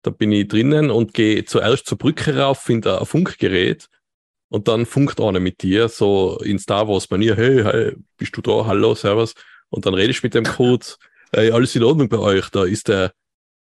da 0.00 0.10
bin 0.10 0.32
ich 0.32 0.48
drinnen 0.48 0.90
und 0.90 1.12
gehe 1.12 1.44
zuerst 1.44 1.86
zur 1.86 1.98
Brücke 1.98 2.38
rauf, 2.38 2.62
finde 2.62 2.98
ein 2.98 3.04
Funkgerät 3.04 3.86
und 4.48 4.68
dann 4.68 4.86
funkt 4.86 5.20
einer 5.20 5.40
mit 5.40 5.62
dir, 5.62 5.88
so 5.88 6.38
in 6.44 6.58
Star 6.58 6.86
Wars 6.88 7.10
Manier, 7.10 7.36
hey, 7.36 7.62
hey, 7.62 7.96
bist 8.16 8.36
du 8.36 8.42
da, 8.42 8.64
hallo, 8.66 8.94
servus. 8.94 9.34
Und 9.68 9.86
dann 9.86 9.94
rede 9.94 10.10
ich 10.10 10.22
mit 10.22 10.34
dem 10.34 10.44
Code, 10.44 10.86
hey, 11.32 11.50
alles 11.50 11.74
in 11.74 11.82
Ordnung 11.82 12.08
bei 12.08 12.18
euch, 12.18 12.48
da 12.50 12.64
ist 12.64 12.88
der, 12.88 13.12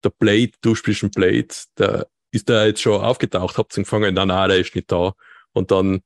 der 0.04 0.12
Blade, 0.12 0.52
du 0.62 0.76
spielst 0.76 1.04
ein 1.04 1.12
Blade, 1.12 1.48
der, 1.78 2.08
ist 2.32 2.48
der 2.48 2.68
jetzt 2.68 2.82
schon 2.82 3.02
aufgetaucht, 3.02 3.58
habt 3.58 3.76
ihr 3.78 3.84
gefangen? 3.84 4.14
Nein, 4.14 4.28
nein, 4.30 4.50
der 4.50 4.60
ist 4.60 4.76
nicht 4.76 4.92
da. 4.92 5.14
Und 5.52 5.72
dann, 5.72 6.02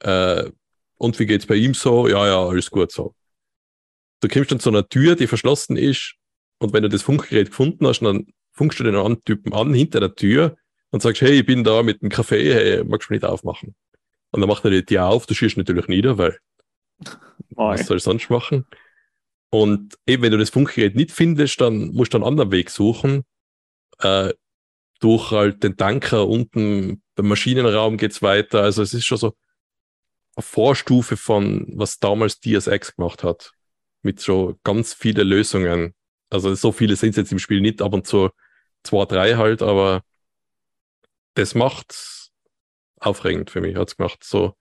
äh, 0.00 0.50
und 0.96 1.18
wie 1.18 1.26
geht's 1.26 1.46
bei 1.46 1.56
ihm 1.56 1.74
so? 1.74 2.08
Ja, 2.08 2.26
ja, 2.26 2.46
alles 2.46 2.70
gut 2.70 2.92
so. 2.92 3.14
Du 4.20 4.28
kommst 4.28 4.52
dann 4.52 4.60
zu 4.60 4.70
einer 4.70 4.88
Tür, 4.88 5.16
die 5.16 5.26
verschlossen 5.26 5.76
ist, 5.76 6.14
und 6.58 6.72
wenn 6.74 6.82
du 6.82 6.88
das 6.88 7.02
Funkgerät 7.02 7.48
gefunden 7.48 7.86
hast, 7.86 8.00
dann 8.00 8.26
funkst 8.52 8.78
du 8.78 8.84
den 8.84 8.94
anderen 8.94 9.24
Typen 9.24 9.52
an 9.54 9.72
hinter 9.72 10.00
der 10.00 10.14
Tür 10.14 10.56
und 10.90 11.02
sagst, 11.02 11.22
hey, 11.22 11.40
ich 11.40 11.46
bin 11.46 11.64
da 11.64 11.82
mit 11.82 12.02
dem 12.02 12.10
Kaffee, 12.10 12.52
hey, 12.52 12.84
magst 12.84 13.08
du 13.08 13.14
mich 13.14 13.22
nicht 13.22 13.30
aufmachen? 13.30 13.74
Und 14.30 14.40
dann 14.40 14.48
macht 14.48 14.64
er 14.64 14.82
die 14.82 14.98
auf, 14.98 15.26
du 15.26 15.34
schießt 15.34 15.56
natürlich 15.56 15.88
nieder, 15.88 16.18
weil 16.18 16.38
oh, 17.56 17.68
was 17.68 17.86
soll 17.86 17.96
er 17.96 18.00
sonst 18.00 18.30
machen? 18.30 18.66
Und 19.50 19.98
eben, 20.06 20.22
wenn 20.22 20.30
du 20.30 20.38
das 20.38 20.50
Funkgerät 20.50 20.94
nicht 20.94 21.10
findest, 21.10 21.60
dann 21.60 21.88
musst 21.92 22.14
du 22.14 22.18
einen 22.18 22.26
anderen 22.26 22.52
Weg 22.52 22.70
suchen. 22.70 23.24
Äh, 23.98 24.32
durch 25.00 25.30
halt 25.30 25.62
den 25.64 25.76
Tanker 25.76 26.28
unten 26.28 27.02
beim 27.16 27.28
Maschinenraum 27.28 27.96
geht's 27.96 28.22
weiter. 28.22 28.62
Also 28.62 28.82
es 28.82 28.94
ist 28.94 29.06
schon 29.06 29.18
so 29.18 29.34
eine 30.36 30.42
Vorstufe 30.44 31.16
von, 31.16 31.66
was 31.74 31.98
damals 31.98 32.40
DSX 32.40 32.96
gemacht 32.96 33.24
hat. 33.24 33.52
Mit 34.02 34.20
so 34.20 34.58
ganz 34.62 34.94
viele 34.94 35.24
Lösungen. 35.24 35.94
Also 36.30 36.54
so 36.54 36.70
viele 36.70 36.96
sind 36.96 37.10
es 37.10 37.16
jetzt 37.16 37.32
im 37.32 37.38
Spiel 37.38 37.60
nicht, 37.60 37.82
ab 37.82 37.92
und 37.92 38.06
zu 38.06 38.30
zwei, 38.84 39.04
drei 39.04 39.34
halt, 39.34 39.62
aber 39.62 40.02
das 41.34 41.54
macht 41.54 42.19
aufregend 43.00 43.50
für 43.50 43.60
mich, 43.60 43.76
hat's 43.76 43.96
gemacht. 43.96 44.22
So 44.22 44.56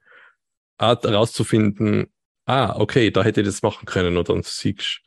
Art 0.77 1.03
herauszufinden, 1.03 2.11
ah, 2.45 2.75
okay, 2.77 3.11
da 3.11 3.23
hätte 3.23 3.41
ich 3.41 3.47
das 3.47 3.61
machen 3.61 3.85
können 3.85 4.17
und 4.17 4.29
dann 4.29 4.41
siehst 4.43 5.01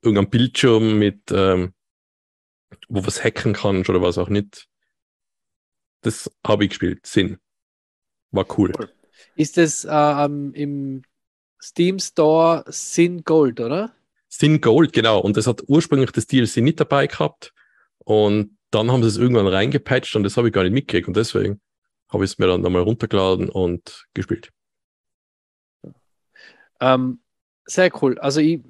du 0.00 0.08
irgendein 0.08 0.30
Bildschirm 0.30 0.98
mit, 0.98 1.20
ähm, 1.30 1.74
wo 2.88 3.04
was 3.04 3.22
hacken 3.22 3.52
kannst 3.52 3.90
oder 3.90 4.00
was 4.00 4.18
auch 4.18 4.28
nicht. 4.28 4.68
Das 6.02 6.30
habe 6.46 6.64
ich 6.64 6.70
gespielt. 6.70 7.06
Sinn. 7.06 7.38
War 8.30 8.46
cool. 8.58 8.72
Ist 9.36 9.56
das 9.56 9.84
äh, 9.84 10.24
im 10.24 11.02
Steam 11.60 11.98
Store 11.98 12.64
Sin 12.66 13.22
Gold, 13.22 13.60
oder? 13.60 13.94
Sin 14.28 14.60
Gold, 14.60 14.92
genau. 14.92 15.20
Und 15.20 15.36
das 15.36 15.46
hat 15.46 15.62
ursprünglich 15.68 16.10
das 16.10 16.26
DLC 16.26 16.56
nicht 16.56 16.80
dabei 16.80 17.06
gehabt. 17.06 17.52
Und 17.98 18.56
dann 18.70 18.90
haben 18.90 19.02
sie 19.02 19.08
es 19.08 19.18
irgendwann 19.18 19.46
reingepatcht 19.46 20.16
und 20.16 20.24
das 20.24 20.36
habe 20.36 20.48
ich 20.48 20.54
gar 20.54 20.64
nicht 20.64 20.72
mitgekriegt. 20.72 21.06
Und 21.06 21.16
deswegen 21.16 21.60
habe 22.12 22.24
ich 22.24 22.32
es 22.32 22.38
mir 22.38 22.46
dann 22.46 22.60
nochmal 22.60 22.82
runtergeladen 22.82 23.48
und 23.48 24.06
gespielt. 24.14 24.50
Ähm, 26.80 27.20
sehr 27.64 27.90
cool. 28.02 28.18
Also 28.18 28.40
ich, 28.40 28.60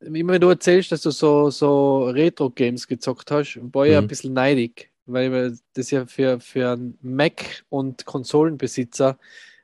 immer 0.00 0.34
wenn 0.34 0.40
du 0.40 0.48
erzählst, 0.48 0.92
dass 0.92 1.02
du 1.02 1.10
so, 1.10 1.50
so 1.50 2.04
Retro-Games 2.04 2.86
gezockt 2.86 3.30
hast, 3.30 3.58
war 3.72 3.86
ich 3.86 3.92
mhm. 3.92 3.98
ein 3.98 4.08
bisschen 4.08 4.32
neidig, 4.32 4.90
weil 5.04 5.58
das 5.74 5.90
ja 5.90 6.06
für, 6.06 6.40
für 6.40 6.72
einen 6.72 6.98
Mac- 7.02 7.64
und 7.68 8.06
Konsolenbesitzer 8.06 9.18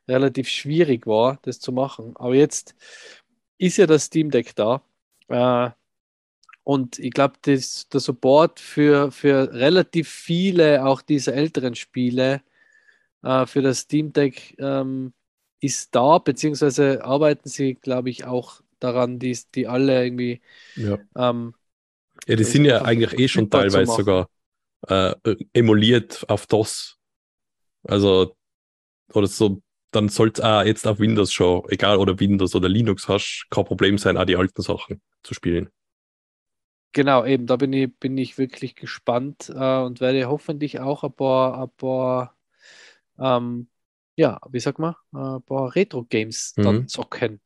relativ 0.08 0.48
schwierig 0.48 1.06
war, 1.06 1.38
das 1.42 1.60
zu 1.60 1.72
machen. 1.72 2.14
Aber 2.16 2.34
jetzt 2.34 2.74
ist 3.58 3.76
ja 3.78 3.86
das 3.86 4.04
Steam 4.04 4.30
Deck 4.30 4.54
da. 4.56 4.82
Äh, 5.28 5.70
und 6.64 6.98
ich 6.98 7.12
glaube, 7.12 7.34
der 7.44 7.58
Support 7.60 8.60
für, 8.60 9.10
für 9.10 9.52
relativ 9.52 10.08
viele 10.08 10.84
auch 10.84 11.02
dieser 11.02 11.34
älteren 11.34 11.74
Spiele 11.74 12.42
äh, 13.22 13.46
für 13.46 13.62
das 13.62 13.80
Steam 13.80 14.12
Deck 14.12 14.56
ähm, 14.58 15.12
ist 15.60 15.94
da, 15.94 16.18
beziehungsweise 16.18 17.04
arbeiten 17.04 17.48
sie, 17.48 17.74
glaube 17.74 18.10
ich, 18.10 18.24
auch 18.24 18.60
daran, 18.80 19.18
die, 19.18 19.38
die 19.54 19.66
alle 19.66 20.04
irgendwie. 20.04 20.40
Ja, 20.76 20.98
ähm, 21.16 21.54
ja 22.26 22.36
die 22.36 22.44
sind 22.44 22.64
ja 22.64 22.82
eigentlich 22.82 23.18
eh 23.18 23.28
schon 23.28 23.48
teilweise 23.48 23.92
sogar 23.92 24.28
äh, 24.88 25.14
emuliert 25.52 26.24
auf 26.28 26.46
DOS. 26.46 26.98
Also, 27.84 28.36
oder 29.12 29.26
so, 29.26 29.62
dann 29.92 30.08
soll 30.08 30.32
es 30.34 30.40
auch 30.40 30.62
jetzt 30.62 30.86
auf 30.86 30.98
Windows 30.98 31.32
schon, 31.32 31.62
egal 31.68 31.98
oder 31.98 32.18
Windows 32.18 32.54
oder 32.54 32.68
Linux 32.68 33.08
hast, 33.08 33.46
kein 33.50 33.64
Problem 33.64 33.98
sein, 33.98 34.16
auch 34.16 34.24
die 34.24 34.36
alten 34.36 34.62
Sachen 34.62 35.00
zu 35.22 35.34
spielen. 35.34 35.70
Genau, 36.92 37.24
eben, 37.24 37.46
da 37.46 37.56
bin 37.56 37.72
ich, 37.72 37.94
bin 37.98 38.18
ich 38.18 38.36
wirklich 38.36 38.74
gespannt 38.74 39.50
äh, 39.54 39.78
und 39.78 40.00
werde 40.00 40.28
hoffentlich 40.28 40.80
auch 40.80 41.04
ein 41.04 41.12
paar, 41.12 41.62
ein 41.62 41.70
paar 41.70 42.36
ähm, 43.18 43.68
ja, 44.16 44.38
wie 44.50 44.60
sag 44.60 44.78
man, 44.78 44.94
ein 45.12 45.42
paar 45.42 45.74
Retro-Games 45.74 46.54
mhm. 46.56 46.62
dann 46.62 46.88
zocken. 46.88 47.40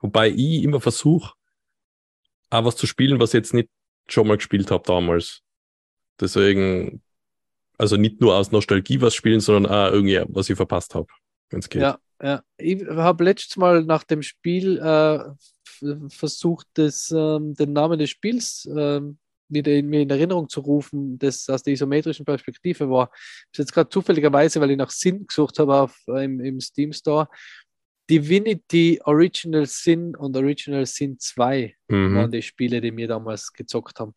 Wobei 0.00 0.28
ich 0.28 0.62
immer 0.62 0.80
versuche, 0.80 1.34
auch 2.50 2.64
was 2.64 2.76
zu 2.76 2.86
spielen, 2.86 3.18
was 3.18 3.30
ich 3.30 3.38
jetzt 3.38 3.54
nicht 3.54 3.70
schon 4.08 4.28
mal 4.28 4.36
gespielt 4.36 4.70
habe 4.70 4.84
damals. 4.86 5.42
Deswegen, 6.20 7.02
also 7.78 7.96
nicht 7.96 8.20
nur 8.20 8.36
aus 8.36 8.52
Nostalgie 8.52 9.00
was 9.00 9.14
spielen, 9.14 9.40
sondern 9.40 9.72
auch 9.72 9.92
irgendwie, 9.92 10.22
was 10.28 10.48
ich 10.48 10.56
verpasst 10.56 10.94
habe, 10.94 11.06
wenn 11.50 11.60
es 11.60 11.68
geht. 11.68 11.82
Ja, 11.82 11.98
ja. 12.22 12.42
Ich 12.56 12.84
habe 12.86 13.24
letztes 13.24 13.56
Mal 13.56 13.84
nach 13.84 14.04
dem 14.04 14.22
Spiel 14.22 14.78
äh, 14.78 16.08
versucht, 16.08 16.66
das, 16.74 17.10
ähm, 17.10 17.54
den 17.54 17.72
Namen 17.72 17.98
des 17.98 18.10
Spiels 18.10 18.68
ähm, 18.74 19.18
wieder 19.48 19.72
in, 19.72 19.88
mir 19.88 20.02
in 20.02 20.10
Erinnerung 20.10 20.48
zu 20.48 20.60
rufen, 20.60 21.18
das 21.18 21.48
aus 21.48 21.62
der 21.62 21.74
isometrischen 21.74 22.24
Perspektive 22.24 22.90
war. 22.90 23.10
Ist 23.52 23.58
jetzt 23.58 23.72
gerade 23.72 23.88
zufälligerweise, 23.88 24.60
weil 24.60 24.72
ich 24.72 24.76
nach 24.76 24.90
Sinn 24.90 25.26
gesucht 25.26 25.58
habe 25.58 25.74
auf, 25.74 26.02
äh, 26.08 26.24
im, 26.24 26.40
im 26.40 26.60
Steam 26.60 26.92
Store. 26.92 27.28
Divinity 28.08 29.00
Original 29.04 29.66
Sin 29.66 30.14
und 30.14 30.36
Original 30.36 30.86
Sin 30.86 31.18
2 31.18 31.76
mhm. 31.88 32.14
waren 32.14 32.30
die 32.30 32.42
Spiele, 32.42 32.80
die 32.80 32.96
wir 32.96 33.08
damals 33.08 33.52
gezockt 33.52 33.98
haben. 33.98 34.14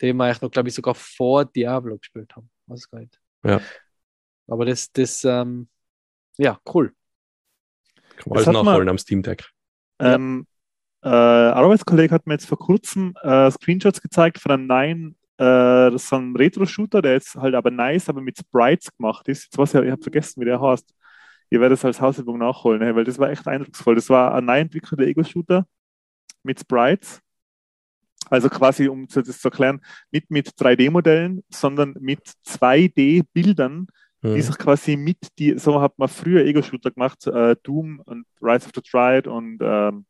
Die 0.00 0.12
wir 0.12 0.24
eigentlich 0.24 0.40
noch, 0.40 0.50
glaube 0.50 0.68
ich, 0.68 0.74
sogar 0.74 0.94
vor 0.94 1.44
Diablo 1.44 1.98
gespielt 1.98 2.34
haben. 2.34 2.50
Was 2.66 2.88
gar 2.90 3.00
nicht. 3.00 3.18
Ja. 3.44 3.60
Aber 4.46 4.64
das, 4.64 4.90
das, 4.92 5.24
ähm, 5.24 5.68
ja, 6.38 6.60
cool. 6.72 6.94
Kann 8.16 8.24
man 8.26 8.36
alles 8.38 8.46
nachholen 8.46 8.88
am 8.88 8.98
Steam 8.98 9.22
Deck. 9.22 9.44
Ähm, 9.98 10.46
äh, 11.06 11.08
Arbeitskollege 11.08 12.12
hat 12.12 12.26
mir 12.26 12.34
jetzt 12.34 12.46
vor 12.46 12.58
kurzem 12.58 13.14
äh, 13.22 13.48
Screenshots 13.52 14.02
gezeigt 14.02 14.40
von 14.40 14.50
einem 14.50 14.66
neuen 14.66 15.16
äh, 15.38 15.96
so 15.96 16.16
ein 16.16 16.34
Retro-Shooter, 16.34 17.00
der 17.00 17.12
jetzt 17.12 17.36
halt 17.36 17.54
aber 17.54 17.70
nice, 17.70 18.08
aber 18.08 18.20
mit 18.20 18.38
Sprites 18.38 18.90
gemacht 18.96 19.28
ist. 19.28 19.44
Jetzt 19.44 19.56
weiß 19.56 19.74
ich, 19.74 19.82
ich 19.82 19.90
habe 19.92 20.02
vergessen, 20.02 20.40
wie 20.40 20.46
der 20.46 20.60
heißt. 20.60 20.92
Ihr 21.50 21.60
werdet 21.60 21.78
es 21.78 21.84
als 21.84 22.00
Hausübung 22.00 22.38
nachholen, 22.38 22.80
ne? 22.80 22.96
weil 22.96 23.04
das 23.04 23.20
war 23.20 23.30
echt 23.30 23.46
eindrucksvoll. 23.46 23.94
Das 23.94 24.10
war 24.10 24.34
ein 24.34 24.46
neu 24.46 24.58
entwickelter 24.58 25.04
Ego-Shooter 25.04 25.64
mit 26.42 26.58
Sprites. 26.58 27.20
Also 28.28 28.48
quasi, 28.48 28.88
um 28.88 29.06
das 29.06 29.38
zu 29.38 29.48
erklären, 29.48 29.80
nicht 30.10 30.28
mit 30.28 30.48
3D-Modellen, 30.48 31.44
sondern 31.50 31.94
mit 32.00 32.32
2D-Bildern, 32.44 33.86
die 34.24 34.28
Hm. 34.28 34.42
sich 34.42 34.58
quasi 34.58 34.96
mit 34.96 35.18
die, 35.38 35.56
so 35.56 35.80
hat 35.80 35.96
man 35.98 36.08
früher 36.08 36.44
Ego-Shooter 36.44 36.90
gemacht, 36.90 37.24
äh, 37.28 37.54
Doom 37.62 38.00
und 38.06 38.26
Rise 38.42 38.66
of 38.66 38.72
the 38.74 38.80
Triad 38.80 39.28
und 39.28 39.58
ähm, 39.62 40.06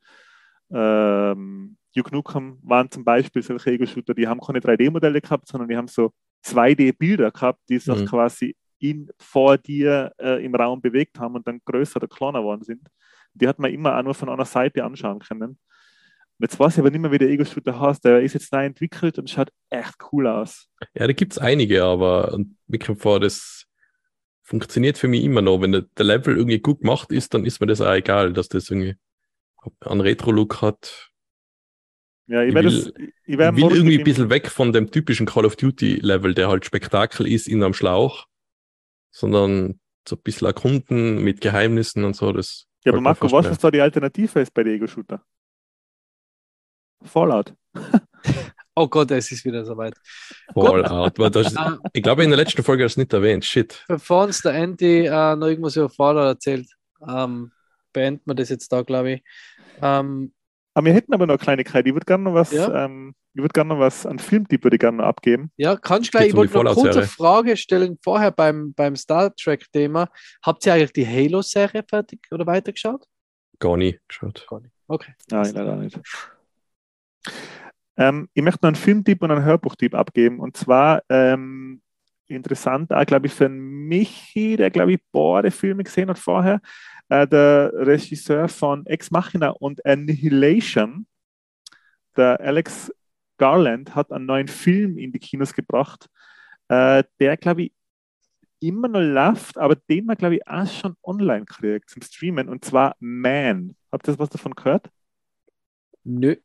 ähm, 0.72 1.76
Duke 1.94 2.12
Nukem 2.14 2.58
waren 2.62 2.90
zum 2.90 3.04
Beispiel 3.04 3.42
solche 3.42 3.70
Ego-Shooter, 3.70 4.14
die 4.14 4.26
haben 4.28 4.40
keine 4.40 4.60
3D-Modelle 4.60 5.20
gehabt, 5.20 5.48
sondern 5.48 5.68
die 5.68 5.76
haben 5.76 5.88
so 5.88 6.12
2D-Bilder 6.44 7.30
gehabt, 7.30 7.60
die 7.68 7.78
sich 7.78 7.96
Mhm. 8.00 8.06
quasi 8.06 8.56
in, 8.78 9.10
vor 9.18 9.56
dir 9.56 10.12
äh, 10.18 10.44
im 10.44 10.54
Raum 10.54 10.80
bewegt 10.82 11.18
haben 11.18 11.34
und 11.34 11.46
dann 11.46 11.60
größer 11.64 11.96
oder 11.96 12.08
kleiner 12.08 12.40
geworden 12.40 12.62
sind. 12.62 12.86
Die 13.32 13.48
hat 13.48 13.58
man 13.58 13.72
immer 13.72 13.96
auch 13.98 14.02
nur 14.02 14.14
von 14.14 14.28
einer 14.28 14.44
Seite 14.44 14.84
anschauen 14.84 15.18
können. 15.20 15.50
Und 16.38 16.42
jetzt 16.42 16.60
weiß 16.60 16.74
ich 16.74 16.80
aber 16.80 16.90
nicht 16.90 17.00
mehr, 17.00 17.10
wie 17.10 17.18
der 17.18 17.30
Ego-Shooter 17.30 17.80
heißt. 17.80 18.04
Der 18.04 18.20
ist 18.20 18.34
jetzt 18.34 18.52
neu 18.52 18.66
entwickelt 18.66 19.18
und 19.18 19.30
schaut 19.30 19.48
echt 19.70 19.94
cool 20.12 20.26
aus. 20.26 20.68
Ja, 20.94 21.06
da 21.06 21.12
gibt 21.14 21.32
es 21.32 21.38
einige, 21.38 21.82
aber 21.84 22.38
kommt 22.84 23.00
vor, 23.00 23.20
das 23.20 23.64
funktioniert 24.42 24.98
für 24.98 25.08
mich 25.08 25.24
immer 25.24 25.40
noch. 25.40 25.62
Wenn 25.62 25.72
der 25.72 25.86
Level 26.04 26.36
irgendwie 26.36 26.58
gut 26.58 26.80
gemacht 26.80 27.10
ist, 27.10 27.32
dann 27.32 27.46
ist 27.46 27.60
mir 27.60 27.66
das 27.66 27.80
auch 27.80 27.94
egal, 27.94 28.34
dass 28.34 28.48
das 28.48 28.70
irgendwie 28.70 28.96
einen 29.80 30.00
Retro-Look 30.00 30.62
hat. 30.62 31.10
Ja, 32.28 32.42
ich 32.42 32.48
Ich 32.48 32.54
werde 32.54 32.68
will- 32.70 32.84
das- 32.84 32.92
ich 33.24 33.38
will 33.38 33.76
irgendwie 33.76 33.98
ein 33.98 34.04
bisschen 34.04 34.30
weg 34.30 34.48
von 34.50 34.72
dem 34.72 34.90
typischen 34.90 35.26
Call 35.26 35.44
of 35.46 35.56
Duty-Level, 35.56 36.34
der 36.34 36.48
halt 36.48 36.64
Spektakel 36.64 37.26
ist 37.26 37.46
in 37.48 37.62
einem 37.62 37.74
Schlauch, 37.74 38.26
sondern 39.12 39.80
so 40.08 40.16
ein 40.16 40.22
bisschen 40.22 40.46
erkunden 40.46 41.22
mit 41.22 41.40
Geheimnissen 41.40 42.04
und 42.04 42.14
so. 42.16 42.32
Das 42.32 42.66
Ja, 42.84 42.92
aber 42.92 43.00
Marco, 43.00 43.30
was 43.30 43.58
da 43.58 43.70
die 43.70 43.80
Alternative 43.80 44.40
ist 44.40 44.52
bei 44.54 44.62
den 44.64 44.74
Ego-Shooter? 44.76 45.22
Fallout. 47.04 47.54
Oh 48.78 48.88
Gott, 48.88 49.10
es 49.10 49.32
ist 49.32 49.42
wieder 49.46 49.64
soweit. 49.64 49.94
Fallout. 50.52 51.18
das, 51.34 51.54
Äh, 51.54 51.76
ich 51.94 52.02
glaube, 52.02 52.24
in 52.24 52.28
der 52.28 52.36
letzten 52.36 52.62
Folge 52.62 52.84
hast 52.84 52.96
du 52.96 53.00
es 53.00 53.04
nicht 53.06 53.12
erwähnt. 53.14 53.42
Shit. 53.42 53.82
bevor 53.88 54.24
uns 54.24 54.42
der 54.42 54.52
Andy 54.52 55.06
äh, 55.06 55.34
noch 55.34 55.46
irgendwas 55.46 55.76
über 55.76 55.88
Fallout 55.88 56.26
erzählt, 56.26 56.68
ähm, 57.08 57.52
beenden 57.94 58.20
wir 58.26 58.34
das 58.34 58.50
jetzt 58.50 58.70
da, 58.70 58.82
glaube 58.82 59.12
ich. 59.12 59.22
Ähm, 59.82 60.32
Aber 60.74 60.86
wir 60.86 60.94
hätten 60.94 61.12
aber 61.14 61.26
noch 61.26 61.34
eine 61.34 61.38
Kleinigkeit. 61.38 61.86
Ich 61.86 61.92
würde 61.94 62.04
gerne 62.06 62.24
noch 62.24 62.34
was, 62.34 62.52
Ja. 62.52 62.84
ähm, 62.84 63.14
ich 63.34 63.42
würde 63.42 63.52
gerne 63.52 63.68
noch 63.74 63.80
was, 63.80 64.06
einen 64.06 64.18
Filmtipp 64.18 64.64
würde 64.64 64.76
ich 64.76 64.80
gerne 64.80 64.98
noch 64.98 65.04
abgeben. 65.04 65.50
ja, 65.56 65.76
kannst 65.76 66.08
du 66.08 66.10
gleich, 66.12 66.24
Geht's 66.32 66.34
ich 66.34 66.34
um 66.34 66.54
wollte 66.54 66.54
noch 66.54 66.70
eine 66.70 66.74
Fallout-Serie? 66.74 67.08
Frage 67.08 67.56
stellen, 67.56 67.98
vorher 68.02 68.30
beim, 68.30 68.72
beim 68.74 68.96
Star 68.96 69.34
Trek-Thema. 69.34 70.08
Habt 70.42 70.64
ihr 70.66 70.72
eigentlich 70.74 70.92
die 70.92 71.06
Halo-Serie 71.06 71.84
fertig 71.88 72.20
oder 72.30 72.46
weitergeschaut? 72.46 73.04
Gar 73.58 73.76
nicht 73.76 74.00
geschaut. 74.08 74.46
Gar 74.48 74.60
nicht. 74.60 74.74
Okay. 74.88 75.12
Nein, 75.30 75.52
leider 75.54 75.76
nicht. 75.76 75.98
Ähm, 77.96 78.28
ich 78.34 78.42
möchte 78.42 78.60
noch 78.62 78.68
einen 78.68 78.76
Filmtipp 78.76 79.22
und 79.22 79.30
einen 79.30 79.44
Hörbuchtipp 79.44 79.94
abgeben. 79.94 80.40
Und 80.40 80.56
zwar 80.56 81.02
ähm, 81.08 81.80
interessant, 82.28 82.92
auch 82.92 83.06
glaube 83.06 83.26
ich 83.26 83.32
für 83.32 83.46
einen 83.46 83.58
Michi, 83.88 84.56
der 84.56 84.70
glaube 84.70 84.92
ich 84.94 85.00
beide 85.12 85.50
Filme 85.50 85.84
gesehen 85.84 86.10
hat 86.10 86.18
vorher, 86.18 86.60
äh, 87.08 87.26
der 87.26 87.72
Regisseur 87.74 88.48
von 88.48 88.86
Ex 88.86 89.10
Machina 89.10 89.50
und 89.50 89.84
Annihilation, 89.84 91.06
der 92.16 92.40
Alex 92.40 92.92
Garland, 93.38 93.94
hat 93.94 94.12
einen 94.12 94.26
neuen 94.26 94.48
Film 94.48 94.98
in 94.98 95.12
die 95.12 95.18
Kinos 95.18 95.52
gebracht, 95.52 96.08
äh, 96.68 97.04
der 97.20 97.36
glaube 97.36 97.64
ich 97.64 97.72
immer 98.60 98.88
noch 98.88 99.00
läuft, 99.00 99.58
aber 99.58 99.76
den 99.76 100.06
man 100.06 100.16
glaube 100.16 100.36
ich 100.36 100.48
auch 100.48 100.66
schon 100.66 100.96
online 101.02 101.44
kriegt 101.44 101.90
zum 101.90 102.02
Streamen 102.02 102.48
und 102.48 102.64
zwar 102.64 102.96
Man. 103.00 103.76
Habt 103.92 104.08
ihr 104.08 104.18
was 104.18 104.30
davon 104.30 104.54
gehört? 104.54 104.90
Nö. 106.04 106.36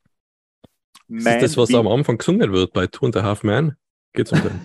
Ist 1.08 1.26
das 1.26 1.56
was 1.56 1.74
am 1.74 1.88
Anfang 1.88 2.18
gesungen 2.18 2.52
wird 2.52 2.72
bei 2.72 2.86
Two 2.86 3.06
and 3.06 3.16
a 3.16 3.22
Half 3.22 3.42
Man? 3.42 3.76
Geht's 4.12 4.32
um 4.32 4.42
den? 4.42 4.60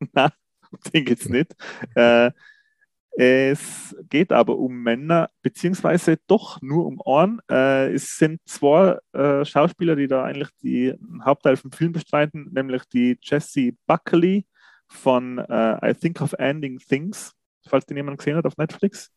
Nein, 0.12 0.30
um 0.70 0.78
den 0.92 1.04
geht 1.04 1.20
es 1.20 1.28
nicht. 1.28 1.56
Äh, 1.94 2.30
es 3.20 3.96
geht 4.10 4.30
aber 4.30 4.56
um 4.56 4.80
Männer, 4.80 5.28
beziehungsweise 5.42 6.18
doch 6.28 6.62
nur 6.62 6.86
um 6.86 7.02
einen. 7.04 7.40
Äh, 7.50 7.92
es 7.92 8.16
sind 8.16 8.40
zwei 8.44 8.96
äh, 9.12 9.44
Schauspieler, 9.44 9.96
die 9.96 10.06
da 10.06 10.22
eigentlich 10.22 10.50
die 10.62 10.92
einen 10.92 11.24
Hauptteil 11.24 11.56
vom 11.56 11.72
Film 11.72 11.90
bestreiten, 11.90 12.48
nämlich 12.52 12.84
die 12.84 13.18
Jessie 13.20 13.76
Buckley 13.88 14.46
von 14.86 15.38
äh, 15.38 15.90
I 15.90 15.94
Think 15.94 16.20
of 16.20 16.32
Ending 16.34 16.78
Things, 16.78 17.32
falls 17.68 17.86
den 17.86 17.96
jemand 17.96 18.18
gesehen 18.18 18.36
hat 18.36 18.46
auf 18.46 18.56
Netflix, 18.56 19.10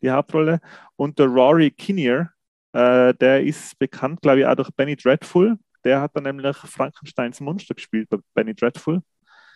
die 0.00 0.12
Hauptrolle, 0.12 0.60
und 0.94 1.18
der 1.18 1.26
Rory 1.26 1.72
Kinnear, 1.72 2.30
äh, 2.72 3.14
der 3.14 3.42
ist 3.42 3.76
bekannt, 3.80 4.22
glaube 4.22 4.40
ich, 4.40 4.46
auch 4.46 4.54
durch 4.54 4.70
Benny 4.70 4.94
Dreadful. 4.94 5.58
Der 5.82 6.00
hat 6.00 6.14
dann 6.14 6.22
nämlich 6.22 6.56
Frankensteins 6.56 7.40
Monster 7.40 7.74
gespielt 7.74 8.08
bei 8.10 8.18
Benny 8.32 8.54
Dreadful. 8.54 9.02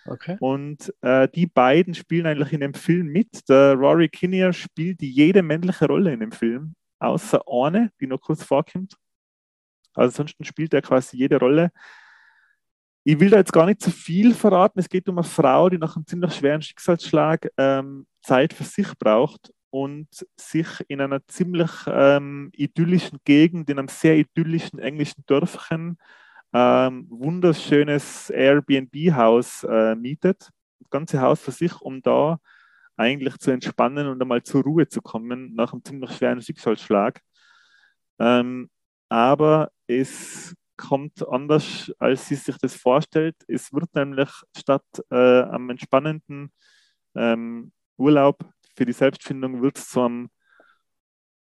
Okay. 0.06 0.36
Und 0.40 0.92
äh, 1.02 1.28
die 1.28 1.46
beiden 1.46 1.94
spielen 1.94 2.26
eigentlich 2.26 2.52
in 2.52 2.60
dem 2.60 2.74
Film 2.74 3.08
mit. 3.08 3.48
Der 3.48 3.74
Rory 3.74 4.08
Kinnear 4.08 4.52
spielt 4.52 5.00
jede 5.02 5.42
männliche 5.42 5.86
Rolle 5.86 6.12
in 6.12 6.20
dem 6.20 6.32
Film, 6.32 6.74
außer 6.98 7.42
eine, 7.46 7.90
die 8.00 8.06
noch 8.06 8.20
kurz 8.20 8.42
vorkommt. 8.42 8.96
Also 9.94 10.22
ansonsten 10.22 10.44
spielt 10.44 10.74
er 10.74 10.82
quasi 10.82 11.16
jede 11.16 11.38
Rolle. 11.38 11.70
Ich 13.04 13.18
will 13.18 13.30
da 13.30 13.38
jetzt 13.38 13.52
gar 13.52 13.66
nicht 13.66 13.82
zu 13.82 13.90
viel 13.90 14.34
verraten. 14.34 14.78
Es 14.78 14.88
geht 14.88 15.08
um 15.08 15.18
eine 15.18 15.24
Frau, 15.24 15.68
die 15.68 15.78
nach 15.78 15.96
einem 15.96 16.06
ziemlich 16.06 16.34
schweren 16.34 16.62
Schicksalsschlag 16.62 17.48
ähm, 17.56 18.06
Zeit 18.22 18.52
für 18.52 18.64
sich 18.64 18.96
braucht 18.98 19.52
und 19.70 20.08
sich 20.36 20.68
in 20.88 21.00
einer 21.00 21.26
ziemlich 21.26 21.70
ähm, 21.86 22.50
idyllischen 22.54 23.18
Gegend, 23.24 23.68
in 23.70 23.78
einem 23.78 23.88
sehr 23.88 24.16
idyllischen 24.16 24.78
englischen 24.78 25.24
Dörfchen, 25.26 25.98
ähm, 26.52 27.06
wunderschönes 27.08 28.30
Airbnb-Haus 28.30 29.64
äh, 29.64 29.94
mietet. 29.94 30.50
Das 30.80 30.90
ganze 30.90 31.20
Haus 31.20 31.40
für 31.40 31.52
sich, 31.52 31.80
um 31.80 32.02
da 32.02 32.38
eigentlich 32.96 33.38
zu 33.38 33.50
entspannen 33.50 34.06
und 34.08 34.20
einmal 34.20 34.42
zur 34.42 34.62
Ruhe 34.62 34.86
zu 34.88 35.00
kommen 35.00 35.54
nach 35.54 35.72
einem 35.72 35.84
ziemlich 35.84 36.12
schweren 36.12 36.42
Schicksalsschlag. 36.42 37.20
Ähm, 38.18 38.70
aber 39.08 39.70
es 39.86 40.54
kommt 40.76 41.26
anders, 41.28 41.92
als 41.98 42.28
sie 42.28 42.34
sich 42.34 42.56
das 42.58 42.74
vorstellt. 42.74 43.36
Es 43.48 43.72
wird 43.72 43.94
nämlich 43.94 44.30
statt 44.56 44.84
äh, 45.10 45.40
am 45.42 45.70
entspannenden 45.70 46.52
ähm, 47.14 47.72
Urlaub 47.96 48.44
für 48.74 48.86
die 48.86 48.92
Selbstfindung 48.92 49.62
wird 49.62 49.78
es 49.78 49.88
zu 49.88 50.00
einem 50.00 50.30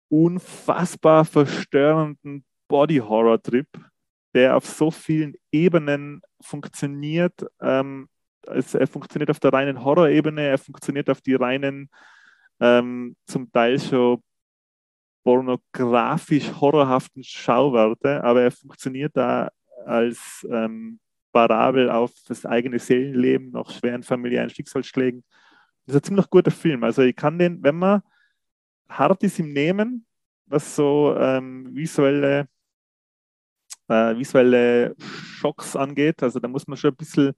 unfassbar 0.08 1.24
verstörenden 1.24 2.44
Body-Horror-Trip, 2.68 3.68
der 4.34 4.56
auf 4.56 4.66
so 4.66 4.90
vielen 4.90 5.34
Ebenen 5.52 6.22
funktioniert. 6.40 7.44
Ähm, 7.60 8.08
es, 8.46 8.74
er 8.74 8.86
funktioniert 8.86 9.30
auf 9.30 9.40
der 9.40 9.52
reinen 9.52 9.84
Horror-Ebene, 9.84 10.42
er 10.42 10.58
funktioniert 10.58 11.10
auf 11.10 11.20
die 11.20 11.34
reinen, 11.34 11.90
ähm, 12.60 13.16
zum 13.26 13.50
Teil 13.52 13.78
schon 13.78 14.22
pornografisch 15.22 16.50
horrorhaften 16.60 17.22
Schauwerte, 17.22 18.22
aber 18.24 18.42
er 18.42 18.50
funktioniert 18.50 19.16
da 19.16 19.50
als 19.84 20.46
ähm, 20.50 20.98
Parabel 21.32 21.90
auf 21.90 22.12
das 22.26 22.44
eigene 22.46 22.78
Seelenleben 22.78 23.50
nach 23.50 23.70
schweren 23.70 24.02
familiären 24.02 24.50
Schicksalsschlägen. 24.50 25.24
Das 25.86 25.96
ist 25.96 26.02
ein 26.02 26.04
ziemlich 26.04 26.30
guter 26.30 26.50
Film. 26.50 26.84
Also 26.84 27.02
ich 27.02 27.16
kann 27.16 27.38
den, 27.38 27.62
wenn 27.62 27.76
man 27.76 28.02
hart 28.88 29.22
ist 29.22 29.38
im 29.38 29.52
Nehmen, 29.52 30.06
was 30.46 30.74
so 30.74 31.14
ähm, 31.16 31.68
visuelle, 31.74 32.48
äh, 33.90 34.16
visuelle 34.16 34.94
Schocks 34.98 35.74
angeht, 35.74 36.22
also 36.22 36.38
da 36.38 36.48
muss 36.48 36.66
man 36.66 36.76
schon 36.76 36.92
ein 36.92 36.96
bisschen, 36.96 37.32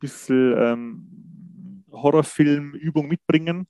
bisschen 0.00 0.54
ähm, 0.58 1.84
Horrorfilmübung 1.90 3.06
mitbringen. 3.06 3.66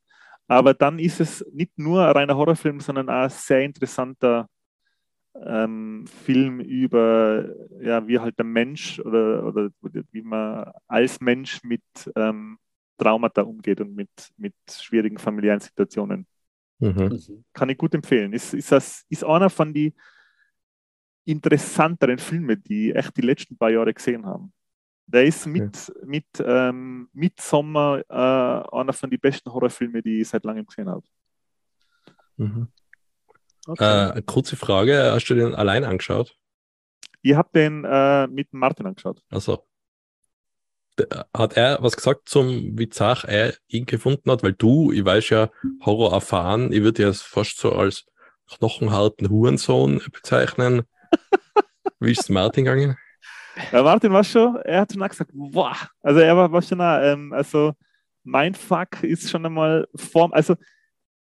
Aber 0.49 0.75
dann 0.75 0.99
ist 0.99 1.21
es 1.21 1.45
nicht 1.53 1.77
nur 1.77 2.07
ein 2.07 2.13
reiner 2.13 2.37
Horrorfilm, 2.37 2.81
sondern 2.81 3.11
auch 3.11 3.25
ein 3.25 3.31
sehr 3.31 3.63
interessanter 3.63 4.49
ähm, 5.45 6.07
Film 6.07 6.61
über, 6.61 7.49
ja, 7.81 8.07
wie 8.07 8.19
halt 8.19 8.39
der 8.39 8.47
Mensch 8.47 8.99
oder, 9.01 9.45
oder 9.45 9.71
wie 10.13 10.23
man 10.23 10.71
als 10.87 11.21
Mensch 11.21 11.63
mit 11.65 11.83
ähm, 12.15 12.59
Traumata 12.97 13.43
umgeht 13.43 13.81
und 13.81 13.95
mit, 13.95 14.09
mit 14.39 14.55
schwierigen 14.71 15.19
familiären 15.19 15.61
Situationen. 15.61 16.27
Mhm. 16.79 16.89
Mhm. 16.89 17.45
Kann 17.53 17.69
ich 17.69 17.77
gut 17.77 17.95
empfehlen. 17.95 18.33
Ist, 18.33 18.55
ist, 18.55 18.73
das, 18.73 19.05
ist 19.11 19.25
einer 19.25 19.51
von 19.51 19.75
den 19.75 19.93
interessanteren 21.27 22.19
Filmen, 22.19 22.63
die 22.63 22.91
ich 22.91 22.97
echt 22.97 23.17
die 23.17 23.23
letzten 23.23 23.57
paar 23.59 23.71
Jahre 23.71 23.93
gesehen 23.93 24.25
haben. 24.25 24.53
Der 25.07 25.25
ist 25.25 25.47
mit, 25.47 25.93
mit 26.05 26.27
ähm, 26.41 27.09
Midsommar 27.13 28.01
äh, 28.09 28.77
einer 28.77 28.93
von 28.93 29.11
den 29.11 29.21
besten 29.21 29.53
Horrorfilmen, 29.53 30.03
die 30.03 30.21
ich 30.21 30.29
seit 30.29 30.45
langem 30.45 30.67
gesehen 30.67 30.89
habe. 30.89 31.03
Mhm. 32.37 32.69
Okay. 33.67 34.19
Äh, 34.19 34.23
kurze 34.23 34.57
Frage, 34.57 35.13
hast 35.13 35.27
du 35.27 35.35
den 35.35 35.55
allein 35.55 35.85
angeschaut? 35.85 36.37
Ich 37.23 37.35
habe 37.35 37.49
den 37.55 37.85
äh, 37.85 38.27
mit 38.29 38.53
Martin 38.53 38.87
angeschaut. 38.87 39.23
Also, 39.31 39.67
hat 41.37 41.57
er 41.57 41.83
was 41.83 41.97
gesagt 41.97 42.29
zum, 42.29 42.79
wie 42.79 42.89
zach 42.89 43.25
er 43.25 43.55
ihn 43.69 43.87
gefunden 43.87 44.31
hat? 44.31 44.43
Weil 44.43 44.55
du, 44.55 44.93
ich 44.93 45.05
weiß 45.05 45.29
ja, 45.31 45.51
Horror 45.85 46.13
erfahren, 46.13 46.73
ich 46.73 46.83
würde 46.83 47.03
ja 47.03 47.13
fast 47.13 47.59
so 47.59 47.73
als 47.73 48.07
knochenharten 48.49 49.29
Hurensohn 49.29 50.01
bezeichnen. 50.13 50.83
Wie 52.01 52.13
ist 52.13 52.21
es 52.21 52.29
Martin 52.29 52.65
gegangen? 52.65 52.97
Ja, 53.73 53.83
Martin 53.83 54.13
war 54.13 54.25
schon, 54.25 54.57
er 54.57 54.83
hat 54.83 54.93
schon 54.93 55.09
gesagt, 55.09 55.31
boah, 55.33 55.77
also 56.03 56.21
er 56.21 56.37
war, 56.37 56.53
war 56.53 56.63
schon, 56.63 56.79
ähm, 56.81 57.33
also 57.33 57.73
mein 58.23 58.55
Fuck 58.55 59.03
ist 59.03 59.31
schon 59.31 59.47
einmal 59.47 59.89
Form, 59.95 60.33
also 60.33 60.57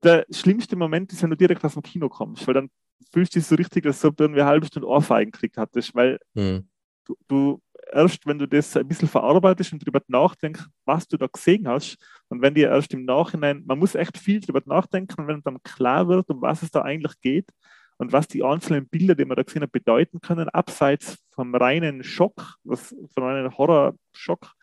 der 0.02 0.24
schlimmste 0.30 0.76
Moment 0.76 1.12
ist, 1.12 1.22
wenn 1.22 1.30
du 1.30 1.36
direkt 1.36 1.64
aus 1.64 1.74
dem 1.74 1.82
Kino 1.82 2.08
kommst, 2.08 2.46
weil 2.46 2.54
dann 2.54 2.70
fühlst 3.12 3.34
du 3.34 3.38
dich 3.38 3.46
so 3.46 3.54
richtig, 3.56 3.84
als 3.86 4.04
ob 4.04 4.16
du 4.16 4.24
irgendwie 4.24 4.42
eine 4.42 4.50
halbe 4.50 4.66
Stunde 4.66 4.88
Ohrfeigen 4.88 5.32
gekriegt 5.32 5.56
hattest, 5.56 5.94
weil 5.94 6.18
hm. 6.34 6.68
du, 7.04 7.16
du, 7.26 7.62
erst, 7.92 8.26
wenn 8.26 8.38
du 8.38 8.46
das 8.46 8.76
ein 8.76 8.86
bisschen 8.86 9.08
verarbeitest 9.08 9.72
und 9.72 9.82
darüber 9.82 10.00
nachdenkst, 10.06 10.64
was 10.84 11.08
du 11.08 11.16
da 11.16 11.26
gesehen 11.26 11.66
hast, 11.66 11.96
und 12.28 12.40
wenn 12.42 12.54
dir 12.54 12.68
erst 12.68 12.94
im 12.94 13.04
Nachhinein, 13.04 13.64
man 13.66 13.78
muss 13.78 13.94
echt 13.94 14.16
viel 14.16 14.40
darüber 14.40 14.62
nachdenken, 14.66 15.26
wenn 15.26 15.42
dann 15.42 15.62
klar 15.62 16.06
wird, 16.08 16.30
um 16.30 16.40
was 16.40 16.62
es 16.62 16.70
da 16.70 16.82
eigentlich 16.82 17.18
geht 17.20 17.50
und 18.00 18.14
was 18.14 18.26
die 18.28 18.42
einzelnen 18.42 18.88
Bilder, 18.88 19.14
die 19.14 19.26
man 19.26 19.36
da 19.36 19.42
gesehen 19.42 19.60
hat, 19.60 19.72
bedeuten 19.72 20.22
können, 20.22 20.48
abseits 20.48 21.18
vom 21.32 21.54
reinen 21.54 22.02
Schock, 22.02 22.56
was, 22.64 22.96
vom 23.12 23.24
reinen 23.24 23.58
Horrorschock, 23.58 24.54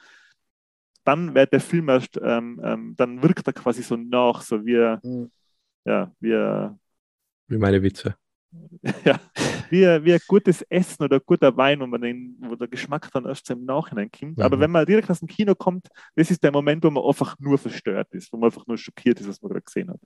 dann 1.03 1.35
wird 1.35 1.53
der 1.53 1.59
Film 1.59 1.87
erst, 1.87 2.19
ähm, 2.19 2.59
ähm, 2.63 2.95
dann 2.97 3.21
wirkt 3.21 3.45
er 3.45 3.53
quasi 3.53 3.83
so 3.83 3.95
nach, 3.95 4.41
so 4.41 4.65
wie, 4.65 4.97
mhm. 5.07 5.31
ja, 5.85 6.11
wie, 6.19 6.69
wie 7.47 7.57
meine 7.59 7.83
Witze. 7.83 8.15
ja, 9.05 9.19
wie, 9.69 9.83
wie 9.83 10.13
ein 10.13 10.19
gutes 10.27 10.63
Essen 10.63 11.03
oder 11.03 11.17
ein 11.17 11.21
guter 11.23 11.55
Wein, 11.55 11.79
wo, 11.79 11.85
man 11.85 12.01
den, 12.01 12.37
wo 12.39 12.55
der 12.55 12.67
Geschmack 12.67 13.11
dann 13.11 13.25
erst 13.25 13.47
im 13.51 13.65
Nachhinein 13.65 14.09
kommt. 14.09 14.37
Mhm. 14.37 14.43
Aber 14.43 14.59
wenn 14.59 14.71
man 14.71 14.83
direkt 14.83 15.11
aus 15.11 15.19
dem 15.19 15.27
Kino 15.27 15.53
kommt, 15.53 15.89
das 16.15 16.31
ist 16.31 16.43
der 16.43 16.51
Moment, 16.51 16.83
wo 16.83 16.89
man 16.89 17.03
einfach 17.03 17.37
nur 17.37 17.59
verstört 17.59 18.11
ist, 18.15 18.33
wo 18.33 18.37
man 18.37 18.47
einfach 18.47 18.65
nur 18.65 18.79
schockiert 18.79 19.19
ist, 19.19 19.29
was 19.29 19.39
man 19.43 19.51
gerade 19.51 19.63
gesehen 19.63 19.91
hat. 19.91 19.99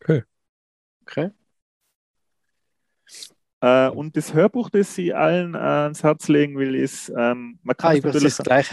Okay. 0.00 0.24
Okay. 1.02 1.30
Äh, 3.60 3.88
und 3.88 4.16
das 4.16 4.34
Hörbuch, 4.34 4.70
das 4.70 4.96
ich 4.98 5.14
allen 5.14 5.54
äh, 5.54 5.58
ans 5.58 6.02
Herz 6.02 6.28
legen 6.28 6.58
will, 6.58 6.74
ist, 6.74 7.08
ähm, 7.16 7.58
man 7.62 7.76
kann 7.76 7.92
ah, 7.92 7.94
es 7.94 8.04
natürlich. 8.04 8.36
Das 8.36 8.44
gleich. 8.44 8.70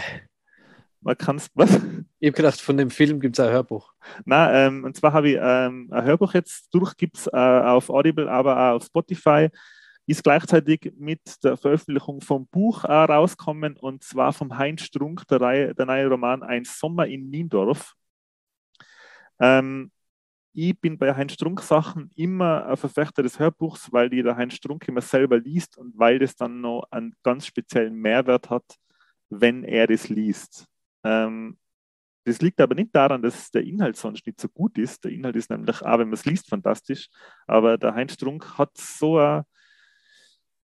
Man 1.00 1.16
kann 1.18 1.36
es, 1.36 1.50
was? 1.54 1.70
Ich 2.18 2.28
habe 2.28 2.36
gedacht, 2.36 2.60
von 2.60 2.76
dem 2.76 2.90
Film 2.90 3.20
gibt 3.20 3.38
es 3.38 3.44
ein 3.44 3.52
Hörbuch. 3.52 3.92
Na, 4.24 4.52
ähm, 4.66 4.84
und 4.84 4.96
zwar 4.96 5.12
habe 5.12 5.30
ich 5.30 5.38
ähm, 5.40 5.88
ein 5.90 6.04
Hörbuch 6.04 6.34
jetzt 6.34 6.68
durch, 6.72 6.96
gibt 6.96 7.16
es 7.16 7.26
äh, 7.26 7.36
auf 7.36 7.90
Audible, 7.90 8.30
aber 8.30 8.56
auch 8.56 8.76
auf 8.76 8.84
Spotify. 8.84 9.48
Ist 10.06 10.22
gleichzeitig 10.22 10.92
mit 10.98 11.42
der 11.42 11.56
Veröffentlichung 11.56 12.20
vom 12.20 12.46
Buch 12.48 12.84
äh, 12.84 12.92
rauskommen 12.92 13.78
und 13.78 14.04
zwar 14.04 14.34
vom 14.34 14.58
Heinz 14.58 14.82
Strunk, 14.82 15.26
der, 15.28 15.40
Reihe, 15.40 15.74
der 15.74 15.86
neue 15.86 16.08
Roman 16.08 16.42
Ein 16.42 16.64
Sommer 16.64 17.06
in 17.06 17.30
Niendorf. 17.30 17.94
Ähm, 19.40 19.90
ich 20.54 20.80
bin 20.80 20.98
bei 20.98 21.14
Heinz 21.14 21.32
Strunk 21.32 21.60
Sachen 21.62 22.10
immer 22.14 22.66
ein 22.66 22.76
Verfechter 22.76 23.22
des 23.22 23.38
Hörbuchs, 23.38 23.92
weil 23.92 24.08
die 24.08 24.22
der 24.22 24.36
Heinz 24.36 24.54
Strunk 24.54 24.86
immer 24.88 25.00
selber 25.00 25.38
liest 25.38 25.76
und 25.76 25.98
weil 25.98 26.18
das 26.20 26.36
dann 26.36 26.60
noch 26.60 26.86
einen 26.90 27.14
ganz 27.24 27.46
speziellen 27.46 27.94
Mehrwert 27.96 28.50
hat, 28.50 28.64
wenn 29.30 29.64
er 29.64 29.88
das 29.88 30.08
liest. 30.08 30.66
Ähm, 31.02 31.58
das 32.24 32.40
liegt 32.40 32.60
aber 32.60 32.74
nicht 32.74 32.94
daran, 32.94 33.20
dass 33.22 33.50
der 33.50 33.64
Inhalt 33.64 33.96
sonst 33.96 34.26
nicht 34.26 34.40
so 34.40 34.48
gut 34.48 34.78
ist. 34.78 35.04
Der 35.04 35.10
Inhalt 35.12 35.36
ist 35.36 35.50
nämlich, 35.50 35.82
auch 35.82 35.98
wenn 35.98 36.08
man 36.08 36.14
es 36.14 36.24
liest, 36.24 36.48
fantastisch. 36.48 37.08
Aber 37.46 37.76
der 37.76 37.94
Heinz 37.94 38.14
Strunk 38.14 38.56
hat 38.56 38.76
so 38.78 39.18
eine 39.18 39.44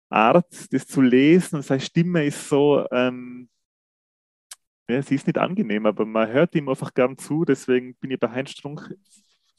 Art, 0.09 0.47
das 0.71 0.87
zu 0.87 1.01
lesen 1.01 1.57
und 1.57 1.61
seine 1.63 1.81
Stimme 1.81 2.25
ist 2.25 2.47
so, 2.49 2.87
ähm, 2.91 3.49
ja, 4.87 5.01
sie 5.01 5.15
ist 5.15 5.27
nicht 5.27 5.37
angenehm, 5.37 5.85
aber 5.85 6.05
man 6.05 6.29
hört 6.29 6.55
ihm 6.55 6.69
einfach 6.69 6.93
gern 6.93 7.17
zu. 7.17 7.43
Deswegen 7.45 7.95
bin 7.95 8.11
ich 8.11 8.19
bei 8.19 8.29
Heinz 8.29 8.51
Strunk, 8.51 8.95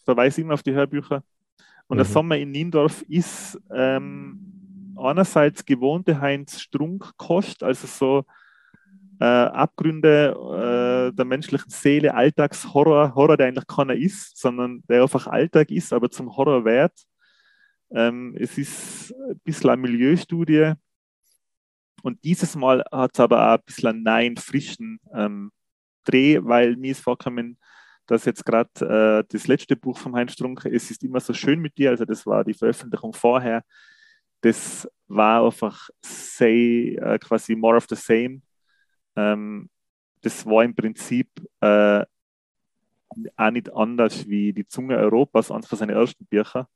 verweise 0.07 0.41
immer 0.41 0.55
auf 0.55 0.63
die 0.63 0.73
Hörbücher. 0.73 1.23
Und 1.89 1.97
mhm. 1.97 1.99
der 1.99 2.07
Sommer 2.07 2.39
in 2.39 2.53
Niendorf 2.53 3.03
ist 3.03 3.61
ähm, 3.71 4.95
einerseits 4.97 5.65
gewohnte 5.65 6.19
Heinz 6.19 6.61
Strunk-Kost, 6.61 7.63
also 7.63 7.87
so 7.87 8.25
äh, 9.21 9.25
Abgründe 9.25 11.11
äh, 11.11 11.15
der 11.15 11.25
menschlichen 11.25 11.71
Seele, 11.71 12.15
Alltagshorror, 12.15 13.15
Horror, 13.15 13.37
der 13.37 13.49
eigentlich 13.49 13.67
keiner 13.67 13.95
ist, 13.95 14.39
sondern 14.39 14.83
der 14.89 15.03
einfach 15.03 15.27
Alltag 15.27 15.71
ist, 15.71 15.93
aber 15.93 16.11
zum 16.11 16.35
Horror 16.35 16.65
wert. 16.65 16.99
Ähm, 17.91 18.37
es 18.39 18.57
ist 18.59 19.13
ein 19.13 19.41
bisschen 19.45 19.71
eine 19.71 19.83
Milieustudie. 19.83 20.73
Und 22.03 22.23
dieses 22.25 22.55
Mal 22.57 22.85
hat 22.93 23.13
es 23.15 23.21
aber 23.21 23.49
auch 23.49 23.59
ein 23.59 23.65
bisschen 23.65 23.89
einen 23.89 24.03
neuen, 24.03 24.37
frischen 24.37 25.01
ähm, 25.15 25.51
Dreh, 26.05 26.39
weil 26.43 26.77
mir 26.77 26.93
ist 26.93 27.01
vorgekommen, 27.01 27.59
dass 28.07 28.25
jetzt 28.25 28.45
gerade 28.45 28.71
äh, 28.81 29.25
das 29.29 29.47
letzte 29.47 29.77
Buch 29.77 29.99
von 29.99 30.15
Heinz 30.15 30.33
Strunk, 30.33 30.65
Es 30.67 30.91
ist 30.91 31.03
immer 31.03 31.21
so 31.21 31.33
schön 31.33 31.61
mit 31.61 31.77
dir, 31.77 31.91
also 31.91 32.05
das 32.05 32.25
war 32.27 32.45
die 32.45 32.55
Veröffentlichung 32.55 33.13
vorher, 33.13 33.65
das 34.41 34.89
war 35.09 35.45
einfach 35.45 35.89
say, 36.05 36.97
äh, 36.97 37.19
quasi 37.19 37.57
more 37.57 37.77
of 37.77 37.87
the 37.89 37.97
same. 37.97 38.43
Ähm, 39.17 39.69
das 40.21 40.45
war 40.47 40.65
im 40.65 40.75
Prinzip 40.75 41.29
äh, 41.61 42.05
auch 43.37 43.51
nicht 43.51 43.73
anders 43.73 44.29
wie 44.29 44.53
die 44.53 44.67
Zunge 44.67 44.97
Europas, 44.97 45.51
eines 45.51 45.67
von 45.67 45.79
seinen 45.79 45.97
ersten 45.97 46.27
Bücher, 46.27 46.69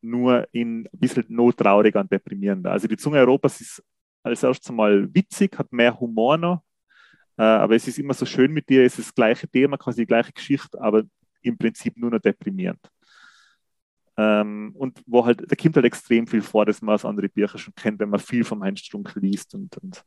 nur 0.00 0.48
in 0.52 0.86
ein 0.86 0.98
bisschen 0.98 1.26
nottrauriger 1.28 2.00
und 2.00 2.10
deprimierender. 2.10 2.72
Also 2.72 2.88
die 2.88 2.96
Zunge 2.96 3.18
Europas 3.18 3.60
ist 3.60 3.82
als 4.22 4.42
erstes 4.42 4.70
mal 4.72 5.12
witzig, 5.14 5.58
hat 5.58 5.72
mehr 5.72 5.98
Humor 5.98 6.36
noch, 6.36 6.62
aber 7.42 7.74
es 7.74 7.88
ist 7.88 7.98
immer 7.98 8.14
so 8.14 8.26
schön 8.26 8.52
mit 8.52 8.68
dir, 8.68 8.84
es 8.84 8.98
ist 8.98 9.08
das 9.08 9.14
gleiche 9.14 9.48
Thema, 9.48 9.76
quasi 9.76 10.02
die 10.02 10.06
gleiche 10.06 10.32
Geschichte, 10.32 10.80
aber 10.80 11.04
im 11.42 11.56
Prinzip 11.56 11.96
nur 11.96 12.10
noch 12.10 12.20
deprimierend. 12.20 12.80
Ähm, 14.16 14.72
und 14.76 15.00
wo 15.06 15.24
halt, 15.24 15.50
da 15.50 15.56
kommt 15.56 15.76
halt 15.76 15.86
extrem 15.86 16.26
viel 16.26 16.42
vor, 16.42 16.66
dass 16.66 16.82
man 16.82 16.94
aus 16.94 17.06
anderen 17.06 17.30
Büchern 17.30 17.58
schon 17.58 17.74
kennt, 17.74 17.98
wenn 18.00 18.10
man 18.10 18.20
viel 18.20 18.44
vom 18.44 18.62
Heinz 18.62 18.80
Strunk 18.80 19.14
liest 19.14 19.54
und, 19.54 19.74
und 19.78 20.04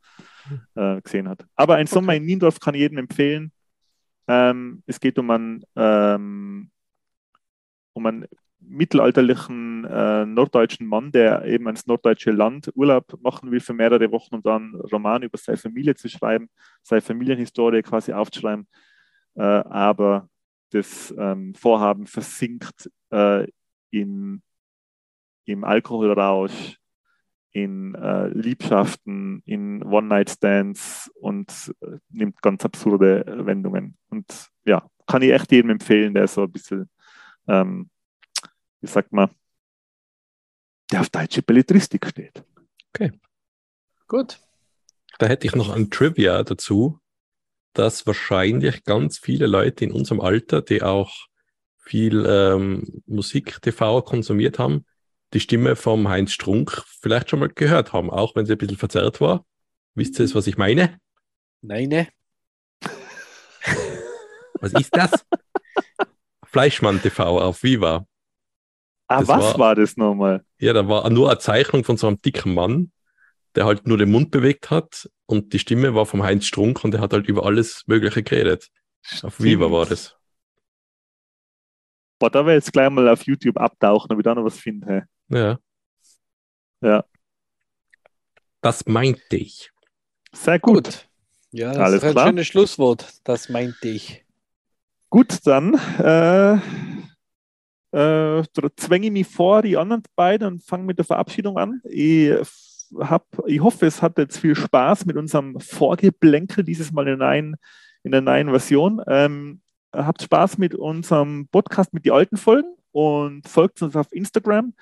äh, 0.76 1.00
gesehen 1.00 1.28
hat. 1.28 1.44
Aber 1.56 1.74
ein 1.76 1.88
Sommer 1.88 2.12
okay. 2.12 2.18
in 2.18 2.26
Niendorf 2.26 2.60
kann 2.60 2.74
ich 2.74 2.82
jedem 2.82 2.98
empfehlen. 2.98 3.50
Ähm, 4.28 4.82
es 4.86 5.00
geht 5.00 5.18
um 5.18 5.30
einen, 5.30 5.64
ähm, 5.74 6.70
um 7.92 8.06
einen 8.06 8.26
mittelalterlichen 8.68 9.84
äh, 9.84 10.26
norddeutschen 10.26 10.86
Mann, 10.86 11.12
der 11.12 11.44
eben 11.44 11.68
ins 11.68 11.86
norddeutsche 11.86 12.30
Land 12.30 12.70
Urlaub 12.74 13.18
machen 13.22 13.50
will 13.50 13.60
für 13.60 13.74
mehrere 13.74 14.10
Wochen, 14.10 14.36
um 14.36 14.42
dann 14.42 14.74
Roman 14.74 15.22
über 15.22 15.38
seine 15.38 15.58
Familie 15.58 15.94
zu 15.94 16.08
schreiben, 16.08 16.48
seine 16.82 17.02
Familienhistorie 17.02 17.82
quasi 17.82 18.12
aufzuschreiben. 18.12 18.66
Äh, 19.36 19.42
aber 19.42 20.28
das 20.70 21.14
ähm, 21.16 21.54
Vorhaben 21.54 22.06
versinkt 22.06 22.90
äh, 23.10 23.46
in, 23.90 24.42
im 25.44 25.64
Alkoholrausch, 25.64 26.78
in 27.52 27.94
äh, 27.94 28.28
Liebschaften, 28.28 29.40
in 29.44 29.82
One-Night-Stands 29.84 31.10
und 31.14 31.72
äh, 31.80 31.98
nimmt 32.10 32.42
ganz 32.42 32.64
absurde 32.64 33.24
Wendungen. 33.46 33.96
Und 34.08 34.48
ja, 34.64 34.88
kann 35.06 35.22
ich 35.22 35.30
echt 35.30 35.52
jedem 35.52 35.70
empfehlen, 35.70 36.14
der 36.14 36.26
so 36.26 36.42
ein 36.42 36.50
bisschen, 36.52 36.90
ähm, 37.46 37.90
wie 38.84 38.90
sagt 38.90 39.12
man, 39.12 39.30
der 40.92 41.00
auf 41.00 41.08
deutsche 41.08 41.40
Belletristik 41.40 42.06
steht. 42.06 42.44
Okay. 42.90 43.12
Gut. 44.06 44.38
Da 45.18 45.26
hätte 45.26 45.46
ich 45.46 45.54
noch 45.54 45.74
ein 45.74 45.90
Trivia 45.90 46.42
dazu, 46.42 47.00
dass 47.72 48.06
wahrscheinlich 48.06 48.84
ganz 48.84 49.18
viele 49.18 49.46
Leute 49.46 49.86
in 49.86 49.92
unserem 49.92 50.20
Alter, 50.20 50.60
die 50.60 50.82
auch 50.82 51.12
viel 51.78 52.26
ähm, 52.26 53.02
Musik, 53.06 53.62
TV 53.62 54.02
konsumiert 54.02 54.58
haben, 54.58 54.84
die 55.32 55.40
Stimme 55.40 55.76
vom 55.76 56.06
Heinz 56.08 56.32
Strunk 56.32 56.82
vielleicht 57.00 57.30
schon 57.30 57.40
mal 57.40 57.48
gehört 57.48 57.94
haben, 57.94 58.10
auch 58.10 58.36
wenn 58.36 58.44
sie 58.44 58.52
ein 58.52 58.58
bisschen 58.58 58.76
verzerrt 58.76 59.20
war. 59.22 59.46
Wisst 59.94 60.18
ihr, 60.18 60.34
was 60.34 60.46
ich 60.46 60.58
meine? 60.58 61.00
Nein. 61.62 61.88
Ne. 61.88 62.08
Was 64.60 64.74
ist 64.74 64.94
das? 64.94 65.24
Fleischmann 66.44 67.00
TV 67.00 67.40
auf 67.40 67.62
Viva. 67.62 68.06
Ah, 69.06 69.20
das 69.20 69.28
was 69.28 69.44
war, 69.44 69.58
war, 69.58 69.74
das 69.74 69.96
nochmal? 69.96 70.44
Ja, 70.58 70.72
da 70.72 70.88
war 70.88 71.08
nur 71.10 71.30
eine 71.30 71.38
Zeichnung 71.38 71.84
von 71.84 71.96
so 71.96 72.06
einem 72.06 72.20
dicken 72.22 72.54
Mann, 72.54 72.90
der 73.54 73.66
halt 73.66 73.86
nur 73.86 73.98
den 73.98 74.10
Mund 74.10 74.30
bewegt 74.30 74.70
hat 74.70 75.10
und 75.26 75.52
die 75.52 75.58
Stimme 75.58 75.94
war 75.94 76.06
vom 76.06 76.22
Heinz 76.22 76.46
Strunk 76.46 76.84
und 76.84 76.92
der 76.92 77.00
hat 77.00 77.12
halt 77.12 77.28
über 77.28 77.44
alles 77.44 77.84
Mögliche 77.86 78.22
geredet. 78.22 78.70
Stimmt. 79.02 79.24
Auf 79.24 79.40
Viva 79.40 79.70
war 79.70 79.86
das. 79.86 80.16
Boah, 82.18 82.30
da 82.30 82.46
werde 82.46 82.58
ich 82.58 82.64
jetzt 82.64 82.72
gleich 82.72 82.88
mal 82.90 83.08
auf 83.08 83.22
YouTube 83.22 83.58
abtauchen, 83.58 84.10
ob 84.10 84.18
ich 84.18 84.24
da 84.24 84.34
noch 84.34 84.44
was 84.44 84.58
finde. 84.58 85.06
Ja. 85.28 85.58
Ja. 86.80 87.04
Das 88.60 88.86
meinte 88.86 89.36
ich. 89.36 89.70
Sehr 90.32 90.58
gut. 90.58 90.84
gut. 90.84 91.08
Ja, 91.50 91.68
das 91.68 91.78
Alles 91.78 91.96
ist 91.96 92.04
ein 92.04 92.12
klar. 92.12 92.26
schönes 92.28 92.46
Schlusswort. 92.46 93.14
Das 93.24 93.48
meinte 93.48 93.88
ich. 93.88 94.24
Gut, 95.10 95.46
dann 95.46 95.74
äh, 95.98 96.58
äh, 97.94 98.42
zwänge 98.76 99.06
ich 99.06 99.12
mich 99.12 99.26
vor 99.26 99.62
die 99.62 99.76
anderen 99.76 100.02
beiden 100.16 100.48
und 100.48 100.64
fange 100.64 100.84
mit 100.84 100.98
der 100.98 101.04
Verabschiedung 101.04 101.58
an. 101.58 101.80
Ich 101.84 102.32
hab, 102.98 103.24
ich 103.46 103.60
hoffe, 103.62 103.86
es 103.86 104.02
hat 104.02 104.18
jetzt 104.18 104.38
viel 104.38 104.56
Spaß 104.56 105.06
mit 105.06 105.16
unserem 105.16 105.60
Vorgeblänkel 105.60 106.64
dieses 106.64 106.92
Mal 106.92 107.06
in, 107.06 107.22
ein, 107.22 107.56
in 108.02 108.10
der 108.10 108.20
neuen 108.20 108.50
Version. 108.50 109.00
Ähm, 109.06 109.60
habt 109.92 110.22
Spaß 110.22 110.58
mit 110.58 110.74
unserem 110.74 111.46
Podcast, 111.48 111.94
mit 111.94 112.04
den 112.04 112.12
alten 112.12 112.36
Folgen 112.36 112.74
und 112.90 113.48
folgt 113.48 113.80
uns 113.80 113.94
auf 113.94 114.12
Instagram. 114.12 114.74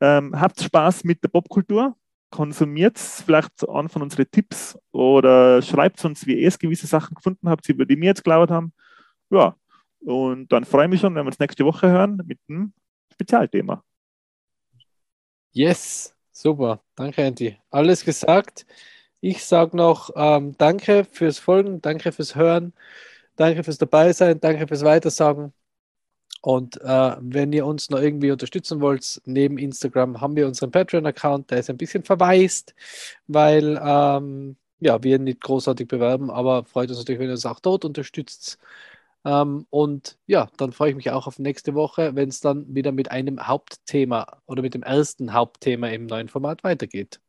Ähm, 0.00 0.38
habt 0.38 0.60
Spaß 0.60 1.04
mit 1.04 1.24
der 1.24 1.28
Popkultur. 1.28 1.96
Konsumiert 2.30 2.98
vielleicht 2.98 3.66
an 3.68 3.88
von 3.88 4.02
unseren 4.02 4.30
Tipps 4.30 4.78
oder 4.90 5.62
schreibt 5.62 6.04
uns, 6.04 6.26
wie 6.26 6.34
ihr 6.34 6.48
es 6.48 6.58
gewisse 6.58 6.86
Sachen 6.86 7.14
gefunden 7.14 7.48
habt, 7.48 7.66
über 7.68 7.86
die 7.86 7.98
wir 7.98 8.06
jetzt 8.06 8.24
gelauert 8.24 8.50
haben. 8.50 8.72
Ja, 9.30 9.54
und 10.04 10.52
dann 10.52 10.64
freue 10.64 10.84
ich 10.84 10.90
mich 10.90 11.00
schon, 11.00 11.14
wenn 11.14 11.24
wir 11.24 11.28
uns 11.28 11.38
nächste 11.38 11.64
Woche 11.64 11.88
hören 11.88 12.20
mit 12.24 12.38
einem 12.48 12.72
Spezialthema. 13.12 13.82
Yes, 15.52 16.14
super. 16.32 16.82
Danke, 16.94 17.22
Andy. 17.22 17.56
Alles 17.70 18.04
gesagt. 18.04 18.66
Ich 19.20 19.44
sage 19.44 19.76
noch 19.76 20.10
ähm, 20.16 20.56
Danke 20.58 21.04
fürs 21.04 21.38
Folgen, 21.38 21.80
danke 21.80 22.10
fürs 22.10 22.34
Hören, 22.34 22.72
danke 23.36 23.62
fürs 23.62 23.78
Dabeisein, 23.78 24.40
danke 24.40 24.66
fürs 24.66 24.82
Weitersagen. 24.82 25.52
Und 26.42 26.80
äh, 26.80 27.16
wenn 27.20 27.52
ihr 27.52 27.64
uns 27.66 27.88
noch 27.88 28.00
irgendwie 28.00 28.32
unterstützen 28.32 28.80
wollt, 28.80 29.22
neben 29.26 29.58
Instagram 29.58 30.20
haben 30.20 30.34
wir 30.34 30.48
unseren 30.48 30.72
Patreon-Account, 30.72 31.52
der 31.52 31.58
ist 31.58 31.70
ein 31.70 31.76
bisschen 31.76 32.02
verwaist, 32.02 32.74
weil 33.28 33.80
ähm, 33.80 34.56
ja, 34.80 35.00
wir 35.04 35.20
nicht 35.20 35.40
großartig 35.40 35.86
bewerben, 35.86 36.30
aber 36.30 36.64
freut 36.64 36.90
uns 36.90 36.98
natürlich, 36.98 37.20
wenn 37.20 37.28
ihr 37.28 37.34
uns 37.34 37.46
auch 37.46 37.60
dort 37.60 37.84
unterstützt. 37.84 38.58
Ähm, 39.24 39.66
und 39.70 40.18
ja, 40.26 40.48
dann 40.56 40.72
freue 40.72 40.90
ich 40.90 40.96
mich 40.96 41.10
auch 41.10 41.26
auf 41.26 41.38
nächste 41.38 41.74
Woche, 41.74 42.14
wenn 42.14 42.28
es 42.28 42.40
dann 42.40 42.74
wieder 42.74 42.92
mit 42.92 43.10
einem 43.10 43.46
Hauptthema 43.46 44.40
oder 44.46 44.62
mit 44.62 44.74
dem 44.74 44.82
ersten 44.82 45.32
Hauptthema 45.32 45.88
im 45.88 46.06
neuen 46.06 46.28
Format 46.28 46.64
weitergeht. 46.64 47.20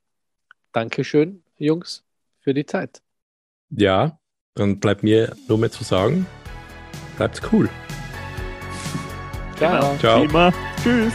Dankeschön, 0.71 1.43
Jungs, 1.57 2.03
für 2.39 2.53
die 2.53 2.65
Zeit. 2.65 3.01
Ja, 3.69 4.19
dann 4.55 4.79
bleibt 4.79 5.03
mir 5.03 5.35
nur 5.47 5.57
mehr 5.57 5.71
zu 5.71 5.83
sagen, 5.83 6.25
bleibt 7.17 7.41
cool. 7.51 7.69
Ciao. 9.55 9.97
Ciao. 9.97 10.51
Tschüss. 10.83 11.13